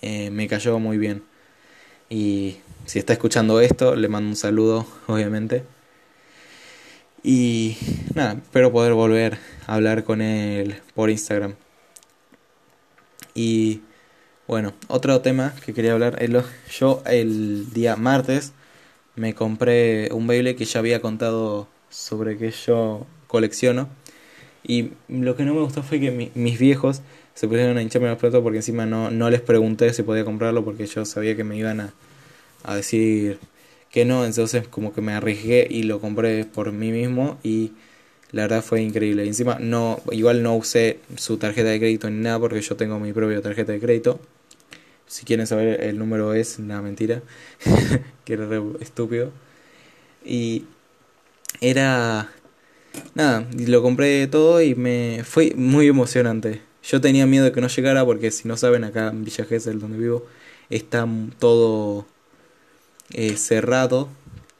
eh, 0.00 0.30
me 0.30 0.48
cayó 0.48 0.78
muy 0.78 0.98
bien. 0.98 1.22
Y 2.10 2.56
si 2.86 2.98
está 2.98 3.12
escuchando 3.12 3.60
esto, 3.60 3.94
le 3.96 4.08
mando 4.08 4.30
un 4.30 4.36
saludo, 4.36 4.86
obviamente. 5.06 5.64
Y 7.22 7.76
nada, 8.14 8.34
espero 8.34 8.72
poder 8.72 8.94
volver 8.94 9.38
a 9.66 9.74
hablar 9.74 10.04
con 10.04 10.20
él 10.20 10.80
por 10.94 11.08
Instagram. 11.10 11.54
Y 13.34 13.82
bueno, 14.48 14.74
otro 14.88 15.20
tema 15.20 15.54
que 15.64 15.72
quería 15.72 15.92
hablar 15.92 16.20
es 16.20 16.30
lo, 16.30 16.44
yo 16.70 17.02
el 17.06 17.72
día 17.72 17.96
martes 17.96 18.52
me 19.14 19.34
compré 19.34 20.08
un 20.12 20.26
baile 20.26 20.56
que 20.56 20.64
ya 20.64 20.80
había 20.80 21.00
contado 21.00 21.68
sobre 21.90 22.36
que 22.36 22.50
yo 22.50 23.06
colecciono. 23.32 23.88
Y 24.62 24.90
lo 25.08 25.34
que 25.34 25.44
no 25.44 25.54
me 25.54 25.60
gustó 25.62 25.82
fue 25.82 25.98
que 25.98 26.30
mis 26.34 26.58
viejos 26.58 27.00
se 27.34 27.48
pusieron 27.48 27.78
a 27.78 27.82
hincharme 27.82 28.08
los 28.08 28.18
platos 28.18 28.42
porque 28.42 28.58
encima 28.58 28.84
no, 28.86 29.10
no 29.10 29.30
les 29.30 29.40
pregunté 29.40 29.92
si 29.94 30.02
podía 30.02 30.24
comprarlo 30.24 30.64
porque 30.64 30.86
yo 30.86 31.04
sabía 31.06 31.34
que 31.34 31.42
me 31.42 31.56
iban 31.56 31.80
a, 31.80 31.94
a 32.62 32.76
decir 32.76 33.38
que 33.90 34.04
no. 34.04 34.24
Entonces 34.24 34.68
como 34.68 34.92
que 34.92 35.00
me 35.00 35.14
arriesgué 35.14 35.66
y 35.68 35.84
lo 35.84 35.98
compré 36.00 36.44
por 36.44 36.70
mí 36.72 36.92
mismo 36.92 37.38
y 37.42 37.72
la 38.32 38.42
verdad 38.42 38.62
fue 38.62 38.82
increíble. 38.82 39.24
Y 39.24 39.28
encima 39.28 39.58
no, 39.58 40.00
igual 40.12 40.42
no 40.42 40.54
usé 40.54 41.00
su 41.16 41.38
tarjeta 41.38 41.70
de 41.70 41.78
crédito 41.78 42.10
ni 42.10 42.22
nada 42.22 42.38
porque 42.38 42.60
yo 42.60 42.76
tengo 42.76 43.00
mi 43.00 43.12
propia 43.14 43.40
tarjeta 43.40 43.72
de 43.72 43.80
crédito. 43.80 44.20
Si 45.06 45.24
quieren 45.24 45.46
saber 45.46 45.82
el 45.82 45.98
número 45.98 46.34
es 46.34 46.58
una 46.58 46.80
mentira, 46.82 47.22
que 48.24 48.34
era 48.34 48.46
estúpido. 48.80 49.32
Y 50.24 50.64
era 51.60 52.30
nada, 53.14 53.46
lo 53.66 53.82
compré 53.82 54.26
todo 54.26 54.62
y 54.62 54.74
me 54.74 55.22
fue 55.24 55.52
muy 55.56 55.88
emocionante. 55.88 56.62
Yo 56.82 57.00
tenía 57.00 57.26
miedo 57.26 57.44
de 57.44 57.52
que 57.52 57.60
no 57.60 57.68
llegara 57.68 58.04
porque 58.04 58.30
si 58.30 58.48
no 58.48 58.56
saben 58.56 58.84
acá 58.84 59.08
en 59.08 59.24
Villa 59.24 59.44
Gesell 59.44 59.78
donde 59.78 59.98
vivo 59.98 60.26
está 60.68 61.06
todo 61.38 62.06
eh, 63.12 63.36
cerrado 63.36 64.08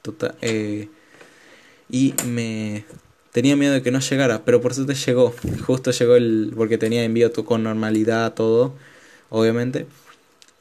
tota-, 0.03 0.35
eh, 0.41 0.89
y 1.91 2.15
me 2.27 2.85
tenía 3.33 3.57
miedo 3.57 3.75
de 3.75 3.83
que 3.83 3.91
no 3.91 4.01
llegara, 4.01 4.45
pero 4.45 4.61
por 4.61 4.75
suerte 4.75 4.95
llegó. 4.95 5.35
Justo 5.67 5.91
llegó 5.91 6.17
el 6.17 6.53
porque 6.57 6.79
tenía 6.79 7.03
envío 7.05 7.33
con 7.33 7.63
normalidad 7.63 8.35
todo, 8.35 8.75
obviamente 9.31 9.87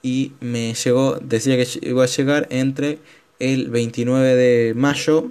y 0.01 0.33
me 0.39 0.73
llegó, 0.73 1.17
decía 1.21 1.57
que 1.57 1.67
iba 1.81 2.03
a 2.03 2.07
llegar 2.07 2.47
entre 2.49 2.99
el 3.39 3.69
29 3.69 4.35
de 4.35 4.73
mayo 4.73 5.29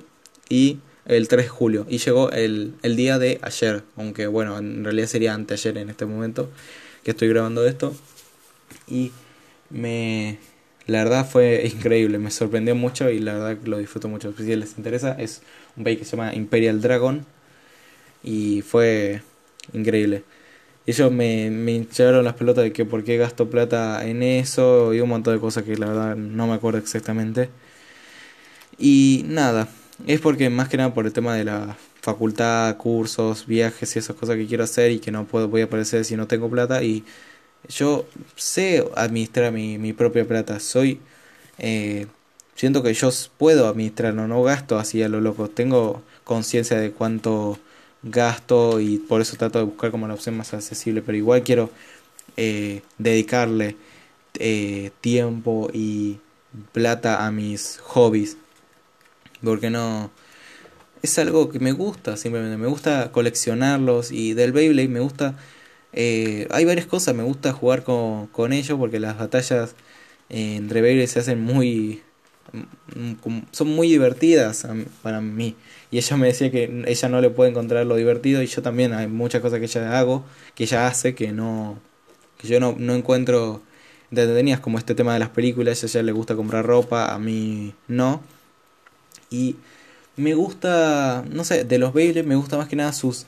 y 0.49 0.78
el 1.16 1.28
3 1.28 1.44
de 1.44 1.48
julio. 1.48 1.86
Y 1.88 1.98
llegó 1.98 2.30
el, 2.30 2.74
el 2.82 2.96
día 2.96 3.18
de 3.18 3.38
ayer, 3.42 3.82
aunque 3.96 4.26
bueno, 4.26 4.58
en 4.58 4.84
realidad 4.84 5.06
sería 5.06 5.34
anteayer 5.34 5.78
en 5.78 5.90
este 5.90 6.06
momento 6.06 6.50
que 7.04 7.12
estoy 7.12 7.28
grabando 7.28 7.66
esto. 7.66 7.94
Y 8.88 9.12
me... 9.70 10.38
La 10.86 11.04
verdad 11.04 11.28
fue 11.28 11.70
increíble, 11.72 12.18
me 12.18 12.30
sorprendió 12.30 12.74
mucho 12.74 13.11
y 13.11 13.20
la 13.20 13.34
verdad 13.34 13.58
que 13.62 13.68
lo 13.68 13.78
disfruto 13.78 14.08
mucho. 14.08 14.34
Si 14.36 14.56
les 14.56 14.76
interesa, 14.76 15.12
es 15.12 15.42
un 15.76 15.84
bake 15.84 15.98
que 15.98 16.04
se 16.04 16.16
llama 16.16 16.34
Imperial 16.34 16.80
Dragon 16.80 17.24
y 18.22 18.62
fue 18.62 19.22
increíble 19.72 20.24
ellos 20.86 21.12
me, 21.12 21.50
me 21.50 21.72
hincharon 21.72 22.24
las 22.24 22.34
pelotas 22.34 22.64
de 22.64 22.72
que 22.72 22.84
por 22.84 23.04
qué 23.04 23.16
gasto 23.16 23.48
plata 23.50 24.06
en 24.06 24.22
eso 24.22 24.94
y 24.94 25.00
un 25.00 25.08
montón 25.08 25.34
de 25.34 25.40
cosas 25.40 25.64
que 25.64 25.76
la 25.76 25.86
verdad 25.86 26.16
no 26.16 26.46
me 26.46 26.54
acuerdo 26.54 26.78
exactamente. 26.78 27.48
Y 28.78 29.24
nada, 29.26 29.68
es 30.07 30.20
porque 30.20 30.51
más 30.51 30.68
que 30.68 30.76
nada 30.76 30.94
por 30.94 31.07
el 31.07 31.12
tema 31.12 31.34
de 31.34 31.44
la 31.44 31.76
facultad, 32.01 32.76
cursos, 32.76 33.46
viajes 33.46 33.96
y 33.96 33.98
esas 33.98 34.16
cosas 34.16 34.36
que 34.36 34.46
quiero 34.46 34.64
hacer 34.64 34.90
y 34.92 35.01
que 35.01 35.11
no 35.11 35.26
puedo, 35.26 35.48
voy 35.48 35.62
a 35.62 35.64
aparecer 35.64 36.05
si 36.05 36.16
no 36.16 36.26
tengo 36.26 36.51
plata. 36.51 36.82
Y 36.82 37.05
yo 37.68 38.07
sé 38.36 38.84
administrar 38.96 39.53
mi, 39.53 39.78
mi 39.78 39.92
propia 39.92 40.26
plata, 40.26 40.61
soy... 40.61 41.01
Eh, 41.59 42.07
siento 42.55 42.82
que 42.82 42.92
yo 42.94 43.11
puedo 43.38 43.68
administrarlo, 43.68 44.28
no 44.28 44.42
gasto 44.42 44.78
así 44.78 45.03
a 45.03 45.09
lo 45.09 45.20
loco, 45.20 45.48
tengo 45.48 46.03
conciencia 46.24 46.78
de 46.78 46.92
cuánto 46.92 47.59
gasto 48.03 48.80
y 48.80 48.98
por 48.98 49.20
eso 49.20 49.36
trato 49.36 49.59
de 49.59 49.64
buscar 49.64 49.90
como 49.90 50.09
la 50.09 50.14
opción 50.14 50.36
más 50.36 50.53
accesible, 50.55 51.03
pero 51.03 51.16
igual 51.16 51.42
quiero 51.42 51.70
eh, 52.36 52.82
dedicarle 52.98 53.76
eh, 54.34 54.90
tiempo 55.01 55.70
y 55.72 56.18
plata 56.72 57.26
a 57.26 57.30
mis 57.30 57.78
hobbies, 57.82 58.36
porque 59.43 59.70
no... 59.70 60.11
Es 61.03 61.18
algo 61.18 61.49
que 61.51 61.61
me 61.61 61.72
gusta, 61.72 62.16
simplemente 62.16 62.59
me 62.59 62.66
gusta 62.66 63.11
coleccionarlos 63.12 64.12
y 64.12 64.34
del 64.34 64.53
Beyblade 64.53 64.88
me 64.88 65.01
gusta... 65.01 65.36
Eh, 65.93 66.47
hay 66.51 66.64
varias 66.64 66.86
cosas, 66.86 67.14
me 67.14 67.22
gusta 67.24 67.53
jugar 67.53 67.82
con, 67.84 68.28
con 68.28 68.53
ellos 68.53 68.78
porque 68.78 69.01
las 69.01 69.18
batallas 69.18 69.74
entre 70.28 70.82
Beyblade 70.82 71.09
se 71.09 71.20
hacen 71.20 71.41
muy 71.41 72.03
Mm, 72.53 73.43
son 73.53 73.68
muy 73.68 73.88
divertidas 73.88 74.66
para 75.03 75.20
mí. 75.20 75.57
Y 75.91 75.99
ella 75.99 76.16
me 76.16 76.26
decía 76.28 76.51
que 76.51 76.84
ella 76.86 77.09
no 77.09 77.20
le 77.20 77.30
puede 77.30 77.51
encontrar 77.51 77.86
lo 77.86 77.97
divertido 77.97 78.43
y 78.43 78.47
yo 78.47 78.62
también 78.62 78.93
hay 78.93 79.07
muchas 79.07 79.41
cosas 79.41 79.59
que 79.61 79.66
ella 79.66 79.99
hago, 79.99 80.24
que 80.55 80.64
ella 80.64 80.86
hace 80.86 81.14
que 81.14 81.32
no 81.32 81.78
que 82.38 82.49
yo 82.49 82.61
no, 82.61 82.74
no 82.78 82.95
encuentro 82.95 83.62
entretenidas 84.11 84.61
como 84.61 84.78
este 84.78 84.95
tema 84.95 85.12
de 85.14 85.20
las 85.20 85.28
películas, 85.30 85.82
a 85.84 85.86
ella 85.86 86.03
le 86.03 86.12
gusta 86.12 86.36
comprar 86.36 86.66
ropa, 86.66 87.14
a 87.14 87.18
mí 87.18 87.74
no. 87.88 88.22
Y 89.30 89.56
me 90.16 90.34
gusta, 90.34 91.24
no 91.30 91.44
sé, 91.44 91.64
de 91.64 91.78
los 91.78 91.92
Beyblade 91.92 92.26
me 92.26 92.36
gusta 92.36 92.58
más 92.58 92.68
que 92.68 92.76
nada 92.76 92.92
sus 92.92 93.26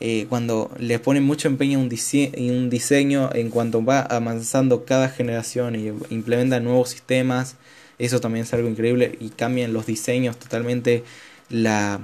eh, 0.00 0.26
cuando 0.28 0.70
le 0.78 0.98
ponen 0.98 1.22
mucho 1.22 1.48
empeño 1.48 1.78
en 1.78 1.84
un, 1.86 2.50
un 2.56 2.70
diseño 2.70 3.30
en 3.32 3.50
cuanto 3.50 3.84
va 3.84 4.00
avanzando 4.00 4.84
cada 4.84 5.08
generación 5.08 5.76
y 5.76 5.86
implementa 6.12 6.58
nuevos 6.58 6.90
sistemas 6.90 7.56
eso 7.98 8.20
también 8.20 8.44
es 8.44 8.52
algo 8.52 8.68
increíble 8.68 9.16
y 9.20 9.30
cambian 9.30 9.72
los 9.72 9.86
diseños 9.86 10.36
totalmente. 10.36 11.04
La, 11.48 12.00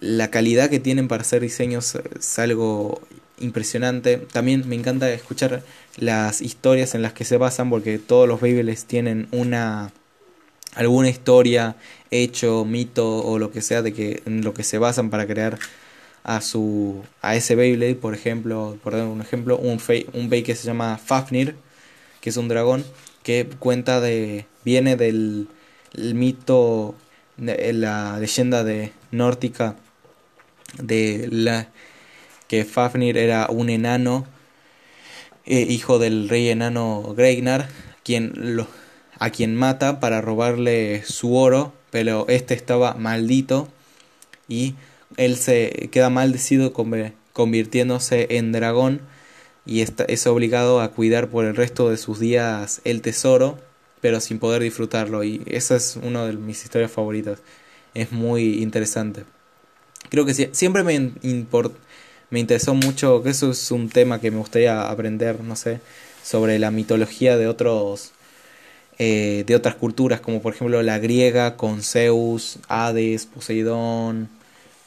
la 0.00 0.30
calidad 0.30 0.70
que 0.70 0.80
tienen 0.80 1.08
para 1.08 1.22
hacer 1.22 1.42
diseños 1.42 1.96
es 2.16 2.38
algo 2.38 3.00
impresionante. 3.40 4.18
También 4.18 4.68
me 4.68 4.76
encanta 4.76 5.10
escuchar 5.12 5.62
las 5.96 6.40
historias 6.42 6.94
en 6.94 7.02
las 7.02 7.12
que 7.12 7.24
se 7.24 7.36
basan 7.36 7.70
porque 7.70 7.98
todos 7.98 8.28
los 8.28 8.40
Beyblades 8.40 8.84
tienen 8.84 9.28
una 9.32 9.92
alguna 10.74 11.08
historia, 11.08 11.76
hecho, 12.10 12.64
mito 12.64 13.18
o 13.24 13.38
lo 13.38 13.50
que 13.50 13.62
sea 13.62 13.82
de 13.82 13.92
que 13.92 14.22
en 14.26 14.44
lo 14.44 14.54
que 14.54 14.64
se 14.64 14.78
basan 14.78 15.10
para 15.10 15.26
crear 15.26 15.58
a 16.24 16.40
su 16.40 17.04
a 17.22 17.36
ese 17.36 17.54
Beyblade, 17.54 17.96
por 17.96 18.14
ejemplo, 18.14 18.78
por 18.82 18.94
dar 18.94 19.06
un 19.06 19.20
ejemplo, 19.20 19.58
un 19.58 19.80
un 20.12 20.30
Bey 20.30 20.42
que 20.42 20.56
se 20.56 20.66
llama 20.66 20.98
Fafnir, 20.98 21.56
que 22.20 22.30
es 22.30 22.36
un 22.36 22.48
dragón 22.48 22.84
que 23.22 23.46
cuenta 23.58 24.00
de 24.00 24.46
viene 24.64 24.96
del 24.96 25.48
mito 25.96 26.94
de 27.36 27.72
la 27.72 28.18
leyenda 28.20 28.64
de 28.64 28.92
nórdica 29.10 29.76
de 30.78 31.28
la 31.30 31.68
que 32.48 32.64
Fafnir 32.64 33.16
era 33.18 33.48
un 33.50 33.70
enano 33.70 34.26
eh, 35.46 35.66
hijo 35.68 35.98
del 35.98 36.28
rey 36.28 36.48
enano 36.48 37.14
Gregnar 37.16 37.68
quien 38.02 38.32
lo, 38.36 38.66
a 39.18 39.30
quien 39.30 39.54
mata 39.54 40.00
para 40.00 40.20
robarle 40.20 41.02
su 41.04 41.36
oro 41.36 41.72
pero 41.94 42.26
este 42.26 42.54
estaba 42.54 42.94
maldito 42.94 43.68
y 44.48 44.74
él 45.16 45.36
se 45.36 45.88
queda 45.92 46.10
maldecido 46.10 46.72
convirtiéndose 47.32 48.26
en 48.30 48.50
dragón 48.50 49.00
y 49.64 49.80
es 49.80 50.26
obligado 50.26 50.80
a 50.80 50.90
cuidar 50.90 51.28
por 51.28 51.44
el 51.44 51.54
resto 51.54 51.90
de 51.90 51.96
sus 51.96 52.18
días 52.18 52.80
el 52.82 53.00
tesoro, 53.00 53.60
pero 54.00 54.18
sin 54.18 54.40
poder 54.40 54.60
disfrutarlo. 54.60 55.22
Y 55.22 55.42
esa 55.46 55.76
es 55.76 55.96
una 56.02 56.26
de 56.26 56.32
mis 56.32 56.64
historias 56.64 56.90
favoritas. 56.90 57.38
es 57.94 58.10
muy 58.10 58.60
interesante. 58.60 59.22
Creo 60.08 60.26
que 60.26 60.34
siempre 60.34 60.82
me, 60.82 61.12
me 62.30 62.40
interesó 62.40 62.74
mucho, 62.74 63.22
que 63.22 63.30
eso 63.30 63.52
es 63.52 63.70
un 63.70 63.88
tema 63.88 64.20
que 64.20 64.32
me 64.32 64.38
gustaría 64.38 64.90
aprender, 64.90 65.44
no 65.44 65.54
sé, 65.54 65.80
sobre 66.24 66.58
la 66.58 66.72
mitología 66.72 67.36
de 67.36 67.46
otros 67.46 68.13
eh, 68.98 69.44
de 69.46 69.56
otras 69.56 69.74
culturas, 69.74 70.20
como 70.20 70.40
por 70.40 70.54
ejemplo 70.54 70.82
la 70.82 70.98
griega 70.98 71.56
con 71.56 71.82
Zeus, 71.82 72.58
Hades, 72.68 73.26
Poseidón, 73.26 74.28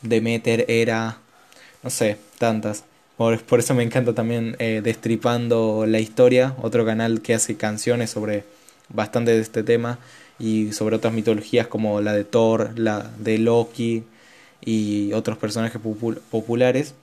Demeter, 0.01 0.65
Hera, 0.69 1.17
no 1.83 1.89
sé, 1.89 2.17
tantas. 2.37 2.83
Por, 3.17 3.59
eso 3.59 3.73
me 3.73 3.83
encanta 3.83 4.13
también 4.13 4.55
eh, 4.59 4.81
Destripando 4.83 5.85
la 5.87 5.99
Historia, 5.99 6.55
otro 6.61 6.85
canal 6.85 7.21
que 7.21 7.33
hace 7.33 7.57
canciones 7.57 8.11
sobre 8.11 8.43
bastante 8.89 9.31
de 9.31 9.41
este 9.41 9.63
tema 9.63 9.99
y 10.39 10.71
sobre 10.71 10.95
otras 10.95 11.13
mitologías 11.13 11.67
como 11.67 11.99
la 12.01 12.13
de 12.13 12.23
Thor, 12.23 12.77
la 12.77 13.09
de 13.17 13.39
Loki 13.39 14.03
y 14.61 15.13
otros 15.13 15.37
personajes 15.37 15.81
populares 15.81 16.93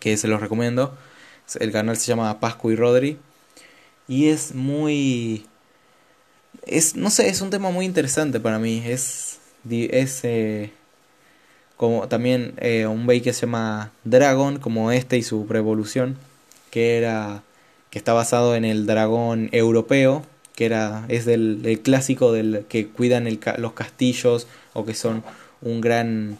que 0.00 0.16
se 0.16 0.28
los 0.28 0.40
recomiendo. 0.40 0.96
El 1.60 1.72
canal 1.72 1.96
se 1.96 2.06
llama 2.06 2.40
Pascu 2.40 2.70
y 2.72 2.76
Rodri 2.76 3.18
y 4.08 4.28
es 4.28 4.54
muy 4.54 5.46
es 6.66 6.96
no 6.96 7.10
sé, 7.10 7.28
es 7.28 7.40
un 7.40 7.50
tema 7.50 7.70
muy 7.70 7.86
interesante 7.86 8.40
para 8.40 8.58
mí, 8.58 8.82
es 8.84 9.38
es 9.70 10.20
eh, 10.24 10.72
como 11.76 12.08
también 12.08 12.54
eh, 12.58 12.86
un 12.86 13.06
bay 13.06 13.20
que 13.20 13.32
se 13.32 13.42
llama 13.42 13.92
Dragon, 14.04 14.58
como 14.58 14.92
este 14.92 15.16
y 15.16 15.22
su 15.22 15.46
preevolución, 15.46 16.16
que 16.70 16.98
era 16.98 17.42
que 17.90 17.98
está 17.98 18.12
basado 18.12 18.54
en 18.54 18.64
el 18.64 18.86
dragón 18.86 19.48
europeo, 19.52 20.24
que 20.54 20.66
era 20.66 21.04
es 21.08 21.24
del 21.24 21.80
clásico 21.82 22.32
del 22.32 22.64
que 22.68 22.88
cuidan 22.88 23.26
el, 23.26 23.40
los 23.58 23.72
castillos 23.72 24.46
o 24.72 24.84
que 24.84 24.94
son 24.94 25.22
un 25.62 25.80
gran 25.80 26.38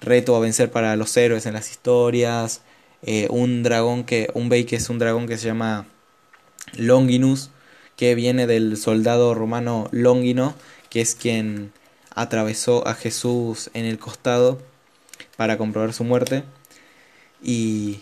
reto 0.00 0.36
a 0.36 0.40
vencer 0.40 0.70
para 0.70 0.96
los 0.96 1.16
héroes 1.16 1.46
en 1.46 1.54
las 1.54 1.70
historias, 1.70 2.62
eh, 3.02 3.28
un 3.30 3.62
dragón 3.62 4.04
que 4.04 4.30
un 4.34 4.48
bay 4.48 4.64
que 4.64 4.76
es 4.76 4.88
un 4.90 4.98
dragón 4.98 5.26
que 5.26 5.38
se 5.38 5.46
llama 5.46 5.86
Longinus, 6.76 7.50
que 7.98 8.14
viene 8.14 8.46
del 8.46 8.76
soldado 8.76 9.34
romano 9.34 9.88
Longino, 9.90 10.54
que 10.88 11.00
es 11.00 11.16
quien 11.16 11.72
atravesó 12.14 12.86
a 12.86 12.94
Jesús 12.94 13.70
en 13.74 13.84
el 13.84 13.98
costado 13.98 14.62
para 15.36 15.58
comprobar 15.58 15.92
su 15.92 16.04
muerte. 16.04 16.44
Y 17.42 18.00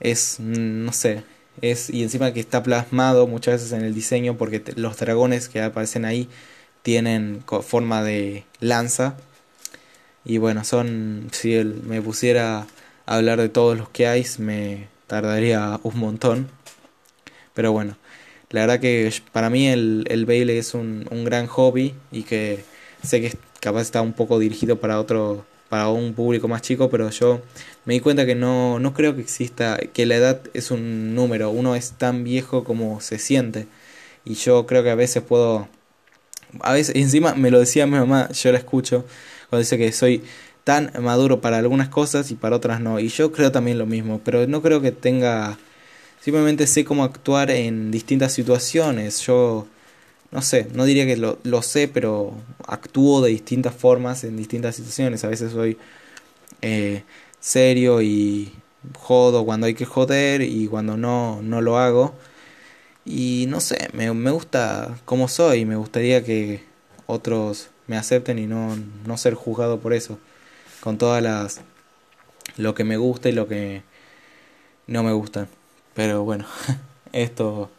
es, 0.00 0.38
no 0.38 0.92
sé, 0.92 1.24
es, 1.62 1.88
y 1.88 2.02
encima 2.02 2.34
que 2.34 2.40
está 2.40 2.62
plasmado 2.62 3.26
muchas 3.26 3.54
veces 3.54 3.72
en 3.72 3.86
el 3.86 3.94
diseño 3.94 4.36
porque 4.36 4.62
los 4.76 4.98
dragones 4.98 5.48
que 5.48 5.62
aparecen 5.62 6.04
ahí 6.04 6.28
tienen 6.82 7.42
forma 7.62 8.02
de 8.02 8.44
lanza. 8.60 9.16
Y 10.26 10.36
bueno, 10.36 10.62
son, 10.62 11.28
si 11.32 11.54
él 11.54 11.80
me 11.86 12.02
pusiera 12.02 12.66
a 13.06 13.16
hablar 13.16 13.40
de 13.40 13.48
todos 13.48 13.78
los 13.78 13.88
que 13.88 14.06
hay, 14.06 14.26
me 14.38 14.88
tardaría 15.06 15.80
un 15.82 15.98
montón. 15.98 16.50
Pero 17.54 17.72
bueno, 17.72 17.96
la 18.52 18.60
verdad 18.62 18.80
que 18.80 19.12
para 19.32 19.50
mí 19.50 19.68
el, 19.68 20.04
el 20.08 20.26
baile 20.26 20.58
es 20.58 20.74
un, 20.74 21.06
un 21.10 21.24
gran 21.24 21.46
hobby 21.46 21.94
y 22.12 22.22
que 22.22 22.64
sé 23.02 23.20
que 23.20 23.36
capaz 23.60 23.82
está 23.82 24.00
un 24.02 24.12
poco 24.12 24.38
dirigido 24.38 24.80
para 24.80 25.00
otro 25.00 25.44
para 25.72 25.88
un 25.88 26.12
público 26.12 26.48
más 26.48 26.60
chico, 26.60 26.90
pero 26.90 27.08
yo 27.08 27.40
me 27.86 27.94
di 27.94 28.00
cuenta 28.00 28.26
que 28.26 28.34
no, 28.34 28.78
no 28.78 28.92
creo 28.92 29.14
que 29.16 29.22
exista, 29.22 29.78
que 29.94 30.04
la 30.04 30.16
edad 30.16 30.42
es 30.52 30.70
un 30.70 31.14
número, 31.14 31.48
uno 31.48 31.74
es 31.74 31.92
tan 31.92 32.24
viejo 32.24 32.62
como 32.62 33.00
se 33.00 33.18
siente. 33.18 33.68
Y 34.26 34.34
yo 34.34 34.66
creo 34.66 34.82
que 34.82 34.90
a 34.90 34.94
veces 34.94 35.22
puedo, 35.22 35.68
a 36.60 36.74
veces, 36.74 36.94
encima 36.94 37.34
me 37.34 37.50
lo 37.50 37.58
decía 37.58 37.86
mi 37.86 37.96
mamá, 37.96 38.28
yo 38.32 38.52
la 38.52 38.58
escucho, 38.58 39.06
cuando 39.48 39.60
dice 39.60 39.78
que 39.78 39.92
soy 39.92 40.22
tan 40.62 40.92
maduro 41.00 41.40
para 41.40 41.56
algunas 41.56 41.88
cosas 41.88 42.30
y 42.30 42.34
para 42.34 42.56
otras 42.56 42.80
no. 42.80 43.00
Y 43.00 43.08
yo 43.08 43.32
creo 43.32 43.50
también 43.50 43.78
lo 43.78 43.86
mismo, 43.86 44.20
pero 44.22 44.46
no 44.46 44.60
creo 44.60 44.82
que 44.82 44.92
tenga, 44.92 45.56
simplemente 46.22 46.66
sé 46.66 46.84
cómo 46.84 47.04
actuar 47.04 47.50
en 47.50 47.90
distintas 47.90 48.32
situaciones. 48.32 49.20
Yo 49.26 49.66
no 50.30 50.42
sé, 50.42 50.68
no 50.74 50.84
diría 50.84 51.06
que 51.06 51.16
lo, 51.16 51.38
lo, 51.44 51.62
sé, 51.62 51.88
pero 51.88 52.34
actúo 52.66 53.22
de 53.22 53.30
distintas 53.30 53.74
formas 53.74 54.24
en 54.24 54.36
distintas 54.36 54.76
situaciones. 54.76 55.24
A 55.24 55.28
veces 55.28 55.52
soy 55.52 55.78
eh, 56.62 57.04
serio 57.40 58.02
y 58.02 58.52
jodo 58.98 59.44
cuando 59.44 59.66
hay 59.66 59.74
que 59.74 59.84
joder 59.86 60.42
y 60.42 60.68
cuando 60.68 60.96
no, 60.96 61.42
no 61.42 61.60
lo 61.60 61.78
hago. 61.78 62.14
Y 63.04 63.46
no 63.48 63.60
sé, 63.60 63.88
me, 63.92 64.12
me 64.14 64.30
gusta 64.30 64.98
como 65.04 65.28
soy, 65.28 65.64
me 65.64 65.76
gustaría 65.76 66.24
que 66.24 66.62
otros 67.06 67.68
me 67.88 67.96
acepten 67.96 68.38
y 68.38 68.46
no, 68.46 68.76
no 69.06 69.16
ser 69.18 69.34
juzgado 69.34 69.80
por 69.80 69.92
eso. 69.92 70.18
Con 70.80 70.98
todas 70.98 71.22
las... 71.22 71.60
lo 72.56 72.74
que 72.74 72.84
me 72.84 72.96
gusta 72.96 73.28
y 73.28 73.32
lo 73.32 73.48
que 73.48 73.82
no 74.86 75.02
me 75.02 75.12
gusta. 75.12 75.48
Pero 75.94 76.24
bueno, 76.24 76.46
esto 77.12 77.70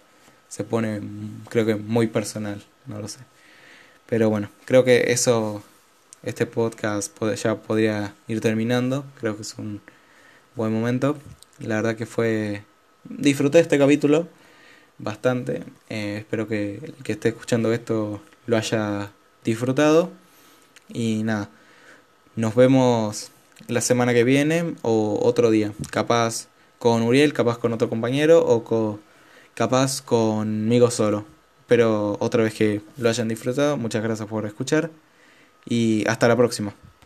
se 0.47 0.63
pone 0.63 1.01
creo 1.49 1.65
que 1.65 1.75
muy 1.75 2.07
personal, 2.07 2.63
no 2.85 2.99
lo 2.99 3.07
sé. 3.07 3.19
Pero 4.07 4.29
bueno, 4.29 4.49
creo 4.65 4.83
que 4.83 5.11
eso, 5.11 5.63
este 6.21 6.45
podcast 6.45 7.11
ya 7.35 7.55
podría 7.55 8.13
ir 8.27 8.41
terminando, 8.41 9.05
creo 9.19 9.35
que 9.35 9.41
es 9.41 9.55
un 9.57 9.81
buen 10.55 10.71
momento. 10.71 11.17
La 11.59 11.75
verdad 11.75 11.95
que 11.95 12.05
fue, 12.05 12.63
disfruté 13.05 13.59
este 13.59 13.79
capítulo 13.79 14.27
bastante, 14.99 15.63
eh, 15.89 16.17
espero 16.19 16.47
que 16.47 16.75
el 16.83 16.95
que 17.03 17.13
esté 17.13 17.29
escuchando 17.29 17.73
esto 17.73 18.21
lo 18.45 18.57
haya 18.57 19.11
disfrutado. 19.43 20.11
Y 20.89 21.23
nada, 21.23 21.49
nos 22.35 22.55
vemos 22.55 23.31
la 23.67 23.81
semana 23.81 24.13
que 24.13 24.23
viene 24.23 24.75
o 24.81 25.19
otro 25.23 25.49
día, 25.49 25.73
capaz 25.89 26.47
con 26.83 27.01
Uriel, 27.01 27.31
capaz 27.31 27.59
con 27.59 27.71
otro 27.71 27.87
compañero 27.87 28.45
o 28.45 28.65
con 28.65 28.99
capaz 29.53 30.01
conmigo 30.01 30.91
solo. 30.91 31.23
Pero 31.65 32.17
otra 32.19 32.43
vez 32.43 32.53
que 32.55 32.81
lo 32.97 33.07
hayan 33.07 33.29
disfrutado, 33.29 33.77
muchas 33.77 34.03
gracias 34.03 34.27
por 34.27 34.45
escuchar 34.45 34.91
y 35.65 36.03
hasta 36.09 36.27
la 36.27 36.35
próxima. 36.35 36.73